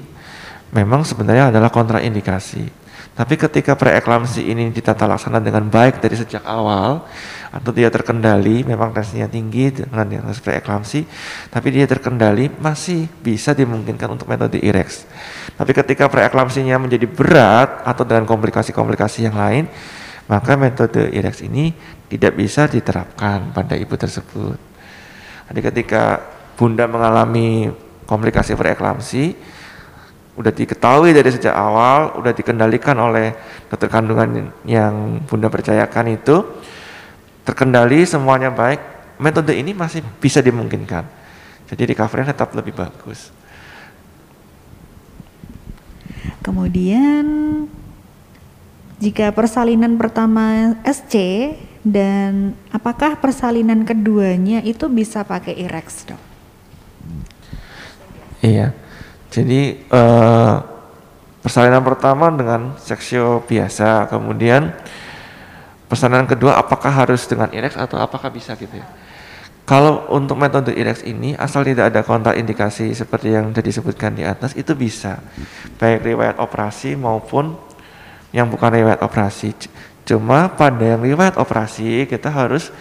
memang 0.71 1.03
sebenarnya 1.03 1.51
adalah 1.51 1.67
kontraindikasi 1.67 2.78
tapi 3.19 3.35
ketika 3.35 3.75
preeklamsi 3.75 4.47
ini 4.47 4.71
ditata 4.71 5.03
laksana 5.03 5.43
dengan 5.43 5.67
baik 5.67 5.99
dari 5.99 6.15
sejak 6.15 6.39
awal 6.47 7.03
atau 7.51 7.75
dia 7.75 7.91
terkendali, 7.91 8.63
memang 8.63 8.95
tensinya 8.95 9.27
tinggi 9.27 9.75
dengan 9.75 10.07
diagnosis 10.07 10.39
preeklamsi, 10.39 11.03
tapi 11.51 11.67
dia 11.75 11.83
terkendali 11.83 12.47
masih 12.63 13.11
bisa 13.19 13.51
dimungkinkan 13.51 14.15
untuk 14.15 14.31
metode 14.31 14.55
IREX. 14.63 15.03
Tapi 15.51 15.71
ketika 15.75 16.07
preeklamsinya 16.07 16.79
menjadi 16.79 17.11
berat 17.11 17.83
atau 17.83 18.07
dengan 18.07 18.23
komplikasi-komplikasi 18.23 19.27
yang 19.27 19.35
lain, 19.35 19.67
maka 20.31 20.55
metode 20.55 21.11
IREX 21.11 21.43
ini 21.43 21.75
tidak 22.07 22.39
bisa 22.39 22.71
diterapkan 22.71 23.51
pada 23.51 23.75
ibu 23.75 23.99
tersebut. 23.99 24.55
Jadi 25.51 25.59
ketika 25.59 26.23
bunda 26.55 26.87
mengalami 26.87 27.67
komplikasi 28.07 28.55
preeklamsi, 28.55 29.58
udah 30.39 30.55
diketahui 30.55 31.11
dari 31.11 31.27
sejak 31.35 31.51
awal, 31.51 32.15
udah 32.15 32.31
dikendalikan 32.31 32.95
oleh 32.95 33.35
dokter 33.67 33.91
kandungan 33.91 34.55
yang 34.63 35.19
Bunda 35.27 35.51
percayakan 35.51 36.15
itu 36.15 36.47
terkendali 37.43 38.07
semuanya 38.07 38.47
baik, 38.47 38.79
metode 39.19 39.51
ini 39.51 39.75
masih 39.75 39.99
bisa 40.23 40.39
dimungkinkan. 40.39 41.03
Jadi 41.67 41.91
recovery 41.91 42.23
tetap 42.23 42.55
lebih 42.55 42.71
bagus. 42.71 43.35
Kemudian 46.39 47.27
jika 49.03 49.35
persalinan 49.35 49.99
pertama 49.99 50.79
SC 50.87 51.15
dan 51.83 52.55
apakah 52.71 53.19
persalinan 53.19 53.83
keduanya 53.83 54.63
itu 54.63 54.87
bisa 54.87 55.27
pakai 55.27 55.59
IREX, 55.67 56.07
Dok? 56.07 56.21
Iya. 58.39 58.71
Jadi 59.29 59.85
uh, 59.93 60.57
persalinan 61.45 61.85
pertama 61.85 62.33
dengan 62.33 62.73
seksio 62.81 63.45
biasa, 63.45 64.09
kemudian 64.09 64.73
persalinan 65.85 66.25
kedua 66.25 66.57
apakah 66.57 66.89
harus 66.89 67.29
dengan 67.29 67.49
IREX 67.53 67.77
atau 67.77 68.01
apakah 68.01 68.33
bisa 68.33 68.57
gitu 68.57 68.73
ya? 68.73 68.87
Kalau 69.69 70.09
untuk 70.09 70.33
metode 70.33 70.73
IREX 70.73 71.05
ini 71.05 71.37
asal 71.37 71.61
tidak 71.61 71.93
ada 71.93 72.01
kontraindikasi 72.01 72.89
seperti 72.97 73.37
yang 73.37 73.53
sudah 73.53 73.61
disebutkan 73.61 74.17
di 74.17 74.25
atas 74.25 74.57
itu 74.57 74.73
bisa 74.73 75.21
baik 75.77 76.01
riwayat 76.09 76.41
operasi 76.41 76.97
maupun 76.97 77.53
yang 78.33 78.49
bukan 78.49 78.81
riwayat 78.81 79.05
operasi. 79.05 79.53
Cuma 80.09 80.49
pada 80.49 80.97
yang 80.97 81.05
riwayat 81.05 81.37
operasi 81.37 82.09
kita 82.09 82.33
harus 82.33 82.73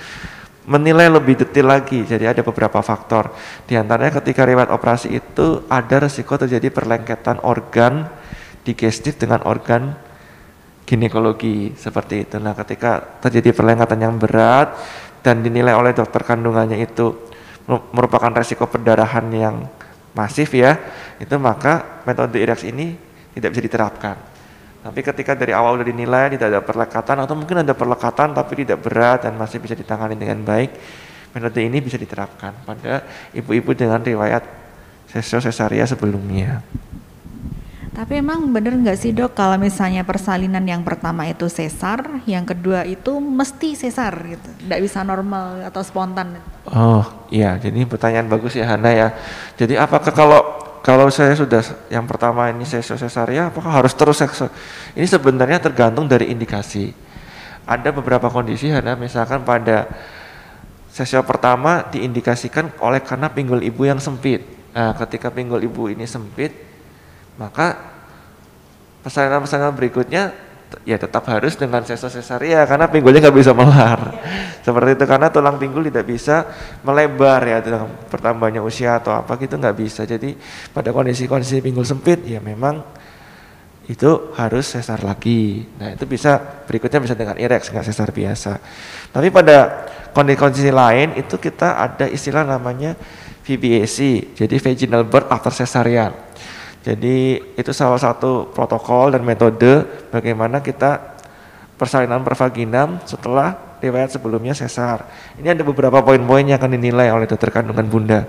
menilai 0.69 1.09
lebih 1.09 1.41
detail 1.41 1.73
lagi. 1.73 2.05
Jadi 2.05 2.29
ada 2.29 2.45
beberapa 2.45 2.85
faktor. 2.85 3.33
Di 3.65 3.81
antaranya 3.81 4.21
ketika 4.21 4.45
riwayat 4.45 4.69
operasi 4.69 5.17
itu 5.17 5.65
ada 5.73 6.05
resiko 6.05 6.37
terjadi 6.37 6.69
perlengketan 6.69 7.41
organ 7.41 8.05
digestif 8.69 9.17
dengan 9.17 9.41
organ 9.49 9.97
ginekologi 10.85 11.73
seperti 11.73 12.29
itu. 12.29 12.37
Nah, 12.37 12.53
ketika 12.53 13.01
terjadi 13.25 13.57
perlengketan 13.57 14.01
yang 14.01 14.21
berat 14.21 14.77
dan 15.25 15.41
dinilai 15.41 15.73
oleh 15.73 15.97
dokter 15.97 16.21
kandungannya 16.21 16.85
itu 16.85 17.17
merupakan 17.69 18.33
resiko 18.33 18.69
perdarahan 18.69 19.25
yang 19.33 19.57
masif 20.13 20.53
ya, 20.53 20.77
itu 21.17 21.33
maka 21.41 22.05
metode 22.05 22.41
IREX 22.41 22.69
ini 22.69 22.97
tidak 23.33 23.57
bisa 23.57 23.63
diterapkan. 23.65 24.17
Tapi 24.89 25.05
ketika 25.05 25.37
dari 25.37 25.53
awal 25.53 25.77
sudah 25.77 25.89
dinilai 25.93 26.33
tidak 26.33 26.49
ada 26.49 26.61
perlekatan 26.65 27.17
atau 27.21 27.37
mungkin 27.37 27.61
ada 27.61 27.77
perlekatan 27.77 28.33
tapi 28.33 28.65
tidak 28.65 28.81
berat 28.81 29.29
dan 29.29 29.37
masih 29.37 29.61
bisa 29.61 29.77
ditangani 29.77 30.17
dengan 30.17 30.41
baik, 30.41 30.73
metode 31.37 31.61
ini 31.61 31.77
bisa 31.85 32.01
diterapkan 32.01 32.57
pada 32.65 33.05
ibu-ibu 33.37 33.77
dengan 33.77 34.01
riwayat 34.01 34.49
sesio 35.13 35.45
sesaria 35.45 35.85
sebelumnya. 35.85 36.65
Tapi 37.93 38.23
emang 38.23 38.49
bener 38.49 38.79
nggak 38.79 38.97
sih 38.97 39.13
dok 39.13 39.37
kalau 39.37 39.59
misalnya 39.61 40.07
persalinan 40.07 40.63
yang 40.63 40.87
pertama 40.87 41.29
itu 41.29 41.51
sesar, 41.53 42.23
yang 42.25 42.49
kedua 42.49 42.87
itu 42.89 43.19
mesti 43.21 43.77
sesar 43.77 44.15
gitu, 44.25 44.49
nggak 44.71 44.81
bisa 44.81 45.05
normal 45.05 45.69
atau 45.69 45.85
spontan? 45.85 46.41
Oh 46.71 47.03
iya, 47.29 47.61
jadi 47.61 47.85
pertanyaan 47.85 48.31
bagus 48.31 48.57
ya 48.57 48.71
Hana 48.71 48.95
ya. 48.95 49.09
Jadi 49.59 49.77
apakah 49.77 50.15
kalau 50.15 50.41
kalau 50.81 51.13
saya 51.13 51.37
sudah 51.37 51.61
yang 51.93 52.09
pertama 52.09 52.49
ini 52.49 52.65
sesio 52.65 52.97
sesaria 52.97 53.51
apakah 53.51 53.83
harus 53.83 53.93
terus 53.93 54.19
sekso 54.19 54.49
ini 54.97 55.05
sebenarnya 55.05 55.61
tergantung 55.63 56.09
dari 56.09 56.33
indikasi. 56.33 56.95
Ada 57.69 57.93
beberapa 57.93 58.33
kondisi 58.33 58.73
ada 58.73 58.97
misalkan 58.97 59.45
pada 59.45 59.87
sesio 60.89 61.21
pertama 61.23 61.85
diindikasikan 61.93 62.73
oleh 62.81 63.05
karena 63.05 63.29
pinggul 63.29 63.61
ibu 63.61 63.85
yang 63.85 64.01
sempit. 64.01 64.43
Nah 64.73 64.97
ketika 64.97 65.29
pinggul 65.29 65.61
ibu 65.61 65.93
ini 65.93 66.09
sempit 66.09 66.57
maka 67.39 67.77
persalinan-persalinan 69.05 69.77
berikutnya 69.77 70.48
ya 70.85 71.01
tetap 71.01 71.25
harus 71.29 71.57
dengan 71.57 71.81
sesar 71.85 72.13
sesaria 72.13 72.65
karena 72.69 72.89
pinggulnya 72.89 73.29
nggak 73.29 73.37
bisa 73.37 73.53
melar. 73.57 74.01
Seperti 74.65 75.01
itu 75.01 75.05
karena 75.09 75.29
tulang 75.33 75.57
pinggul 75.57 75.89
tidak 75.89 76.05
bisa 76.05 76.45
melebar 76.85 77.41
ya 77.45 77.59
dengan 77.65 77.89
bertambahnya 78.09 78.61
usia 78.61 79.01
atau 79.01 79.17
apa 79.17 79.37
gitu 79.41 79.57
nggak 79.57 79.77
bisa. 79.77 80.05
Jadi 80.05 80.37
pada 80.73 80.93
kondisi-kondisi 80.93 81.65
pinggul 81.65 81.89
sempit 81.89 82.21
ya 82.25 82.41
memang 82.41 82.85
itu 83.89 84.37
harus 84.37 84.69
sesar 84.69 85.01
lagi. 85.01 85.65
Nah 85.81 85.97
itu 85.97 86.05
bisa 86.05 86.37
berikutnya 86.69 87.01
bisa 87.01 87.15
dengan 87.17 87.41
irex 87.41 87.73
nggak 87.73 87.87
sesar 87.89 88.13
biasa. 88.13 88.61
Tapi 89.09 89.33
pada 89.33 89.89
kondisi-kondisi 90.13 90.69
lain 90.69 91.17
itu 91.17 91.41
kita 91.41 91.81
ada 91.81 92.05
istilah 92.05 92.45
namanya 92.45 92.93
VBAC 93.49 93.99
jadi 94.37 94.57
vaginal 94.61 95.09
birth 95.09 95.33
after 95.33 95.49
cesarean 95.49 96.13
jadi 96.89 97.17
itu 97.53 97.73
salah 97.77 98.01
satu 98.01 98.49
protokol 98.49 99.13
dan 99.13 99.21
metode 99.21 99.85
bagaimana 100.09 100.65
kita 100.65 101.21
persalinan 101.77 102.25
pervaginam 102.25 102.97
setelah 103.05 103.77
riwayat 103.79 104.17
sebelumnya 104.17 104.57
sesar. 104.57 105.05
Ini 105.37 105.53
ada 105.53 105.63
beberapa 105.63 106.01
poin-poin 106.01 106.49
yang 106.49 106.57
akan 106.57 106.81
dinilai 106.81 107.13
oleh 107.13 107.29
dokter 107.29 107.53
kandungan 107.53 107.87
bunda. 107.87 108.21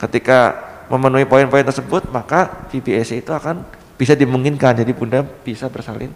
Ketika 0.00 0.56
memenuhi 0.88 1.28
poin-poin 1.28 1.66
tersebut 1.66 2.08
maka 2.08 2.66
VBAC 2.72 3.20
itu 3.20 3.30
akan 3.30 3.62
bisa 3.96 4.12
dimungkinkan 4.12 4.80
jadi 4.80 4.92
bunda 4.92 5.24
bisa 5.24 5.66
bersalin 5.72 6.12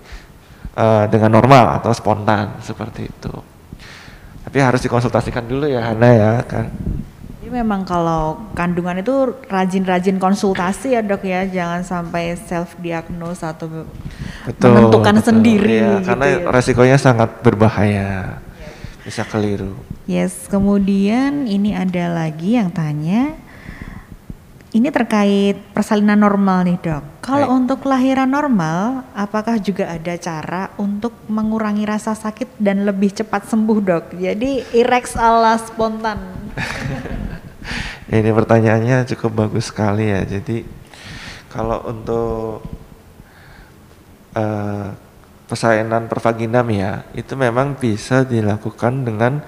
uh, 0.77 1.05
dengan 1.09 1.33
normal 1.33 1.81
atau 1.81 1.91
spontan 1.97 2.61
seperti 2.61 3.09
itu 3.09 3.33
tapi 4.45 4.59
harus 4.61 4.81
dikonsultasikan 4.85 5.45
dulu 5.49 5.67
ya 5.67 5.91
Hana 5.91 6.11
ya 6.13 6.33
kan 6.45 6.69
jadi 7.51 7.67
memang 7.67 7.83
kalau 7.83 8.39
kandungan 8.55 9.03
itu 9.03 9.35
rajin-rajin 9.51 10.23
konsultasi 10.23 10.95
ya 10.95 11.03
dok 11.03 11.27
ya 11.27 11.51
jangan 11.51 11.83
sampai 11.83 12.39
self 12.39 12.79
diagnose 12.79 13.43
atau 13.43 13.91
betul, 14.47 14.71
menentukan 14.71 15.19
betul, 15.19 15.27
sendiri 15.35 15.75
ya, 15.83 15.99
gitu 15.99 16.15
karena 16.15 16.27
ya. 16.31 16.39
resikonya 16.47 16.95
sangat 17.03 17.43
berbahaya 17.43 18.39
bisa 19.03 19.27
keliru 19.27 19.75
yes 20.07 20.47
kemudian 20.47 21.51
ini 21.51 21.75
ada 21.75 22.23
lagi 22.23 22.55
yang 22.55 22.71
tanya 22.71 23.35
ini 24.71 24.87
terkait 24.95 25.59
persalinan 25.75 26.15
normal 26.15 26.63
nih 26.63 26.79
dok. 26.79 27.03
Kalau 27.27 27.59
untuk 27.59 27.83
kelahiran 27.83 28.31
normal, 28.31 29.03
apakah 29.19 29.59
juga 29.59 29.91
ada 29.91 30.15
cara 30.15 30.71
untuk 30.79 31.11
mengurangi 31.27 31.83
rasa 31.83 32.15
sakit 32.15 32.55
dan 32.63 32.87
lebih 32.87 33.11
cepat 33.11 33.51
sembuh 33.51 33.79
dok? 33.83 34.05
Jadi 34.15 34.71
irex 34.71 35.19
ala 35.19 35.59
spontan. 35.59 36.23
ini 38.11 38.31
pertanyaannya 38.35 39.07
cukup 39.15 39.47
bagus 39.47 39.71
sekali 39.71 40.11
ya. 40.11 40.27
Jadi 40.27 40.67
kalau 41.51 41.87
untuk 41.87 42.67
uh, 44.35 44.87
persalinan 45.47 46.11
pervaginam 46.11 46.67
ya, 46.75 47.07
itu 47.15 47.39
memang 47.39 47.79
bisa 47.79 48.27
dilakukan 48.27 49.07
dengan 49.07 49.43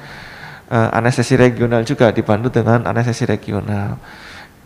uh, 0.70 0.88
anestesi 0.94 1.34
regional 1.34 1.82
juga 1.82 2.14
dibantu 2.14 2.62
dengan 2.62 2.86
anestesi 2.86 3.26
regional 3.26 3.98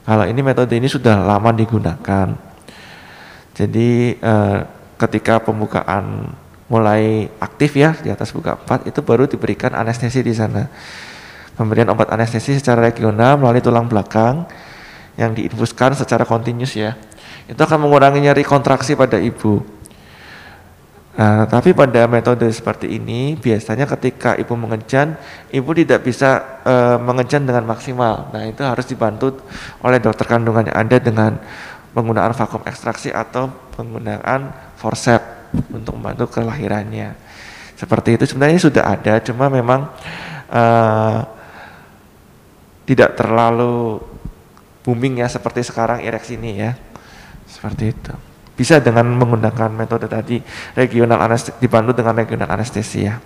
kalau 0.06 0.22
ini 0.22 0.38
metode 0.38 0.78
ini 0.78 0.87
sudah 0.87 1.18
lama 1.26 1.50
digunakan. 1.50 2.30
Jadi 3.59 4.14
eh, 4.14 4.59
ketika 4.94 5.42
pembukaan 5.42 6.30
mulai 6.70 7.26
aktif 7.42 7.74
ya 7.74 7.90
di 7.98 8.14
atas 8.14 8.30
buka 8.30 8.54
4 8.54 8.87
itu 8.87 9.02
baru 9.02 9.26
diberikan 9.26 9.74
anestesi 9.74 10.22
di 10.22 10.30
sana. 10.30 10.70
Pemberian 11.57 11.88
obat 11.88 12.12
anestesi 12.12 12.53
secara 12.61 12.85
regional 12.85 13.40
melalui 13.40 13.64
tulang 13.64 13.88
belakang 13.88 14.45
yang 15.16 15.33
diinfuskan 15.33 15.97
secara 15.97 16.29
kontinus 16.29 16.77
ya. 16.77 16.92
Itu 17.49 17.57
akan 17.57 17.88
mengurangi 17.88 18.21
nyeri 18.21 18.45
kontraksi 18.45 18.92
pada 18.92 19.16
ibu. 19.16 19.64
Nah, 21.16 21.49
tapi 21.49 21.73
pada 21.73 22.05
metode 22.05 22.45
seperti 22.53 22.92
ini 23.01 23.40
biasanya 23.40 23.88
ketika 23.88 24.37
ibu 24.37 24.53
mengejan, 24.53 25.16
ibu 25.49 25.73
tidak 25.73 26.05
bisa 26.05 26.61
uh, 26.61 27.01
mengejan 27.01 27.49
dengan 27.49 27.64
maksimal. 27.64 28.29
Nah, 28.37 28.45
itu 28.45 28.61
harus 28.61 28.85
dibantu 28.85 29.40
oleh 29.81 29.97
dokter 29.97 30.29
kandungan 30.29 30.69
yang 30.69 30.77
ada 30.77 31.01
dengan 31.01 31.40
penggunaan 31.97 32.37
vakum 32.37 32.61
ekstraksi 32.69 33.09
atau 33.09 33.49
penggunaan 33.73 34.53
forceps 34.77 35.57
untuk 35.73 35.97
membantu 35.97 36.37
kelahirannya. 36.37 37.16
Seperti 37.81 38.21
itu 38.21 38.29
sebenarnya 38.29 38.61
sudah 38.61 38.85
ada, 38.85 39.16
cuma 39.25 39.49
memang 39.49 39.88
uh, 40.53 41.36
tidak 42.87 43.18
terlalu 43.18 44.01
booming 44.87 45.20
ya 45.20 45.29
seperti 45.29 45.66
sekarang 45.66 46.01
IREX 46.01 46.33
ini 46.33 46.62
ya. 46.62 46.72
Seperti 47.46 47.90
itu 47.90 48.14
bisa 48.57 48.81
dengan 48.81 49.05
menggunakan 49.12 49.68
metode 49.68 50.09
tadi 50.09 50.40
regional 50.72 51.20
anestesi 51.20 51.61
dibantu 51.61 51.92
dengan 51.92 52.16
regional 52.16 52.49
anestesia. 52.49 53.20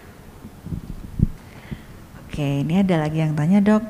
Oke, 2.26 2.66
ini 2.66 2.82
ada 2.82 2.98
lagi 2.98 3.22
yang 3.22 3.38
tanya 3.38 3.62
dok. 3.62 3.82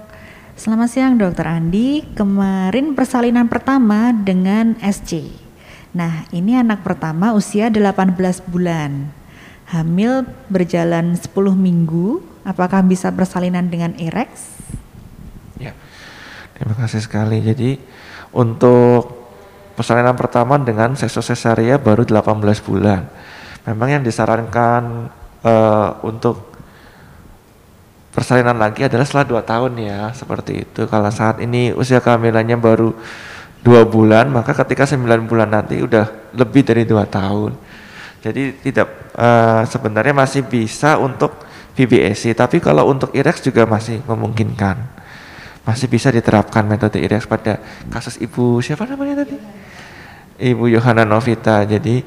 Selamat 0.60 0.92
siang 0.92 1.16
dokter 1.16 1.48
Andi, 1.48 2.04
kemarin 2.12 2.92
persalinan 2.92 3.48
pertama 3.48 4.12
dengan 4.12 4.76
SC. 4.84 5.32
Nah 5.96 6.28
ini 6.36 6.52
anak 6.52 6.84
pertama 6.84 7.32
usia 7.32 7.72
18 7.72 8.12
bulan. 8.44 9.08
Hamil 9.72 10.28
berjalan 10.52 11.16
10 11.16 11.32
minggu, 11.56 12.20
apakah 12.44 12.84
bisa 12.84 13.08
persalinan 13.08 13.72
dengan 13.72 13.96
Erex? 13.96 14.59
Terima 16.60 16.76
kasih 16.76 17.00
sekali. 17.00 17.40
Jadi 17.40 17.80
untuk 18.36 19.08
persalinan 19.72 20.12
pertama 20.12 20.60
dengan 20.60 20.92
seksosesaria 20.92 21.80
baru 21.80 22.04
18 22.04 22.36
bulan. 22.68 23.08
Memang 23.64 23.88
yang 23.88 24.02
disarankan 24.04 25.08
uh, 25.40 25.96
untuk 26.04 26.52
persalinan 28.12 28.60
lagi 28.60 28.84
adalah 28.84 29.08
setelah 29.08 29.40
2 29.40 29.50
tahun 29.56 29.72
ya, 29.80 30.00
seperti 30.12 30.68
itu. 30.68 30.84
Kalau 30.84 31.08
saat 31.08 31.40
ini 31.40 31.72
usia 31.72 32.04
kehamilannya 32.04 32.60
baru 32.60 32.92
2 33.64 33.88
bulan, 33.88 34.28
maka 34.28 34.52
ketika 34.52 34.84
9 34.84 35.00
bulan 35.24 35.48
nanti 35.48 35.80
udah 35.80 36.36
lebih 36.36 36.60
dari 36.60 36.84
2 36.84 36.92
tahun. 37.08 37.56
Jadi 38.20 38.60
tidak 38.60 39.16
uh, 39.16 39.64
sebenarnya 39.64 40.12
masih 40.12 40.44
bisa 40.44 41.00
untuk 41.00 41.40
VBAC, 41.72 42.36
tapi 42.36 42.60
kalau 42.60 42.84
untuk 42.92 43.08
IREX 43.16 43.40
juga 43.40 43.64
masih 43.64 44.04
memungkinkan. 44.04 44.99
Masih 45.64 45.86
bisa 45.86 46.08
diterapkan 46.08 46.64
metode 46.64 46.96
IREX 46.98 47.28
pada 47.28 47.60
kasus 47.92 48.16
ibu 48.16 48.64
siapa 48.64 48.88
namanya 48.88 49.22
tadi? 49.24 49.36
Ibu 50.40 50.72
Yohana 50.72 51.04
Novita. 51.04 51.62
Jadi 51.68 52.00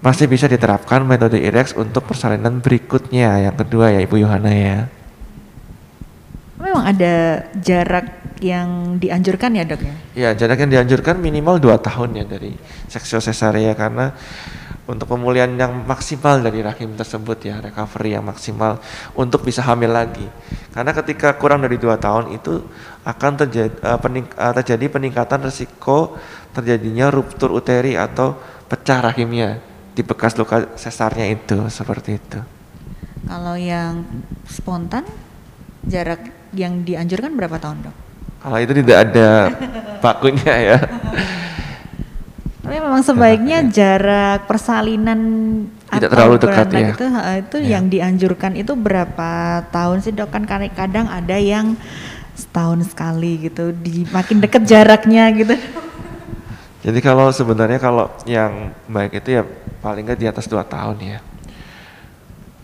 masih 0.00 0.26
bisa 0.30 0.48
diterapkan 0.48 1.04
metode 1.04 1.36
IREX 1.36 1.76
untuk 1.76 2.08
persalinan 2.08 2.64
berikutnya. 2.64 3.50
Yang 3.50 3.56
kedua 3.66 3.92
ya 3.92 4.00
Ibu 4.00 4.16
Yohana 4.16 4.52
ya. 4.52 4.78
Memang 6.58 6.82
ada 6.88 7.46
jarak 7.60 8.18
yang 8.42 8.98
dianjurkan 8.98 9.54
ya 9.54 9.66
dok 9.66 9.82
ya? 9.82 9.94
Ya 10.14 10.30
jarak 10.34 10.62
yang 10.62 10.70
dianjurkan 10.70 11.18
minimal 11.18 11.58
2 11.62 11.74
tahun 11.82 12.22
ya 12.22 12.24
dari 12.26 12.54
seksio 12.86 13.18
cesarea 13.22 13.74
karena 13.74 14.14
untuk 14.88 15.04
pemulihan 15.04 15.52
yang 15.52 15.84
maksimal 15.84 16.40
dari 16.40 16.64
rahim 16.64 16.96
tersebut 16.96 17.36
ya 17.44 17.60
recovery 17.60 18.16
yang 18.16 18.24
maksimal 18.24 18.80
untuk 19.12 19.44
bisa 19.44 19.60
hamil 19.60 19.92
lagi. 19.92 20.24
Karena 20.72 20.96
ketika 20.96 21.36
kurang 21.36 21.60
dari 21.60 21.76
dua 21.76 22.00
tahun 22.00 22.32
itu 22.32 22.64
akan 23.04 23.32
terjadi, 23.44 23.76
uh, 23.84 24.00
pening, 24.00 24.24
uh, 24.32 24.52
terjadi 24.56 24.88
peningkatan 24.88 25.44
risiko 25.44 26.16
terjadinya 26.56 27.12
ruptur 27.12 27.52
uteri 27.52 28.00
atau 28.00 28.32
pecah 28.64 29.12
rahimnya 29.12 29.60
di 29.92 30.00
bekas 30.00 30.32
luka 30.40 30.72
sesarnya 30.80 31.28
itu 31.36 31.68
seperti 31.68 32.16
itu. 32.16 32.40
Kalau 33.28 33.60
yang 33.60 34.08
spontan 34.48 35.04
jarak 35.84 36.32
yang 36.56 36.80
dianjurkan 36.80 37.36
berapa 37.36 37.60
tahun 37.60 37.92
dok? 37.92 37.96
Kalau 38.40 38.56
itu 38.56 38.72
tidak 38.72 38.98
ada 39.12 39.52
bakunya 40.00 40.54
ya 40.56 40.78
tapi 42.68 42.84
memang 42.84 43.00
sebaiknya 43.00 43.64
ya. 43.64 43.70
jarak 43.72 44.44
persalinan 44.44 45.20
tidak 45.88 46.12
terlalu 46.12 46.36
dekat 46.36 46.68
ya. 46.68 46.88
Itu, 46.92 47.06
itu 47.16 47.56
ya. 47.64 47.68
yang 47.80 47.88
dianjurkan 47.88 48.60
itu 48.60 48.76
berapa 48.76 49.64
tahun 49.72 50.04
sih 50.04 50.12
dok 50.12 50.28
kan 50.28 50.44
kadang 50.76 51.08
ada 51.08 51.40
yang 51.40 51.80
setahun 52.36 52.92
sekali 52.92 53.48
gitu, 53.48 53.72
di 53.72 54.04
makin 54.12 54.44
dekat 54.44 54.68
jaraknya 54.68 55.32
gitu. 55.32 55.56
Jadi 56.84 57.00
kalau 57.00 57.32
sebenarnya 57.32 57.80
kalau 57.80 58.12
yang 58.28 58.76
baik 58.84 59.24
itu 59.24 59.40
ya 59.40 59.48
paling 59.80 60.04
nggak 60.04 60.20
di 60.20 60.28
atas 60.28 60.44
dua 60.44 60.60
tahun 60.60 61.00
ya. 61.00 61.24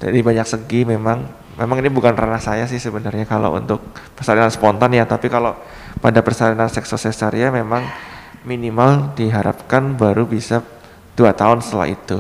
Jadi 0.04 0.20
banyak 0.20 0.44
segi 0.44 0.84
memang 0.84 1.24
memang 1.56 1.80
ini 1.80 1.88
bukan 1.88 2.12
ranah 2.12 2.44
saya 2.44 2.68
sih 2.68 2.76
sebenarnya 2.76 3.24
kalau 3.24 3.56
untuk 3.56 3.80
persalinan 4.12 4.52
spontan 4.52 4.92
ya, 4.92 5.08
tapi 5.08 5.32
kalau 5.32 5.56
pada 6.04 6.20
persalinan 6.20 6.68
seksosesaria 6.68 7.48
memang 7.48 8.12
minimal 8.44 9.16
diharapkan 9.16 9.96
baru 9.96 10.28
bisa 10.28 10.61
dua 11.16 11.33
tahun 11.33 11.64
setelah 11.64 11.88
itu 11.88 12.18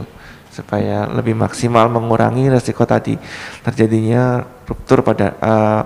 supaya 0.48 1.10
lebih 1.10 1.34
maksimal 1.34 1.90
mengurangi 1.90 2.46
resiko 2.46 2.86
tadi 2.86 3.18
terjadinya 3.66 4.46
ruptur 4.64 5.02
pada 5.02 5.34
uh, 5.42 5.82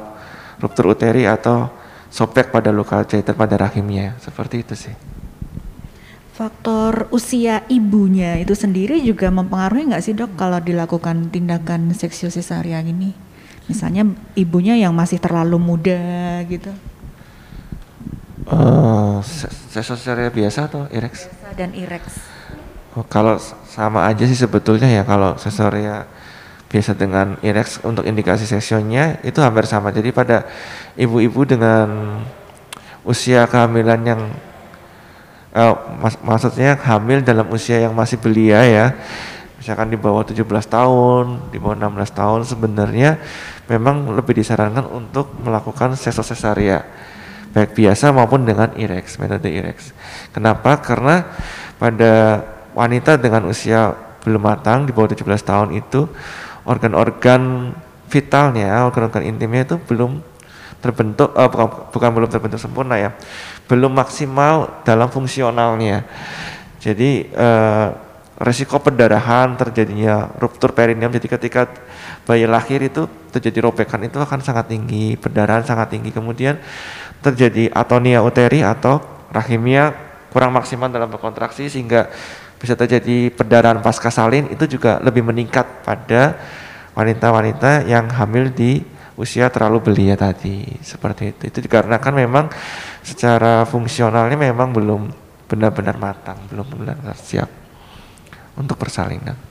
ruptur 0.61 0.93
uteri 0.93 1.25
atau 1.25 1.73
sobek 2.13 2.53
pada 2.53 2.69
luka 2.69 3.01
jahitan 3.05 3.37
pada 3.37 3.57
rahimnya 3.57 4.17
seperti 4.21 4.65
itu 4.65 4.75
sih. 4.77 4.95
Faktor 6.37 7.11
usia 7.11 7.67
ibunya 7.67 8.39
itu 8.39 8.55
sendiri 8.55 9.03
juga 9.03 9.27
mempengaruhi 9.27 9.91
nggak 9.91 10.05
sih 10.05 10.15
dok 10.15 10.39
kalau 10.39 10.63
dilakukan 10.63 11.35
tindakan 11.35 11.91
seksio 11.91 12.31
cesarean 12.31 12.87
ini? 12.87 13.11
Misalnya 13.67 14.07
ibunya 14.39 14.79
yang 14.79 14.95
masih 14.95 15.19
terlalu 15.19 15.59
muda 15.59 15.99
gitu. 16.47 16.71
Uh, 18.49 19.21
biasa 20.33 20.61
atau 20.65 20.89
irex? 20.89 21.29
Biasa 21.29 21.53
dan 21.53 21.71
irex. 21.77 22.05
Oh, 22.97 23.05
kalau 23.05 23.37
sama 23.69 24.09
aja 24.09 24.25
sih 24.25 24.35
sebetulnya 24.35 24.89
ya 24.89 25.05
kalau 25.05 25.37
sesoria 25.37 26.09
biasa 26.73 26.97
dengan 26.97 27.37
irex 27.45 27.81
untuk 27.85 28.09
indikasi 28.09 28.49
sesionnya 28.49 29.21
itu 29.21 29.37
hampir 29.45 29.69
sama. 29.69 29.93
Jadi 29.93 30.17
pada 30.17 30.49
ibu-ibu 30.97 31.45
dengan 31.45 32.21
usia 33.05 33.45
kehamilan 33.45 34.01
yang 34.05 34.21
uh, 35.53 35.75
mak 36.01 36.17
maksudnya 36.25 36.77
hamil 36.77 37.21
dalam 37.21 37.49
usia 37.53 37.85
yang 37.85 37.93
masih 37.93 38.17
belia 38.21 38.65
ya 38.65 38.87
misalkan 39.59 39.91
di 39.91 39.99
bawah 39.99 40.23
17 40.23 40.47
tahun, 40.71 41.51
di 41.51 41.59
bawah 41.59 41.75
16 41.75 42.15
tahun 42.15 42.41
sebenarnya 42.47 43.11
memang 43.67 44.07
lebih 44.15 44.39
disarankan 44.39 44.87
untuk 44.87 45.35
melakukan 45.43 45.99
sesosesaria 45.99 46.87
baik 47.53 47.73
biasa 47.77 48.13
maupun 48.13 48.45
dengan 48.45 48.73
IREX, 48.77 49.19
metode 49.21 49.49
IREX. 49.49 49.93
Kenapa? 50.33 50.79
Karena 50.81 51.25
pada 51.81 52.45
wanita 52.77 53.17
dengan 53.17 53.49
usia 53.49 53.95
belum 54.23 54.43
matang 54.43 54.85
di 54.85 54.93
bawah 54.93 55.11
17 55.11 55.25
tahun 55.43 55.69
itu 55.79 56.07
organ-organ 56.69 57.73
vitalnya, 58.13 58.85
organ-organ 58.85 59.25
intimnya 59.25 59.65
itu 59.65 59.77
belum 59.81 60.21
terbentuk, 60.79 61.35
uh, 61.35 61.49
bukan, 61.51 61.69
bukan 61.91 62.11
belum 62.15 62.29
terbentuk 62.31 62.61
sempurna 62.61 63.01
ya, 63.01 63.11
belum 63.67 63.91
maksimal 63.97 64.85
dalam 64.85 65.09
fungsionalnya. 65.11 66.07
Jadi 66.79 67.27
uh, 67.35 68.09
resiko 68.39 68.79
perdarahan 68.79 69.59
terjadinya 69.59 70.31
ruptur 70.39 70.71
perineum 70.71 71.11
jadi 71.11 71.27
ketika 71.27 71.67
bayi 72.23 72.47
lahir 72.47 72.79
itu 72.87 73.11
terjadi 73.35 73.67
robekan 73.67 73.99
itu 74.07 74.15
akan 74.15 74.39
sangat 74.47 74.71
tinggi 74.71 75.19
perdarahan 75.19 75.67
sangat 75.67 75.99
tinggi 75.99 76.15
kemudian 76.15 76.55
terjadi 77.25 77.71
atonia 77.75 78.23
uteri 78.23 78.63
atau 78.63 79.03
rahimia 79.33 79.95
kurang 80.31 80.55
maksimal 80.55 80.93
dalam 80.93 81.11
berkontraksi 81.11 81.67
sehingga 81.67 82.09
bisa 82.59 82.75
terjadi 82.75 83.31
perdarahan 83.33 83.79
pasca 83.83 84.11
salin 84.11 84.51
itu 84.51 84.79
juga 84.79 84.99
lebih 84.99 85.23
meningkat 85.23 85.87
pada 85.87 86.37
wanita-wanita 86.99 87.87
yang 87.87 88.11
hamil 88.11 88.51
di 88.51 88.83
usia 89.19 89.51
terlalu 89.51 89.91
belia 89.91 90.15
tadi 90.15 90.63
seperti 90.83 91.35
itu 91.35 91.43
itu 91.51 91.59
dikarenakan 91.67 92.15
memang 92.15 92.47
secara 93.03 93.67
fungsionalnya 93.67 94.39
memang 94.39 94.71
belum 94.75 95.03
benar-benar 95.47 95.97
matang 95.99 96.39
belum 96.51 96.67
benar-benar 96.67 97.19
siap 97.19 97.51
untuk 98.59 98.75
persalinan. 98.75 99.48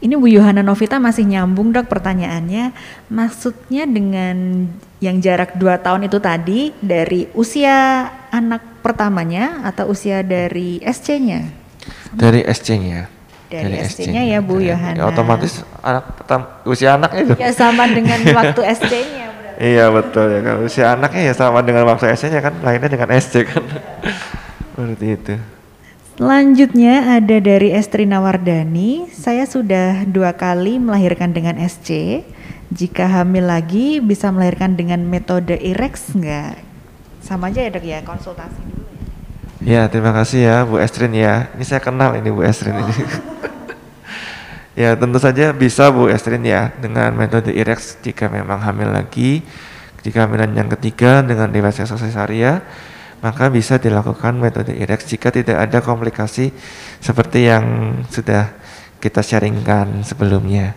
Ini 0.00 0.16
Bu 0.16 0.32
Yohana 0.32 0.64
Novita 0.64 0.96
masih 0.96 1.28
nyambung 1.28 1.76
dok 1.76 1.84
pertanyaannya. 1.84 2.72
Maksudnya 3.12 3.84
dengan 3.84 4.64
yang 5.04 5.20
jarak 5.20 5.60
2 5.60 5.84
tahun 5.84 6.08
itu 6.08 6.18
tadi 6.24 6.60
dari 6.80 7.28
usia 7.36 8.08
anak 8.32 8.80
pertamanya 8.80 9.60
atau 9.60 9.92
usia 9.92 10.24
dari 10.24 10.80
SC-nya? 10.80 11.52
Dari 12.16 12.40
SC-nya. 12.48 13.12
Dari, 13.52 13.76
dari 13.76 13.76
SC-nya 13.84 14.22
ya 14.24 14.40
Bu 14.40 14.56
dari, 14.56 14.72
Yohana. 14.72 14.96
Ya, 14.96 15.04
otomatis 15.04 15.60
anak 15.84 16.04
pertama 16.16 16.44
usia 16.64 16.96
anak 16.96 17.10
itu. 17.20 17.34
Ya 17.36 17.52
sama 17.52 17.84
dengan 17.92 18.24
waktu 18.32 18.60
SC-nya. 18.80 19.26
Iya 19.60 19.92
betul 19.92 20.32
ya 20.32 20.40
kan 20.40 20.56
usia 20.64 20.96
anaknya 20.96 21.22
ya 21.28 21.34
sama 21.36 21.60
dengan 21.60 21.84
waktu 21.84 22.08
SC-nya 22.16 22.40
kan 22.40 22.56
lainnya 22.64 22.88
dengan 22.88 23.12
SC 23.20 23.44
kan. 23.44 23.60
Berarti 24.80 25.06
itu. 25.12 25.59
Selanjutnya 26.20 27.16
ada 27.16 27.40
dari 27.40 27.72
Estri 27.72 28.04
Nawardani, 28.04 29.08
saya 29.08 29.48
sudah 29.48 30.04
dua 30.04 30.36
kali 30.36 30.76
melahirkan 30.76 31.32
dengan 31.32 31.56
SC. 31.56 32.20
Jika 32.68 33.08
hamil 33.08 33.48
lagi 33.48 34.04
bisa 34.04 34.28
melahirkan 34.28 34.76
dengan 34.76 35.00
metode 35.00 35.56
IREX 35.56 36.12
enggak? 36.12 36.60
Sama 37.24 37.48
aja 37.48 37.64
ya 37.64 37.72
dok 37.72 37.84
ya, 37.88 38.04
konsultasi 38.04 38.60
dulu 38.68 38.84
ya. 38.84 39.00
Ya 39.64 39.82
terima 39.88 40.12
kasih 40.12 40.44
ya 40.44 40.56
Bu 40.68 40.76
Estrin 40.76 41.16
ya. 41.16 41.48
Ini 41.56 41.64
saya 41.64 41.80
kenal 41.80 42.12
ini 42.12 42.28
Bu 42.28 42.44
Estrin 42.44 42.76
oh. 42.76 42.84
ini. 42.84 43.00
ya 44.84 45.00
tentu 45.00 45.16
saja 45.16 45.56
bisa 45.56 45.88
Bu 45.88 46.12
Estrin 46.12 46.44
ya 46.44 46.68
dengan 46.84 47.16
metode 47.16 47.48
IREX 47.48 47.96
jika 48.04 48.28
memang 48.28 48.60
hamil 48.60 48.92
lagi. 48.92 49.40
Jika 50.04 50.28
hamilan 50.28 50.52
yang 50.52 50.68
ketiga 50.68 51.24
dengan 51.24 51.48
dewasa 51.48 51.88
cesaria 51.88 52.60
maka 53.20 53.52
bisa 53.52 53.76
dilakukan 53.76 54.36
metode 54.40 54.72
IREX 54.72 55.08
jika 55.12 55.28
tidak 55.28 55.60
ada 55.60 55.78
komplikasi 55.84 56.52
seperti 57.00 57.48
yang 57.48 57.96
sudah 58.08 58.52
kita 59.00 59.20
sharingkan 59.24 60.04
sebelumnya. 60.04 60.76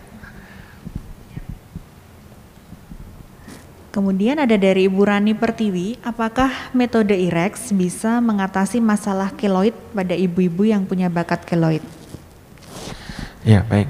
Kemudian 3.94 4.42
ada 4.42 4.58
dari 4.58 4.90
Ibu 4.90 5.06
Rani 5.06 5.38
Pertiwi, 5.38 6.02
apakah 6.02 6.50
metode 6.74 7.14
IREX 7.14 7.70
bisa 7.78 8.18
mengatasi 8.26 8.82
masalah 8.82 9.30
keloid 9.38 9.78
pada 9.94 10.18
ibu-ibu 10.18 10.66
yang 10.66 10.82
punya 10.82 11.14
bakat 11.14 11.46
keloid? 11.46 11.86
Ya, 13.46 13.62
baik. 13.70 13.86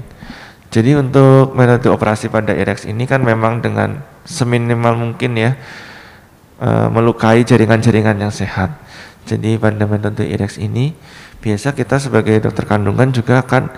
Jadi 0.68 0.92
untuk 0.98 1.56
metode 1.56 1.88
operasi 1.88 2.28
pada 2.28 2.52
IREX 2.52 2.84
ini 2.84 3.08
kan 3.08 3.24
memang 3.24 3.64
dengan 3.64 4.04
seminimal 4.28 4.92
mungkin 4.98 5.40
ya 5.40 5.56
uh, 6.60 6.88
melukai 6.90 7.42
jaringan-jaringan 7.42 8.18
yang 8.18 8.32
sehat. 8.34 8.74
Jadi 9.24 9.56
pada 9.56 9.88
metode 9.88 10.28
IREX 10.28 10.60
ini 10.60 10.92
biasa 11.40 11.72
kita 11.72 11.96
sebagai 11.96 12.44
dokter 12.44 12.68
kandungan 12.68 13.08
juga 13.12 13.40
akan 13.40 13.72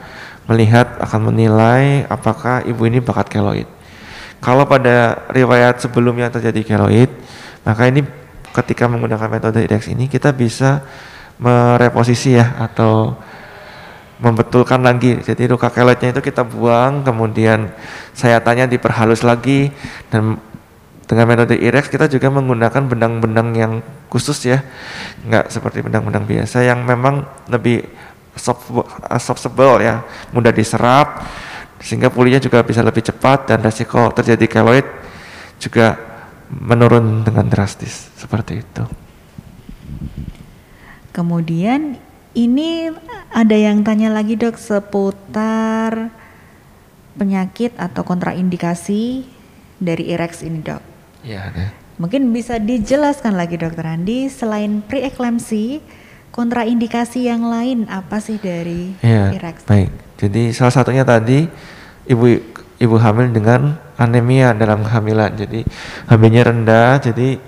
melihat 0.50 0.98
akan 0.98 1.30
menilai 1.30 2.06
apakah 2.10 2.66
ibu 2.66 2.82
ini 2.86 2.98
bakat 2.98 3.30
keloid. 3.30 3.68
Kalau 4.42 4.66
pada 4.66 5.26
riwayat 5.30 5.82
sebelumnya 5.82 6.30
terjadi 6.30 6.76
keloid, 6.76 7.10
maka 7.62 7.88
ini 7.90 8.02
ketika 8.54 8.86
menggunakan 8.90 9.28
metode 9.30 9.62
IREX 9.62 9.90
ini 9.90 10.06
kita 10.10 10.34
bisa 10.34 10.82
mereposisi 11.36 12.38
ya 12.38 12.56
atau 12.58 13.16
membetulkan 14.16 14.80
lagi. 14.80 15.20
Jadi 15.20 15.44
luka 15.44 15.68
keloidnya 15.68 16.16
itu 16.16 16.22
kita 16.24 16.40
buang, 16.40 17.04
kemudian 17.04 17.68
saya 18.16 18.40
tanya 18.40 18.64
diperhalus 18.64 19.20
lagi 19.20 19.68
dan 20.08 20.40
dengan 21.06 21.30
metode 21.30 21.54
IREX 21.54 21.86
kita 21.86 22.10
juga 22.10 22.28
menggunakan 22.34 22.82
benang-benang 22.90 23.48
yang 23.54 23.72
khusus 24.10 24.42
ya, 24.42 24.62
nggak 25.22 25.54
seperti 25.54 25.86
benang-benang 25.86 26.26
biasa 26.26 26.66
yang 26.66 26.82
memang 26.82 27.22
lebih 27.46 27.86
absorbable 29.06 29.80
ya, 29.80 30.02
mudah 30.34 30.50
diserap 30.50 31.24
sehingga 31.78 32.10
pulihnya 32.10 32.42
juga 32.42 32.60
bisa 32.66 32.82
lebih 32.82 33.06
cepat 33.06 33.54
dan 33.54 33.62
resiko 33.62 34.10
terjadi 34.12 34.46
keloid 34.50 34.86
juga 35.62 35.96
menurun 36.50 37.22
dengan 37.22 37.46
drastis 37.46 38.10
seperti 38.18 38.62
itu. 38.62 38.84
Kemudian 41.14 41.96
ini 42.36 42.92
ada 43.32 43.56
yang 43.56 43.80
tanya 43.80 44.12
lagi 44.12 44.36
dok 44.36 44.60
seputar 44.60 46.12
penyakit 47.16 47.72
atau 47.80 48.04
kontraindikasi 48.04 49.24
dari 49.80 50.12
IREX 50.12 50.44
ini 50.44 50.60
dok. 50.60 50.84
Ya, 51.26 51.50
ada. 51.50 51.74
Mungkin 51.98 52.30
bisa 52.30 52.62
dijelaskan 52.62 53.34
lagi 53.34 53.58
dokter 53.58 53.82
Andi 53.82 54.30
selain 54.30 54.78
preeklamsi 54.86 55.82
kontraindikasi 56.30 57.26
yang 57.26 57.48
lain 57.50 57.90
apa 57.90 58.22
sih 58.22 58.38
dari 58.38 58.94
ya, 59.02 59.34
ereksi? 59.34 59.66
Baik. 59.66 59.90
Jadi 60.20 60.42
salah 60.54 60.70
satunya 60.70 61.02
tadi 61.02 61.48
ibu 62.06 62.26
ibu 62.78 62.96
hamil 63.00 63.34
dengan 63.34 63.74
anemia 63.98 64.54
dalam 64.54 64.86
kehamilan. 64.86 65.34
Jadi 65.34 65.66
hamilnya 66.06 66.42
rendah 66.52 67.02
jadi 67.02 67.40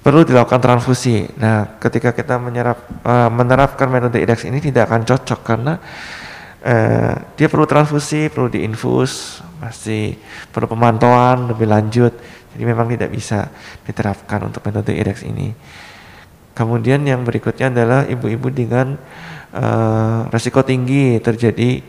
perlu 0.00 0.24
dilakukan 0.24 0.58
transfusi. 0.58 1.28
Nah, 1.36 1.76
ketika 1.76 2.16
kita 2.16 2.40
menyerap 2.40 2.80
uh, 3.04 3.28
menerapkan 3.28 3.86
metode 3.92 4.18
IDEX 4.18 4.48
ini 4.48 4.58
tidak 4.58 4.88
akan 4.88 5.04
cocok 5.04 5.40
karena 5.44 5.76
uh, 6.64 7.12
dia 7.36 7.46
perlu 7.52 7.68
transfusi, 7.68 8.32
perlu 8.32 8.48
diinfus, 8.48 9.44
masih 9.60 10.16
perlu 10.48 10.72
pemantauan 10.72 11.52
lebih 11.52 11.68
lanjut. 11.68 12.16
Jadi 12.50 12.64
memang 12.66 12.90
tidak 12.90 13.10
bisa 13.14 13.46
diterapkan 13.86 14.50
untuk 14.50 14.64
metode 14.66 14.90
IREX 14.94 15.22
ini. 15.22 15.54
Kemudian 16.50 17.06
yang 17.06 17.22
berikutnya 17.22 17.70
adalah 17.70 18.04
ibu-ibu 18.10 18.50
dengan 18.50 18.98
uh, 19.54 20.26
resiko 20.34 20.66
tinggi 20.66 21.22
terjadi 21.22 21.80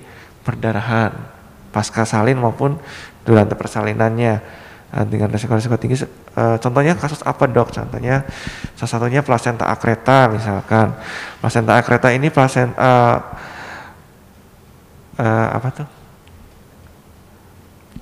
perdarahan 0.45 1.11
pasca 1.73 2.05
salin 2.05 2.37
maupun 2.37 2.77
durante 3.25 3.57
persalinannya 3.57 4.33
uh, 4.93 5.05
dengan 5.09 5.33
resiko-resiko 5.33 5.75
tinggi. 5.81 6.05
Uh, 6.37 6.61
contohnya 6.61 6.93
kasus 6.93 7.25
apa 7.25 7.49
dok? 7.49 7.73
Contohnya 7.73 8.23
salah 8.77 8.91
satunya 9.01 9.25
plasenta 9.25 9.65
akreta 9.65 10.29
misalkan. 10.29 10.93
Plasenta 11.41 11.81
akreta 11.81 12.13
ini 12.13 12.29
plasenta 12.29 12.77
uh, 12.77 13.17
uh, 15.19 15.47
apa 15.57 15.69
tuh? 15.73 15.87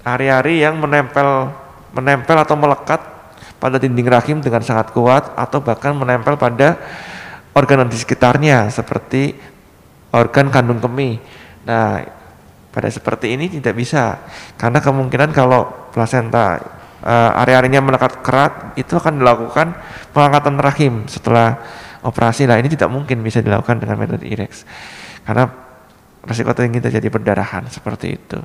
Ari-ari 0.03 0.63
yang 0.63 0.79
menempel 0.79 1.49
menempel 1.93 2.37
atau 2.37 2.55
melekat 2.55 3.01
pada 3.59 3.75
dinding 3.75 4.07
rahim 4.07 4.37
dengan 4.39 4.63
sangat 4.63 4.95
kuat 4.95 5.35
atau 5.35 5.59
bahkan 5.59 5.91
menempel 5.91 6.39
pada 6.39 6.79
organ 7.51 7.87
di 7.91 7.97
sekitarnya 7.99 8.71
seperti 8.71 9.35
organ 10.15 10.47
kandung 10.49 10.79
kemih. 10.79 11.19
Nah, 11.67 12.01
pada 12.69 12.87
seperti 12.87 13.35
ini 13.35 13.51
tidak 13.51 13.75
bisa 13.75 14.21
karena 14.55 14.79
kemungkinan 14.79 15.35
kalau 15.35 15.91
plasenta 15.91 16.61
uh, 17.03 17.41
area-areanya 17.43 17.83
melekat 17.83 18.23
kerat 18.23 18.77
itu 18.79 18.95
akan 18.95 19.19
dilakukan 19.19 19.75
pengangkatan 20.15 20.55
rahim 20.61 20.93
setelah 21.11 21.59
operasi. 22.05 22.47
Nah, 22.47 22.55
ini 22.61 22.71
tidak 22.71 22.87
mungkin 22.87 23.19
bisa 23.19 23.43
dilakukan 23.43 23.83
dengan 23.83 23.99
metode 23.99 24.23
IREX 24.23 24.63
karena 25.27 25.51
resiko 26.23 26.51
tinggi 26.51 26.79
terjadi 26.83 27.07
perdarahan 27.11 27.67
seperti 27.67 28.07
itu. 28.15 28.39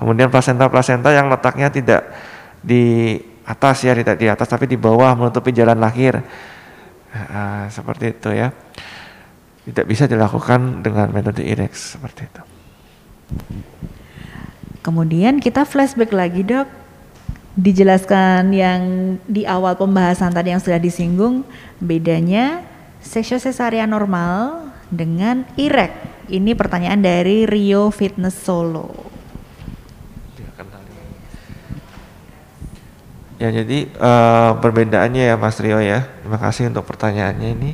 Kemudian 0.00 0.28
plasenta-plasenta 0.28 1.12
yang 1.12 1.28
letaknya 1.32 1.68
tidak 1.72 2.02
di 2.64 3.20
atas 3.44 3.84
ya 3.84 3.92
tidak 3.92 4.16
di 4.16 4.26
atas 4.26 4.48
tapi 4.48 4.64
di 4.64 4.80
bawah 4.80 5.12
menutupi 5.12 5.52
jalan 5.52 5.76
lahir 5.76 6.16
uh, 7.12 7.64
seperti 7.68 8.16
itu 8.16 8.32
ya 8.32 8.48
tidak 9.68 9.84
bisa 9.84 10.08
dilakukan 10.08 10.80
dengan 10.80 11.12
metode 11.12 11.44
IREX 11.44 12.00
seperti 12.00 12.24
itu 12.24 12.42
kemudian 14.80 15.44
kita 15.44 15.68
flashback 15.68 16.16
lagi 16.16 16.40
dok 16.40 16.68
dijelaskan 17.54 18.50
yang 18.50 18.80
di 19.30 19.46
awal 19.46 19.78
pembahasan 19.78 20.34
tadi 20.34 20.50
yang 20.50 20.62
sudah 20.64 20.80
disinggung 20.80 21.46
bedanya 21.78 22.66
seksio 22.98 23.38
cesarean 23.38 23.92
normal 23.92 24.72
dengan 24.90 25.46
irek. 25.54 25.92
Ini 26.26 26.56
pertanyaan 26.56 27.04
dari 27.04 27.44
Rio 27.44 27.92
Fitness 27.92 28.34
Solo. 28.40 28.90
Ya 33.34 33.50
jadi 33.50 33.90
uh, 33.98 34.62
perbedaannya 34.62 35.34
ya 35.34 35.34
Mas 35.34 35.58
Rio 35.58 35.82
ya. 35.82 36.06
Terima 36.22 36.38
kasih 36.38 36.70
untuk 36.70 36.86
pertanyaannya 36.86 37.48
ini. 37.50 37.70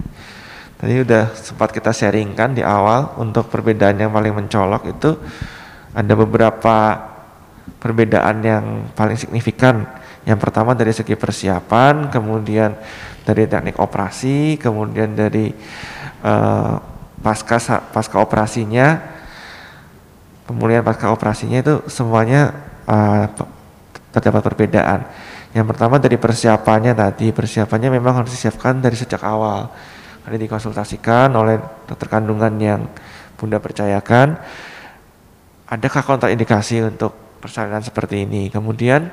Tadi 0.80 1.04
udah 1.04 1.36
sempat 1.36 1.76
kita 1.76 1.92
sharingkan 1.92 2.56
di 2.56 2.64
awal 2.64 3.12
untuk 3.20 3.52
perbedaan 3.52 4.00
yang 4.00 4.08
paling 4.08 4.32
mencolok 4.32 4.88
itu 4.88 5.12
ada 5.92 6.12
beberapa 6.16 6.76
perbedaan 7.76 8.40
yang 8.40 8.64
paling 8.96 9.20
signifikan. 9.20 9.84
Yang 10.24 10.38
pertama 10.40 10.72
dari 10.72 10.96
segi 10.96 11.12
persiapan, 11.12 12.08
kemudian 12.08 12.72
dari 13.28 13.44
teknik 13.44 13.76
operasi, 13.76 14.56
kemudian 14.56 15.12
dari 15.12 15.52
uh, 16.24 16.80
pasca 17.20 17.60
pasca 17.92 18.16
operasinya, 18.16 19.00
kemudian 20.48 20.80
pasca 20.80 21.12
operasinya 21.12 21.60
itu 21.60 21.84
semuanya 21.92 22.56
uh, 22.88 23.28
terdapat 24.16 24.40
perbedaan. 24.48 25.04
Yang 25.50 25.66
pertama 25.74 25.98
dari 25.98 26.14
persiapannya 26.14 26.94
tadi, 26.94 27.34
persiapannya 27.34 27.90
memang 27.90 28.22
harus 28.22 28.30
disiapkan 28.30 28.78
dari 28.78 28.94
sejak 28.94 29.18
awal. 29.26 29.66
Ada 30.22 30.36
dikonsultasikan 30.38 31.34
oleh 31.34 31.58
dokter 31.90 32.06
kandungan 32.06 32.54
yang 32.60 32.86
Bunda 33.34 33.58
percayakan. 33.58 34.38
Adakah 35.66 36.02
kontraindikasi 36.06 36.86
untuk 36.86 37.30
persalinan 37.40 37.80
seperti 37.80 38.28
ini. 38.28 38.52
Kemudian 38.52 39.08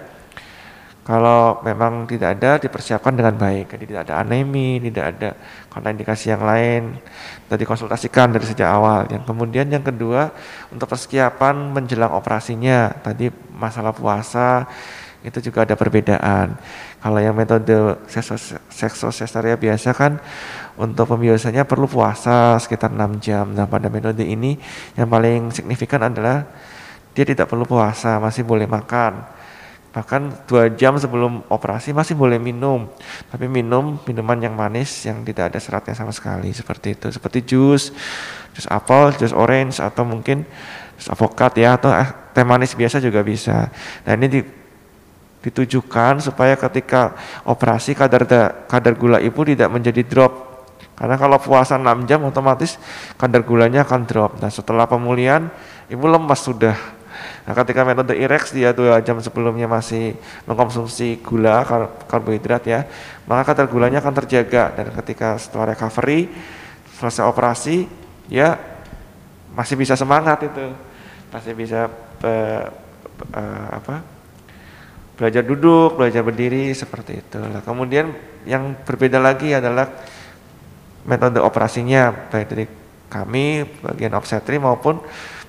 kalau 1.08 1.64
memang 1.64 2.04
tidak 2.04 2.36
ada 2.36 2.60
dipersiapkan 2.60 3.16
dengan 3.16 3.40
baik, 3.40 3.72
jadi 3.72 3.84
tidak 3.88 4.02
ada 4.12 4.16
anemi, 4.28 4.76
tidak 4.84 5.06
ada 5.16 5.30
kontraindikasi 5.72 6.36
yang 6.36 6.44
lain, 6.44 7.00
dan 7.48 7.56
dikonsultasikan 7.56 8.36
dari 8.36 8.44
sejak 8.44 8.68
awal. 8.68 9.08
Yang 9.08 9.24
kemudian 9.24 9.72
yang 9.72 9.88
kedua 9.88 10.36
untuk 10.68 10.92
persiapan 10.92 11.72
menjelang 11.72 12.12
operasinya, 12.12 12.92
tadi 13.00 13.32
masalah 13.56 13.96
puasa 13.96 14.68
itu 15.28 15.52
juga 15.52 15.68
ada 15.68 15.76
perbedaan. 15.76 16.56
Kalau 17.04 17.20
yang 17.20 17.36
metode 17.36 18.00
seksosestaria 18.72 19.60
biasa 19.60 19.92
kan 19.92 20.24
untuk 20.80 21.12
pembiasannya 21.12 21.68
perlu 21.68 21.92
puasa 21.92 22.56
sekitar 22.64 22.96
6 22.96 23.20
jam. 23.20 23.52
Nah 23.52 23.68
pada 23.68 23.92
metode 23.92 24.24
ini 24.24 24.56
yang 24.96 25.12
paling 25.12 25.52
signifikan 25.52 26.08
adalah 26.08 26.48
dia 27.12 27.28
tidak 27.28 27.52
perlu 27.52 27.68
puasa, 27.68 28.22
masih 28.24 28.48
boleh 28.48 28.70
makan. 28.70 29.26
Bahkan 29.92 30.46
dua 30.46 30.70
jam 30.78 30.94
sebelum 31.02 31.42
operasi 31.50 31.90
masih 31.90 32.14
boleh 32.14 32.38
minum, 32.38 32.86
tapi 33.34 33.50
minum 33.50 33.98
minuman 34.06 34.38
yang 34.38 34.54
manis 34.54 35.10
yang 35.10 35.26
tidak 35.26 35.50
ada 35.50 35.58
seratnya 35.58 35.98
sama 35.98 36.14
sekali 36.14 36.54
seperti 36.54 36.94
itu, 36.94 37.10
seperti 37.10 37.42
jus, 37.42 37.90
jus 38.54 38.68
apel, 38.70 39.18
jus 39.18 39.34
orange 39.34 39.82
atau 39.82 40.06
mungkin 40.06 40.46
jus 41.02 41.10
avokat 41.10 41.58
ya 41.58 41.82
atau 41.82 41.90
eh, 41.90 42.06
teh 42.30 42.46
manis 42.46 42.78
biasa 42.78 43.02
juga 43.02 43.26
bisa. 43.26 43.74
Nah 44.06 44.14
ini 44.14 44.28
di, 44.30 44.40
ditujukan 45.48 46.20
supaya 46.20 46.60
ketika 46.60 47.16
operasi 47.48 47.96
kadar 47.96 48.28
da, 48.28 48.52
kadar 48.68 48.94
gula 49.00 49.24
ibu 49.24 49.40
tidak 49.48 49.72
menjadi 49.72 50.04
drop. 50.04 50.34
Karena 50.98 51.16
kalau 51.16 51.38
puasa 51.40 51.80
6 51.80 52.10
jam 52.10 52.20
otomatis 52.28 52.76
kadar 53.16 53.46
gulanya 53.48 53.88
akan 53.88 54.04
drop. 54.04 54.32
Nah 54.44 54.52
setelah 54.52 54.84
pemulihan 54.90 55.48
ibu 55.88 56.04
lemas 56.04 56.44
sudah. 56.44 56.76
Nah, 57.48 57.54
ketika 57.64 57.82
metode 57.88 58.14
IREX 58.14 58.54
dia 58.54 58.76
dua 58.76 59.00
jam 59.02 59.18
sebelumnya 59.24 59.66
masih 59.66 60.14
mengkonsumsi 60.46 61.24
gula 61.24 61.64
kar 61.64 61.90
karbohidrat 62.06 62.64
ya, 62.68 62.84
maka 63.26 63.56
kadar 63.56 63.72
gulanya 63.72 64.04
akan 64.04 64.14
terjaga. 64.22 64.76
Dan 64.76 64.92
ketika 65.02 65.40
setelah 65.40 65.74
recovery 65.74 66.30
selesai 67.00 67.24
operasi 67.24 67.88
ya 68.28 68.60
masih 69.56 69.80
bisa 69.80 69.96
semangat 69.96 70.44
itu, 70.46 70.66
masih 71.32 71.54
bisa 71.56 71.88
uh, 72.22 72.64
uh, 73.34 73.68
apa 73.80 74.17
belajar 75.18 75.42
duduk, 75.42 75.98
belajar 75.98 76.22
berdiri 76.22 76.70
seperti 76.78 77.26
itu. 77.26 77.42
Nah, 77.42 77.66
kemudian 77.66 78.14
yang 78.46 78.78
berbeda 78.86 79.18
lagi 79.18 79.52
adalah 79.52 79.90
metode 81.10 81.42
operasinya 81.42 82.14
baik 82.30 82.48
dari 82.48 82.66
kami 83.10 83.66
bagian 83.82 84.14
obstetri 84.14 84.62
maupun 84.62 85.02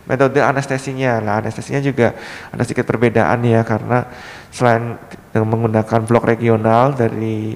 metode 0.08 0.40
anestesinya. 0.40 1.20
Nah, 1.20 1.44
anestesinya 1.44 1.84
juga 1.84 2.16
ada 2.48 2.64
sedikit 2.64 2.88
perbedaan 2.88 3.44
ya 3.44 3.60
karena 3.60 4.08
selain 4.48 4.96
menggunakan 5.36 6.00
blok 6.08 6.24
regional 6.24 6.96
dari 6.96 7.52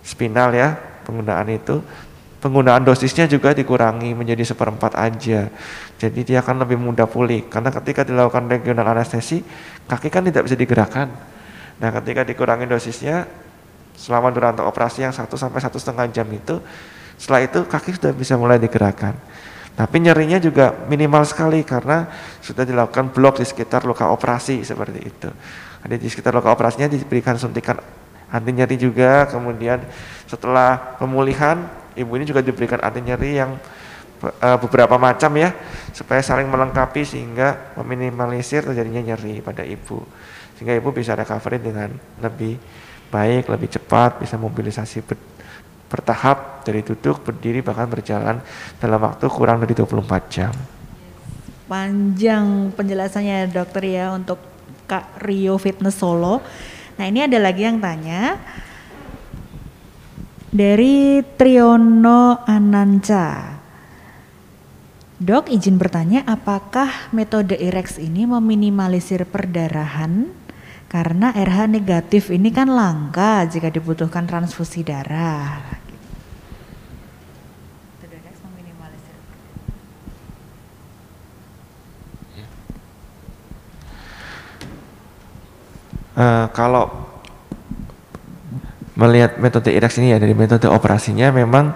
spinal 0.00 0.56
ya, 0.56 0.72
penggunaan 1.04 1.52
itu 1.52 1.84
penggunaan 2.38 2.86
dosisnya 2.86 3.26
juga 3.26 3.50
dikurangi 3.54 4.14
menjadi 4.14 4.42
seperempat 4.46 4.94
aja. 4.94 5.50
Jadi 5.98 6.20
dia 6.22 6.38
akan 6.42 6.62
lebih 6.62 6.78
mudah 6.78 7.10
pulih 7.10 7.50
karena 7.50 7.74
ketika 7.74 8.06
dilakukan 8.06 8.46
regional 8.46 8.86
anestesi, 8.94 9.42
kaki 9.90 10.08
kan 10.08 10.26
tidak 10.26 10.46
bisa 10.46 10.54
digerakkan. 10.54 11.10
Nah, 11.78 11.90
ketika 12.02 12.22
dikurangi 12.26 12.66
dosisnya 12.66 13.26
selama 13.98 14.30
durasi 14.30 14.62
operasi 14.62 14.98
yang 15.06 15.14
satu 15.14 15.34
sampai 15.34 15.58
satu 15.58 15.78
setengah 15.78 16.06
jam 16.10 16.26
itu, 16.30 16.62
setelah 17.18 17.42
itu 17.42 17.66
kaki 17.66 17.98
sudah 17.98 18.12
bisa 18.14 18.38
mulai 18.38 18.62
digerakkan. 18.62 19.14
Tapi 19.78 20.02
nyerinya 20.02 20.42
juga 20.42 20.74
minimal 20.90 21.22
sekali 21.22 21.62
karena 21.62 22.10
sudah 22.42 22.66
dilakukan 22.66 23.14
blok 23.14 23.38
di 23.38 23.46
sekitar 23.46 23.86
luka 23.86 24.10
operasi 24.10 24.66
seperti 24.66 25.06
itu. 25.06 25.30
Ada 25.86 25.94
di 25.94 26.06
sekitar 26.10 26.34
luka 26.34 26.50
operasinya 26.50 26.90
diberikan 26.90 27.38
suntikan 27.38 27.78
anti 28.26 28.50
nyeri 28.50 28.74
juga. 28.74 29.30
Kemudian 29.30 29.78
setelah 30.26 30.98
pemulihan, 30.98 31.62
ibu 31.98 32.14
ini 32.14 32.24
juga 32.24 32.40
diberikan 32.40 32.78
anti 32.78 33.02
nyeri 33.02 33.30
yang 33.36 33.58
uh, 34.22 34.58
beberapa 34.62 34.94
macam 34.96 35.34
ya, 35.34 35.50
supaya 35.90 36.22
saling 36.22 36.46
melengkapi 36.46 37.02
sehingga 37.02 37.74
meminimalisir 37.78 38.62
terjadinya 38.62 39.14
nyeri 39.14 39.42
pada 39.42 39.66
ibu. 39.66 40.02
Sehingga 40.58 40.74
ibu 40.78 40.90
bisa 40.94 41.18
recovery 41.18 41.58
dengan 41.58 41.90
lebih 42.22 42.58
baik, 43.10 43.50
lebih 43.50 43.68
cepat, 43.74 44.22
bisa 44.22 44.38
mobilisasi 44.38 45.02
bertahap 45.88 46.62
dari 46.62 46.84
duduk, 46.84 47.24
berdiri, 47.24 47.64
bahkan 47.64 47.88
berjalan 47.88 48.38
dalam 48.76 49.00
waktu 49.00 49.24
kurang 49.32 49.64
dari 49.64 49.72
24 49.72 50.28
jam. 50.28 50.52
Panjang 51.68 52.72
penjelasannya 52.76 53.48
dokter 53.52 53.82
ya 53.88 54.12
untuk 54.12 54.40
Kak 54.88 55.20
Rio 55.20 55.56
Fitness 55.60 56.00
Solo. 56.00 56.40
Nah 56.96 57.04
ini 57.04 57.24
ada 57.24 57.36
lagi 57.40 57.64
yang 57.64 57.76
tanya 57.78 58.40
dari 60.48 61.20
Triono 61.36 62.40
Ananca. 62.48 63.60
Dok 65.18 65.50
izin 65.50 65.76
bertanya 65.82 66.22
apakah 66.24 67.10
metode 67.10 67.58
IREX 67.58 67.98
ini 67.98 68.22
meminimalisir 68.22 69.26
perdarahan 69.26 70.30
karena 70.86 71.34
RH 71.34 71.68
negatif 71.68 72.30
ini 72.30 72.54
kan 72.54 72.70
langka 72.70 73.44
jika 73.50 73.68
dibutuhkan 73.68 74.24
transfusi 74.24 74.86
darah. 74.86 75.78
Uh, 86.18 86.50
kalau 86.50 87.07
melihat 88.98 89.38
metode 89.38 89.70
IREX 89.70 90.02
ini 90.02 90.10
ya 90.10 90.18
dari 90.18 90.34
metode 90.34 90.66
operasinya 90.66 91.30
memang 91.30 91.70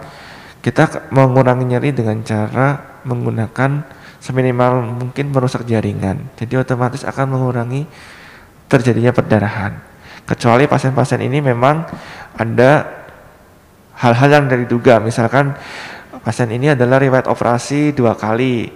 kita 0.59 1.11
mengurangi 1.15 1.65
nyeri 1.71 1.95
dengan 1.95 2.19
cara 2.27 2.99
menggunakan 3.07 3.87
seminimal 4.19 5.03
mungkin 5.03 5.31
merusak 5.31 5.67
jaringan. 5.67 6.35
Jadi 6.39 6.55
otomatis 6.59 7.03
akan 7.07 7.35
mengurangi 7.35 7.87
terjadinya 8.67 9.15
perdarahan. 9.15 9.79
Kecuali 10.23 10.71
pasien-pasien 10.71 11.23
ini 11.23 11.43
memang 11.43 11.83
ada 12.39 12.87
hal-hal 13.99 14.43
yang 14.43 14.47
dari 14.47 14.67
duga, 14.67 15.03
misalkan 15.03 15.55
pasien 16.23 16.51
ini 16.55 16.75
adalah 16.75 17.03
riwayat 17.03 17.27
operasi 17.27 17.91
dua 17.91 18.15
kali 18.15 18.71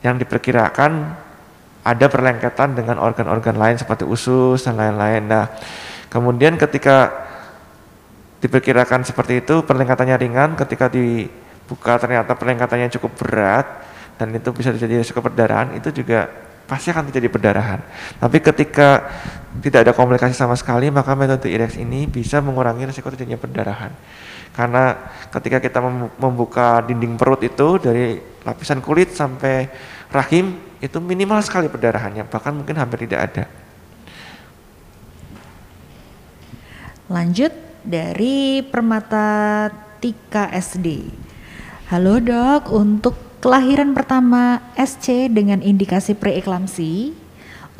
yang 0.00 0.16
diperkirakan 0.16 0.92
ada 1.84 2.06
perlengketan 2.08 2.76
dengan 2.76 3.00
organ-organ 3.00 3.56
lain 3.56 3.76
seperti 3.76 4.08
usus 4.08 4.64
dan 4.64 4.80
lain-lain. 4.80 5.28
Nah, 5.28 5.48
kemudian 6.08 6.56
ketika 6.56 7.28
diperkirakan 8.40 9.04
seperti 9.04 9.44
itu 9.44 9.62
perlengkatannya 9.62 10.16
ringan, 10.16 10.50
ketika 10.56 10.88
dibuka 10.88 12.00
ternyata 12.00 12.32
perlengkatannya 12.34 12.88
cukup 12.96 13.12
berat 13.20 13.66
dan 14.16 14.32
itu 14.32 14.48
bisa 14.56 14.72
terjadi 14.72 15.04
risiko 15.04 15.20
perdarahan, 15.20 15.76
itu 15.76 15.92
juga 15.92 16.28
pasti 16.64 16.88
akan 16.88 17.12
terjadi 17.12 17.28
perdarahan. 17.28 17.80
Tapi 18.16 18.38
ketika 18.40 19.10
tidak 19.60 19.88
ada 19.88 19.92
komplikasi 19.92 20.32
sama 20.32 20.56
sekali, 20.56 20.88
maka 20.88 21.12
metode 21.12 21.52
IREX 21.52 21.76
ini 21.76 22.08
bisa 22.08 22.40
mengurangi 22.40 22.88
risiko 22.88 23.12
terjadinya 23.12 23.40
perdarahan. 23.40 23.92
Karena 24.50 24.98
ketika 25.30 25.62
kita 25.62 25.78
membuka 26.18 26.82
dinding 26.82 27.14
perut 27.14 27.42
itu 27.44 27.78
dari 27.78 28.18
lapisan 28.42 28.82
kulit 28.82 29.14
sampai 29.14 29.68
rahim, 30.10 30.58
itu 30.80 30.96
minimal 30.98 31.38
sekali 31.44 31.68
perdarahannya, 31.68 32.24
bahkan 32.26 32.56
mungkin 32.56 32.74
hampir 32.80 33.04
tidak 33.04 33.20
ada. 33.30 33.44
Lanjut 37.10 37.69
dari 37.84 38.60
Permata 38.64 39.68
Tika 40.00 40.52
SD. 40.52 41.08
Halo 41.88 42.20
dok, 42.20 42.70
untuk 42.70 43.16
kelahiran 43.40 43.96
pertama 43.96 44.60
SC 44.76 45.32
dengan 45.32 45.64
indikasi 45.64 46.14
preeklamsi, 46.14 47.16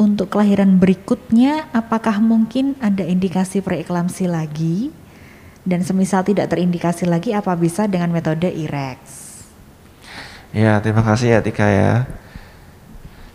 untuk 0.01 0.33
kelahiran 0.33 0.81
berikutnya 0.81 1.69
apakah 1.77 2.19
mungkin 2.19 2.75
ada 2.81 3.05
indikasi 3.05 3.61
preeklamsi 3.61 4.25
lagi? 4.27 4.89
Dan 5.61 5.85
semisal 5.85 6.25
tidak 6.25 6.49
terindikasi 6.49 7.05
lagi, 7.05 7.37
apa 7.37 7.53
bisa 7.53 7.85
dengan 7.85 8.09
metode 8.09 8.49
IREX? 8.49 8.99
Ya, 10.57 10.81
terima 10.81 11.05
kasih 11.05 11.37
ya 11.37 11.41
Tika 11.45 11.69
ya. 11.69 12.09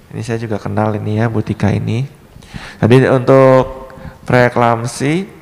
Ini 0.09 0.21
saya 0.25 0.41
juga 0.41 0.57
kenal 0.57 0.97
ini 0.97 1.21
ya 1.21 1.29
Bu 1.29 1.45
Tika 1.45 1.69
ini. 1.69 2.09
Jadi 2.81 3.07
untuk 3.07 3.93
preeklamsi 4.25 5.34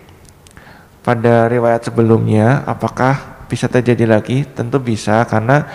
pada 1.04 1.52
riwayat 1.52 1.92
sebelumnya 1.92 2.64
apakah 2.64 3.46
bisa 3.52 3.68
terjadi 3.68 4.08
lagi? 4.08 4.48
Tentu 4.48 4.80
bisa 4.80 5.28
karena 5.28 5.68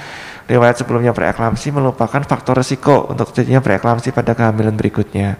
riwayat 0.48 0.80
sebelumnya 0.80 1.12
preeklamsi 1.12 1.68
melupakan 1.70 2.24
faktor 2.24 2.56
resiko 2.56 3.12
untuk 3.12 3.30
terjadinya 3.30 3.60
preeklamsi 3.60 4.10
pada 4.10 4.32
kehamilan 4.32 4.74
berikutnya. 4.74 5.36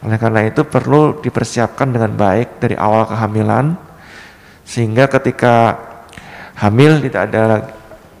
Oleh 0.00 0.16
karena 0.16 0.48
itu 0.48 0.64
perlu 0.64 1.20
dipersiapkan 1.20 1.92
dengan 1.92 2.16
baik 2.16 2.56
dari 2.56 2.72
awal 2.72 3.04
kehamilan 3.04 3.76
sehingga 4.64 5.12
ketika 5.12 5.76
hamil 6.56 7.04
tidak 7.04 7.22
ada 7.28 7.44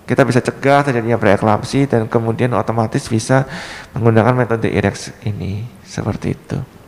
kita 0.04 0.26
bisa 0.26 0.44
cegah 0.44 0.84
terjadinya 0.84 1.16
preeklamsi 1.16 1.88
dan 1.88 2.10
kemudian 2.10 2.52
otomatis 2.52 3.08
bisa 3.08 3.48
menggunakan 3.96 4.36
metode 4.36 4.68
IREX 4.68 5.24
ini 5.24 5.64
seperti 5.86 6.34
itu. 6.36 6.79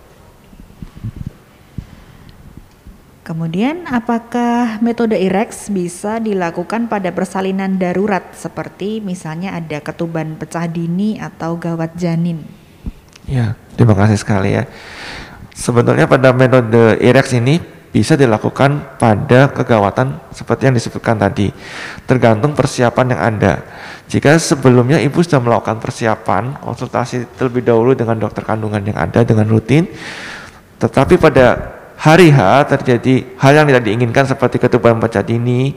Kemudian, 3.22 3.86
apakah 3.86 4.82
metode 4.82 5.14
IREX 5.14 5.70
bisa 5.70 6.18
dilakukan 6.18 6.90
pada 6.90 7.14
persalinan 7.14 7.78
darurat 7.78 8.34
seperti 8.34 8.98
misalnya 8.98 9.54
ada 9.54 9.78
ketuban 9.78 10.34
pecah 10.34 10.66
dini 10.66 11.22
atau 11.22 11.54
gawat 11.54 11.94
janin? 11.94 12.42
Ya, 13.30 13.54
terima 13.78 13.94
kasih 13.94 14.18
sekali 14.18 14.58
ya. 14.58 14.66
Sebetulnya 15.54 16.10
pada 16.10 16.34
metode 16.34 16.98
IREX 16.98 17.38
ini 17.38 17.62
bisa 17.94 18.18
dilakukan 18.18 18.98
pada 18.98 19.54
kegawatan 19.54 20.18
seperti 20.34 20.66
yang 20.66 20.74
disebutkan 20.74 21.14
tadi. 21.14 21.54
Tergantung 22.02 22.58
persiapan 22.58 23.06
yang 23.14 23.22
ada. 23.22 23.52
Jika 24.10 24.34
sebelumnya 24.34 24.98
ibu 24.98 25.22
sudah 25.22 25.38
melakukan 25.38 25.78
persiapan, 25.78 26.58
konsultasi 26.58 27.38
terlebih 27.38 27.62
dahulu 27.62 27.94
dengan 27.94 28.18
dokter 28.18 28.42
kandungan 28.42 28.82
yang 28.82 28.98
ada 28.98 29.22
dengan 29.22 29.46
rutin, 29.46 29.86
tetapi 30.82 31.22
pada 31.22 31.78
hari 32.02 32.34
H 32.34 32.66
terjadi 32.66 33.38
hal 33.38 33.62
yang 33.62 33.66
tidak 33.70 33.86
diinginkan 33.86 34.26
seperti 34.26 34.58
ketuban 34.58 34.98
pecah 34.98 35.22
dini, 35.22 35.70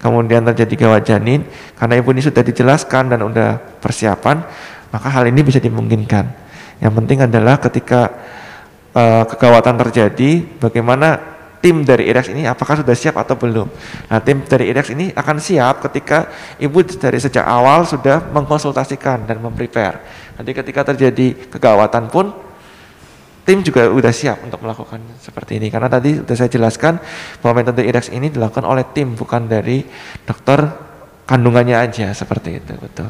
kemudian 0.00 0.40
terjadi 0.48 0.88
gawat 0.88 1.04
janin, 1.04 1.44
karena 1.76 2.00
ibu 2.00 2.08
ini 2.16 2.24
sudah 2.24 2.40
dijelaskan 2.40 3.12
dan 3.12 3.20
sudah 3.20 3.60
persiapan, 3.76 4.40
maka 4.88 5.08
hal 5.12 5.28
ini 5.28 5.44
bisa 5.44 5.60
dimungkinkan. 5.60 6.24
Yang 6.80 6.92
penting 6.96 7.18
adalah 7.28 7.60
ketika 7.60 8.08
uh, 8.96 9.28
kegawatan 9.28 9.76
terjadi, 9.76 10.40
bagaimana 10.56 11.36
tim 11.58 11.82
dari 11.84 12.06
IREX 12.08 12.32
ini 12.32 12.46
apakah 12.48 12.80
sudah 12.80 12.94
siap 12.94 13.18
atau 13.18 13.34
belum. 13.36 13.68
Nah 14.08 14.18
tim 14.24 14.46
dari 14.46 14.72
IREX 14.72 14.94
ini 14.94 15.10
akan 15.12 15.36
siap 15.36 15.84
ketika 15.90 16.30
ibu 16.62 16.80
dari 16.86 17.18
sejak 17.18 17.44
awal 17.44 17.84
sudah 17.84 18.30
mengkonsultasikan 18.30 19.26
dan 19.26 19.42
memprepare. 19.42 20.00
Nanti 20.38 20.54
ketika 20.54 20.94
terjadi 20.94 21.50
kegawatan 21.50 22.08
pun 22.08 22.47
tim 23.48 23.64
juga 23.64 23.88
sudah 23.88 24.12
siap 24.12 24.44
untuk 24.44 24.60
melakukan 24.60 25.00
seperti 25.16 25.56
ini 25.56 25.72
karena 25.72 25.88
tadi 25.88 26.20
sudah 26.20 26.36
saya 26.36 26.52
jelaskan 26.52 27.00
bahwa 27.40 27.64
metode 27.64 27.80
IREX 27.80 28.12
ini 28.12 28.28
dilakukan 28.28 28.60
oleh 28.68 28.84
tim 28.92 29.16
bukan 29.16 29.48
dari 29.48 29.80
dokter 30.28 30.68
kandungannya 31.24 31.80
aja 31.80 32.12
seperti 32.12 32.60
itu 32.60 32.76
betul. 32.76 33.08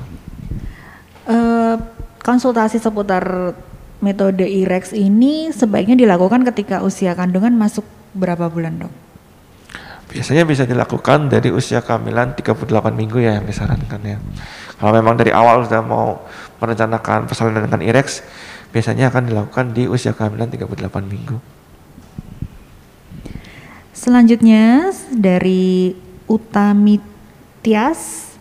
Uh, 1.26 1.74
konsultasi 2.22 2.78
seputar 2.78 3.50
metode 3.98 4.46
IREX 4.46 4.94
ini 4.94 5.50
sebaiknya 5.50 5.98
dilakukan 5.98 6.46
ketika 6.54 6.86
usia 6.86 7.18
kandungan 7.18 7.58
masuk 7.58 7.82
berapa 8.14 8.46
bulan 8.46 8.86
dok? 8.86 8.94
Biasanya 10.08 10.46
bisa 10.46 10.64
dilakukan 10.64 11.28
dari 11.28 11.50
usia 11.50 11.82
kehamilan 11.82 12.32
38 12.32 12.64
minggu 12.94 13.20
ya 13.20 13.42
yang 13.42 13.44
disarankan 13.44 14.00
ya. 14.06 14.16
Kalau 14.78 14.94
memang 14.94 15.18
dari 15.18 15.34
awal 15.34 15.66
sudah 15.66 15.82
mau 15.84 16.22
merencanakan 16.62 17.28
persalinan 17.28 17.66
dengan 17.68 17.82
IREX, 17.84 18.22
biasanya 18.70 19.08
akan 19.08 19.32
dilakukan 19.32 19.72
di 19.72 19.88
usia 19.88 20.12
kehamilan 20.12 20.50
38 20.52 21.04
minggu. 21.08 21.38
Selanjutnya 23.98 24.94
dari 25.10 25.96
Utami 26.30 27.02
Tias, 27.64 28.32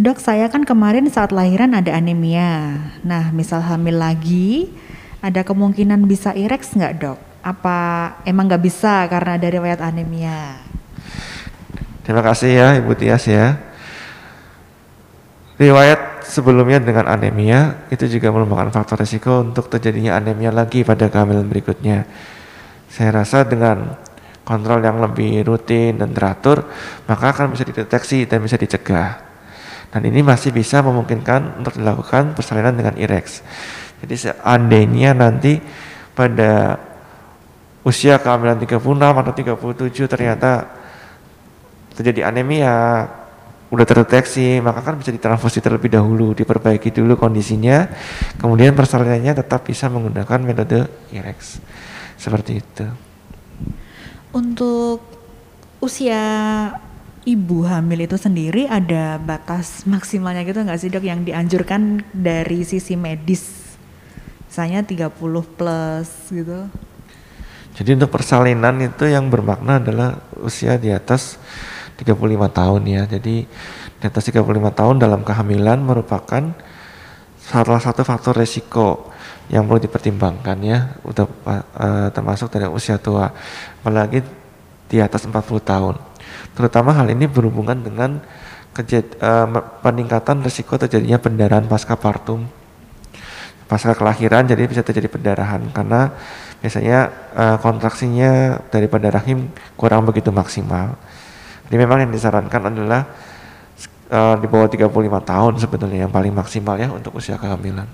dok 0.00 0.16
saya 0.16 0.48
kan 0.48 0.64
kemarin 0.64 1.10
saat 1.12 1.34
lahiran 1.34 1.76
ada 1.76 1.92
anemia. 1.92 2.80
Nah 3.04 3.28
misal 3.34 3.60
hamil 3.60 4.00
lagi, 4.00 4.72
ada 5.20 5.44
kemungkinan 5.44 6.08
bisa 6.08 6.32
IREX 6.32 6.72
nggak 6.74 6.94
dok? 6.98 7.18
Apa 7.42 7.78
emang 8.24 8.48
nggak 8.48 8.64
bisa 8.64 9.04
karena 9.10 9.36
dari 9.36 9.58
riwayat 9.58 9.82
anemia? 9.82 10.62
Terima 12.02 12.22
kasih 12.22 12.50
ya 12.50 12.68
Ibu 12.80 12.98
Tias 12.98 13.30
ya. 13.30 13.71
Riwayat 15.62 16.26
sebelumnya 16.26 16.82
dengan 16.82 17.06
anemia 17.06 17.86
itu 17.86 18.10
juga 18.10 18.34
merupakan 18.34 18.66
faktor 18.74 18.98
risiko 18.98 19.46
untuk 19.46 19.70
terjadinya 19.70 20.18
anemia 20.18 20.50
lagi 20.50 20.82
pada 20.82 21.06
kehamilan 21.06 21.46
berikutnya. 21.46 22.02
Saya 22.90 23.22
rasa 23.22 23.46
dengan 23.46 23.94
kontrol 24.42 24.82
yang 24.82 24.98
lebih 24.98 25.46
rutin 25.46 26.02
dan 26.02 26.10
teratur, 26.10 26.66
maka 27.06 27.30
akan 27.30 27.54
bisa 27.54 27.62
dideteksi 27.62 28.26
dan 28.26 28.42
bisa 28.42 28.58
dicegah. 28.58 29.22
Dan 29.94 30.02
ini 30.02 30.26
masih 30.26 30.50
bisa 30.50 30.82
memungkinkan 30.82 31.62
untuk 31.62 31.78
dilakukan 31.78 32.34
persalinan 32.34 32.74
dengan 32.74 32.98
IREX. 32.98 33.46
Jadi 34.02 34.14
seandainya 34.18 35.14
nanti 35.14 35.62
pada 36.10 36.74
usia 37.86 38.18
kehamilan 38.18 38.58
36 38.58 38.82
atau 38.98 39.30
37 39.30 40.10
ternyata 40.10 40.74
terjadi 41.94 42.34
anemia, 42.34 43.06
udah 43.72 43.88
terdeteksi 43.88 44.60
maka 44.60 44.84
kan 44.84 45.00
bisa 45.00 45.08
ditransfusi 45.08 45.64
terlebih 45.64 45.88
dahulu 45.88 46.36
diperbaiki 46.36 46.92
dulu 46.92 47.16
kondisinya. 47.16 47.88
Kemudian 48.36 48.76
persalinannya 48.76 49.32
tetap 49.32 49.64
bisa 49.64 49.88
menggunakan 49.88 50.38
metode 50.44 50.92
IREX 51.08 51.56
seperti 52.20 52.60
itu. 52.60 52.86
Untuk 54.36 55.00
usia 55.80 56.20
ibu 57.24 57.64
hamil 57.64 58.04
itu 58.04 58.20
sendiri 58.20 58.68
ada 58.68 59.16
batas 59.16 59.88
maksimalnya 59.88 60.44
gitu 60.44 60.60
nggak 60.60 60.78
sih 60.78 60.92
dok 60.92 61.08
yang 61.08 61.24
dianjurkan 61.24 62.04
dari 62.12 62.68
sisi 62.68 62.92
medis? 62.92 63.72
Misalnya 64.52 64.84
30 64.84 65.08
plus 65.56 66.10
gitu. 66.28 66.68
Jadi 67.72 67.96
untuk 67.96 68.12
persalinan 68.12 68.76
itu 68.84 69.08
yang 69.08 69.32
bermakna 69.32 69.80
adalah 69.80 70.20
usia 70.44 70.76
di 70.76 70.92
atas 70.92 71.40
35 72.02 72.50
tahun 72.50 72.82
ya. 72.84 73.02
Jadi 73.06 73.46
di 73.98 74.04
atas 74.04 74.22
35 74.26 74.42
tahun 74.74 74.94
dalam 74.98 75.22
kehamilan 75.22 75.78
merupakan 75.78 76.42
salah 77.38 77.80
satu 77.82 78.02
faktor 78.02 78.38
resiko 78.38 79.10
yang 79.48 79.70
perlu 79.70 79.78
dipertimbangkan 79.78 80.58
ya. 80.60 80.78
Untuk 81.06 81.30
uh, 81.46 82.10
termasuk 82.10 82.50
dari 82.50 82.66
usia 82.66 82.98
tua. 82.98 83.30
Apalagi 83.80 84.20
di 84.90 84.98
atas 84.98 85.24
40 85.24 85.38
tahun. 85.62 85.94
Terutama 86.52 86.92
hal 86.92 87.08
ini 87.08 87.24
berhubungan 87.30 87.78
dengan 87.78 88.20
kejad, 88.74 89.16
uh, 89.22 89.48
peningkatan 89.80 90.42
resiko 90.42 90.76
terjadinya 90.76 91.16
pendarahan 91.22 91.64
pasca 91.70 91.94
partum. 91.94 92.44
Pasca 93.70 93.96
kelahiran 93.96 94.44
jadi 94.44 94.68
bisa 94.68 94.84
terjadi 94.84 95.08
pendarahan. 95.08 95.64
Karena 95.72 96.12
biasanya 96.60 96.98
uh, 97.32 97.56
kontraksinya 97.62 98.60
daripada 98.68 99.08
rahim 99.08 99.48
kurang 99.78 100.04
begitu 100.04 100.28
maksimal 100.30 100.94
jadi 101.72 101.88
memang 101.88 102.04
yang 102.04 102.12
disarankan 102.12 102.68
adalah 102.68 103.08
uh, 104.12 104.36
di 104.36 104.44
bawah 104.44 104.68
35 104.68 104.92
tahun 105.24 105.52
sebetulnya 105.56 106.04
yang 106.04 106.12
paling 106.12 106.36
maksimal 106.36 106.76
ya 106.76 106.92
untuk 106.92 107.16
usia 107.16 107.40
kehamilan. 107.40 107.88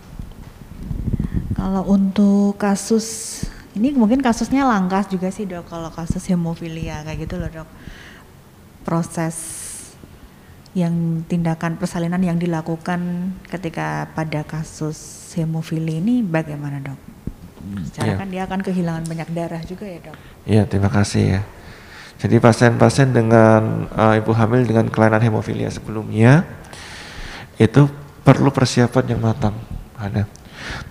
Kalau 1.55 1.87
untuk 1.87 2.59
kasus 2.59 3.39
ini 3.79 3.95
mungkin 3.95 4.18
kasusnya 4.18 4.66
langka 4.66 5.07
juga 5.07 5.31
sih 5.31 5.47
dok 5.47 5.70
kalau 5.70 5.95
kasus 5.95 6.26
hemofilia 6.26 7.07
kayak 7.07 7.22
gitu 7.22 7.39
loh 7.39 7.47
dok. 7.62 7.70
Proses 8.83 9.39
yang 10.74 11.22
tindakan 11.31 11.79
persalinan 11.79 12.18
yang 12.18 12.35
dilakukan 12.35 13.31
ketika 13.47 14.11
pada 14.11 14.43
kasus 14.43 15.31
hemofilia 15.39 16.03
ini 16.03 16.26
bagaimana 16.26 16.83
dok? 16.83 16.99
Secara 17.95 18.11
yeah. 18.11 18.18
kan 18.18 18.26
dia 18.26 18.43
akan 18.43 18.61
kehilangan 18.66 19.05
banyak 19.07 19.29
darah 19.31 19.62
juga 19.62 19.87
ya 19.87 20.03
dok. 20.03 20.16
Iya 20.51 20.62
terima 20.66 20.91
kasih 20.91 21.39
ya. 21.39 21.43
Jadi 22.19 22.43
pasien-pasien 22.43 23.14
dengan 23.14 23.87
uh, 23.95 24.19
ibu 24.19 24.35
hamil 24.35 24.66
dengan 24.66 24.91
kelainan 24.91 25.23
hemofilia 25.23 25.71
sebelumnya 25.71 26.43
itu 27.62 27.87
perlu 28.27 28.51
persiapan 28.51 29.05
yang 29.14 29.21
matang. 29.23 29.55
Ada. 29.95 30.27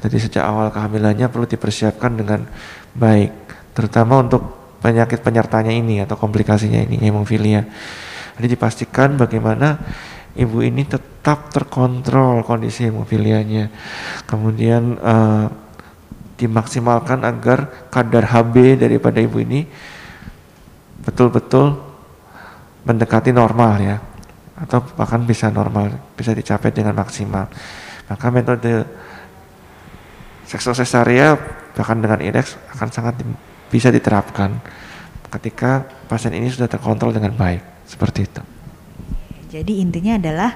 Jadi 0.03 0.17
sejak 0.23 0.43
awal 0.47 0.71
kehamilannya 0.71 1.27
perlu 1.27 1.43
dipersiapkan 1.43 2.15
dengan 2.15 2.47
baik, 2.95 3.31
terutama 3.75 4.23
untuk 4.23 4.41
penyakit 4.79 5.19
penyertanya 5.19 5.75
ini 5.75 5.99
atau 5.99 6.15
komplikasinya 6.15 6.79
ini 6.87 6.95
hemofilia. 7.03 7.67
Jadi 8.39 8.47
dipastikan 8.55 9.19
bagaimana 9.19 9.75
ibu 10.37 10.63
ini 10.63 10.87
tetap 10.87 11.51
terkontrol 11.51 12.47
kondisi 12.47 12.87
hemofilianya. 12.87 13.67
Kemudian 14.23 14.95
uh, 15.01 15.51
dimaksimalkan 16.37 17.25
agar 17.25 17.89
kadar 17.89 18.29
HB 18.29 18.79
daripada 18.79 19.17
ibu 19.19 19.41
ini 19.41 19.65
betul-betul 21.07 21.79
mendekati 22.83 23.31
normal 23.31 23.73
ya 23.79 23.97
atau 24.59 24.83
bahkan 24.99 25.23
bisa 25.23 25.47
normal 25.47 25.95
bisa 26.19 26.35
dicapai 26.35 26.75
dengan 26.75 26.91
maksimal. 26.99 27.47
Maka 28.11 28.27
metode 28.27 28.83
seksosesaria 30.43 31.39
bahkan 31.71 32.03
dengan 32.03 32.19
IREX 32.19 32.59
akan 32.75 32.89
sangat 32.91 33.23
di, 33.23 33.25
bisa 33.71 33.87
diterapkan 33.87 34.59
ketika 35.37 35.87
pasien 36.11 36.35
ini 36.35 36.51
sudah 36.51 36.67
terkontrol 36.67 37.15
dengan 37.15 37.31
baik. 37.35 37.87
Seperti 37.87 38.19
itu. 38.27 38.43
Jadi 39.47 39.79
intinya 39.79 40.19
adalah 40.19 40.51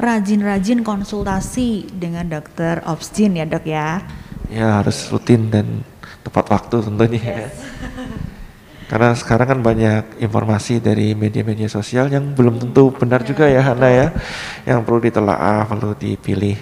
rajin-rajin 0.00 0.80
konsultasi 0.80 1.84
dengan 1.92 2.32
dokter 2.32 2.80
obstin 2.88 3.36
ya 3.36 3.44
dok 3.44 3.64
ya? 3.68 4.00
Ya 4.48 4.80
harus 4.80 5.04
rutin 5.12 5.52
dan 5.52 5.84
tepat 6.24 6.48
waktu 6.48 6.80
tentunya 6.80 7.20
yes. 7.20 7.60
karena 8.92 9.16
sekarang 9.16 9.56
kan 9.56 9.60
banyak 9.64 10.20
informasi 10.20 10.76
dari 10.84 11.16
media-media 11.16 11.64
sosial 11.64 12.12
yang 12.12 12.36
belum 12.36 12.60
tentu 12.60 12.92
benar 12.92 13.24
juga 13.24 13.48
ya 13.48 13.64
Hana 13.64 13.88
ya 13.88 14.12
yang 14.68 14.84
perlu 14.84 15.00
ditelaah 15.00 15.64
perlu 15.64 15.96
dipilih 15.96 16.60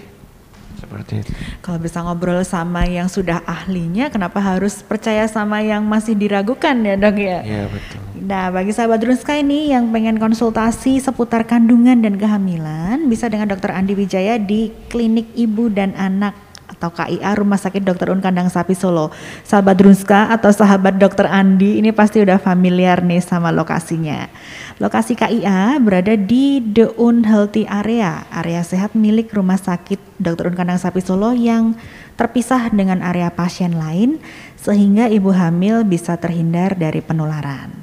seperti 0.79 1.27
itu. 1.27 1.31
Kalau 1.59 1.79
bisa 1.83 2.07
ngobrol 2.07 2.43
sama 2.47 2.87
yang 2.87 3.11
sudah 3.11 3.43
ahlinya, 3.43 4.15
kenapa 4.15 4.39
harus 4.39 4.79
percaya 4.79 5.27
sama 5.27 5.59
yang 5.59 5.83
masih 5.83 6.15
diragukan 6.15 6.75
ya 6.83 6.95
dok 6.95 7.17
ya? 7.19 7.39
Iya 7.43 7.65
betul. 7.67 8.01
Nah 8.27 8.55
bagi 8.55 8.73
sahabat 8.75 9.03
Drunska 9.03 9.35
ini 9.35 9.75
yang 9.75 9.91
pengen 9.91 10.23
konsultasi 10.23 11.03
seputar 11.03 11.43
kandungan 11.47 11.99
dan 11.99 12.15
kehamilan, 12.15 13.11
bisa 13.11 13.27
dengan 13.27 13.51
dokter 13.51 13.75
Andi 13.75 13.99
Wijaya 13.99 14.39
di 14.39 14.71
Klinik 14.87 15.31
Ibu 15.35 15.71
dan 15.75 15.99
Anak 15.99 16.50
atau 16.81 16.89
KIA 16.97 17.37
Rumah 17.37 17.61
Sakit 17.61 17.85
Dr. 17.85 18.09
Un 18.09 18.25
Kandang 18.25 18.49
Sapi 18.49 18.73
Solo. 18.73 19.13
Sahabat 19.45 19.77
Drunska 19.77 20.33
atau 20.33 20.49
sahabat 20.49 20.97
Dr. 20.97 21.29
Andi 21.29 21.77
ini 21.77 21.93
pasti 21.93 22.25
udah 22.25 22.41
familiar 22.41 23.05
nih 23.05 23.21
sama 23.21 23.53
lokasinya. 23.53 24.33
Lokasi 24.81 25.13
KIA 25.13 25.77
berada 25.77 26.17
di 26.17 26.65
The 26.65 26.97
Un 26.97 27.29
Healthy 27.29 27.69
Area, 27.69 28.25
area 28.33 28.65
sehat 28.65 28.97
milik 28.97 29.29
Rumah 29.29 29.61
Sakit 29.61 30.01
Dr. 30.17 30.49
Un 30.49 30.57
Kandang 30.57 30.81
Sapi 30.81 31.05
Solo 31.05 31.37
yang 31.37 31.77
terpisah 32.17 32.73
dengan 32.73 33.05
area 33.05 33.29
pasien 33.29 33.77
lain 33.77 34.17
sehingga 34.57 35.05
ibu 35.13 35.37
hamil 35.37 35.85
bisa 35.85 36.17
terhindar 36.17 36.81
dari 36.81 37.05
penularan. 37.05 37.77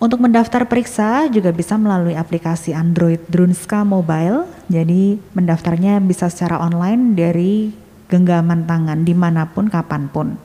Untuk 0.00 0.24
mendaftar 0.24 0.66
periksa 0.66 1.28
juga 1.28 1.52
bisa 1.52 1.78
melalui 1.78 2.16
aplikasi 2.16 2.74
Android 2.74 3.22
Drunska 3.28 3.86
Mobile. 3.86 4.50
Jadi 4.66 5.20
mendaftarnya 5.36 6.02
bisa 6.02 6.26
secara 6.26 6.58
online 6.58 7.14
dari 7.14 7.81
genggaman 8.12 8.68
tangan 8.68 9.08
di 9.08 9.16
mana 9.16 9.48
pun 9.48 9.72
kapan 9.72 10.12
pun. 10.12 10.36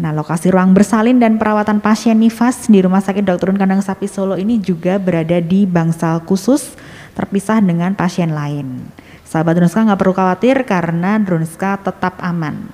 Nah, 0.00 0.12
lokasi 0.12 0.52
ruang 0.52 0.76
bersalin 0.76 1.16
dan 1.20 1.40
perawatan 1.40 1.80
pasien 1.80 2.20
nifas 2.20 2.68
di 2.68 2.80
Rumah 2.80 3.00
Sakit 3.00 3.24
Dr. 3.24 3.56
Kandang 3.56 3.80
Sapi 3.80 4.08
Solo 4.08 4.36
ini 4.36 4.60
juga 4.60 5.00
berada 5.00 5.40
di 5.40 5.64
bangsal 5.64 6.24
khusus 6.28 6.76
terpisah 7.16 7.60
dengan 7.60 7.96
pasien 7.96 8.32
lain. 8.32 8.80
Sahabat 9.24 9.60
Drunska 9.60 9.84
nggak 9.84 10.00
perlu 10.00 10.14
khawatir 10.16 10.56
karena 10.64 11.20
Drunska 11.20 11.80
tetap 11.80 12.16
aman. 12.20 12.64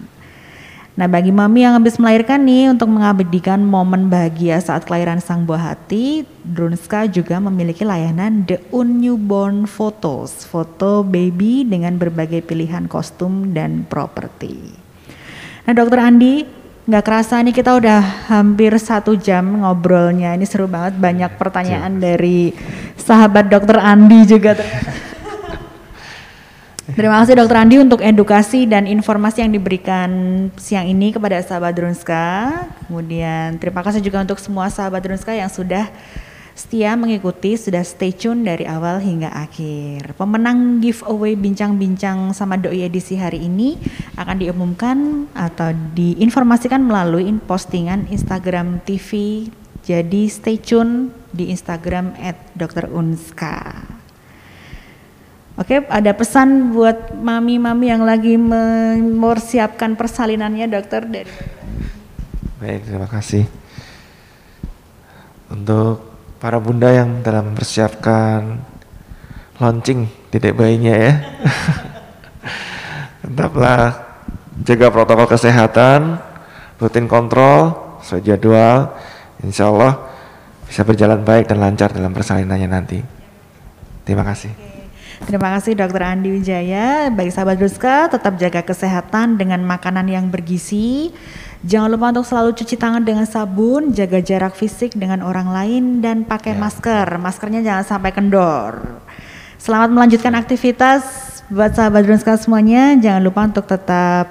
Nah 0.97 1.05
bagi 1.05 1.28
mami 1.28 1.61
yang 1.61 1.76
habis 1.76 2.01
melahirkan 2.01 2.40
nih 2.40 2.72
untuk 2.72 2.88
mengabadikan 2.88 3.61
momen 3.61 4.09
bahagia 4.09 4.57
saat 4.64 4.88
kelahiran 4.88 5.20
sang 5.20 5.44
buah 5.44 5.76
hati, 5.76 6.24
Drunska 6.40 7.05
juga 7.05 7.36
memiliki 7.36 7.84
layanan 7.84 8.49
The 8.49 8.64
Un 8.72 9.05
Newborn 9.05 9.68
Photos, 9.68 10.49
foto 10.49 11.05
baby 11.05 11.68
dengan 11.68 12.01
berbagai 12.01 12.40
pilihan 12.40 12.88
kostum 12.88 13.53
dan 13.53 13.84
properti. 13.84 14.57
Nah 15.68 15.76
dokter 15.76 16.01
Andi, 16.01 16.49
nggak 16.88 17.05
kerasa 17.05 17.44
nih 17.44 17.53
kita 17.53 17.76
udah 17.76 18.32
hampir 18.32 18.72
satu 18.80 19.20
jam 19.20 19.68
ngobrolnya, 19.68 20.32
ini 20.32 20.49
seru 20.49 20.64
banget, 20.64 20.97
banyak 20.97 21.36
pertanyaan 21.36 22.01
dari 22.01 22.57
sahabat 22.97 23.53
dokter 23.53 23.76
Andi 23.84 24.24
juga 24.24 24.57
ternyata. 24.57 25.05
Terima 26.87 27.18
kasih 27.18 27.34
Dokter 27.34 27.59
Andi 27.59 27.82
untuk 27.82 27.99
edukasi 27.99 28.62
dan 28.62 28.87
informasi 28.87 29.43
yang 29.43 29.51
diberikan 29.51 30.11
siang 30.55 30.87
ini 30.87 31.11
kepada 31.11 31.43
sahabat 31.43 31.74
Drunska. 31.74 32.62
Kemudian 32.87 33.59
terima 33.59 33.82
kasih 33.82 33.99
juga 33.99 34.22
untuk 34.22 34.39
semua 34.39 34.70
sahabat 34.70 35.03
Drunska 35.03 35.34
yang 35.34 35.51
sudah 35.51 35.91
setia 36.55 36.95
mengikuti, 36.95 37.59
sudah 37.59 37.82
stay 37.82 38.14
tune 38.14 38.47
dari 38.47 38.70
awal 38.70 39.03
hingga 39.03 39.34
akhir. 39.34 40.14
Pemenang 40.14 40.78
giveaway 40.78 41.34
bincang-bincang 41.34 42.30
sama 42.30 42.55
doi 42.55 42.87
edisi 42.87 43.18
hari 43.18 43.51
ini 43.51 43.74
akan 44.14 44.37
diumumkan 44.39 45.26
atau 45.34 45.74
diinformasikan 45.74 46.87
melalui 46.87 47.26
postingan 47.51 48.07
Instagram 48.14 48.78
TV. 48.87 49.43
Jadi 49.82 50.30
stay 50.30 50.55
tune 50.55 51.11
di 51.34 51.51
Instagram 51.51 52.14
@drunska. 52.55 53.95
Oke, 55.57 55.81
ada 55.89 56.13
pesan 56.13 56.77
buat 56.77 57.17
mami-mami 57.17 57.89
yang 57.89 58.05
lagi 58.05 58.37
mempersiapkan 58.37 59.97
persalinannya, 59.97 60.69
dokter 60.69 61.09
dari. 61.09 61.33
Baik, 62.61 62.85
terima 62.85 63.09
kasih. 63.09 63.49
Untuk 65.49 66.05
para 66.37 66.61
bunda 66.61 66.93
yang 66.93 67.25
dalam 67.25 67.57
mempersiapkan 67.57 68.61
launching 69.57 70.29
titik 70.29 70.53
bayinya 70.53 70.93
ya, 70.93 71.13
tetaplah 73.25 73.97
jaga 74.61 74.93
protokol 74.93 75.25
kesehatan, 75.25 76.21
rutin 76.77 77.09
kontrol, 77.09 77.97
sesuai 78.05 78.29
jadwal, 78.29 78.93
insya 79.41 79.73
Allah 79.73 80.05
bisa 80.69 80.85
berjalan 80.85 81.25
baik 81.25 81.49
dan 81.49 81.65
lancar 81.65 81.97
dalam 81.97 82.13
persalinannya 82.13 82.69
nanti. 82.69 83.01
Terima 84.05 84.21
kasih. 84.21 84.66
Terima 85.25 85.49
kasih 85.57 85.73
Dokter 85.73 86.05
Andi 86.05 86.29
Wijaya. 86.29 87.09
Bagi 87.09 87.33
sahabat 87.33 87.57
Druska, 87.57 88.12
tetap 88.12 88.37
jaga 88.37 88.61
kesehatan 88.61 89.41
dengan 89.41 89.64
makanan 89.64 90.05
yang 90.12 90.29
bergizi. 90.29 91.09
Jangan 91.64 91.89
lupa 91.89 92.12
untuk 92.12 92.29
selalu 92.29 92.53
cuci 92.53 92.77
tangan 92.77 93.01
dengan 93.01 93.25
sabun, 93.25 93.97
jaga 93.97 94.21
jarak 94.21 94.53
fisik 94.53 94.93
dengan 94.93 95.25
orang 95.25 95.49
lain, 95.49 96.05
dan 96.05 96.29
pakai 96.29 96.53
ya. 96.53 96.61
masker. 96.61 97.07
Maskernya 97.17 97.64
jangan 97.64 97.97
sampai 97.97 98.12
kendor. 98.12 99.01
Selamat 99.57 99.89
melanjutkan 99.89 100.37
aktivitas 100.37 101.03
buat 101.49 101.73
sahabat 101.73 102.05
Druska 102.05 102.37
semuanya. 102.37 102.93
Jangan 103.01 103.23
lupa 103.25 103.49
untuk 103.49 103.64
tetap 103.64 104.29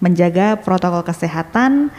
menjaga 0.00 0.56
protokol 0.56 1.04
kesehatan 1.04 1.92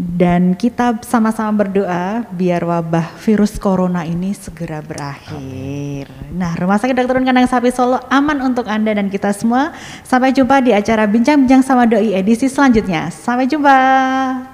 dan 0.00 0.56
kita 0.56 0.96
sama-sama 1.04 1.60
berdoa 1.60 2.24
biar 2.32 2.64
wabah 2.64 3.20
virus 3.20 3.60
corona 3.60 4.08
ini 4.08 4.32
segera 4.32 4.80
berakhir. 4.80 5.36
Amin. 5.36 6.08
Nah, 6.32 6.56
Rumah 6.56 6.80
Sakit 6.80 6.96
Dr. 6.96 7.20
Kandang 7.20 7.44
Sapi 7.44 7.68
Solo 7.68 8.00
aman 8.08 8.40
untuk 8.40 8.64
Anda 8.64 8.96
dan 8.96 9.12
kita 9.12 9.36
semua. 9.36 9.76
Sampai 10.00 10.32
jumpa 10.32 10.64
di 10.64 10.72
acara 10.72 11.04
Bincang-Bincang 11.04 11.60
sama 11.60 11.84
Doi 11.84 12.16
edisi 12.16 12.48
selanjutnya. 12.48 13.12
Sampai 13.12 13.44
jumpa. 13.44 14.49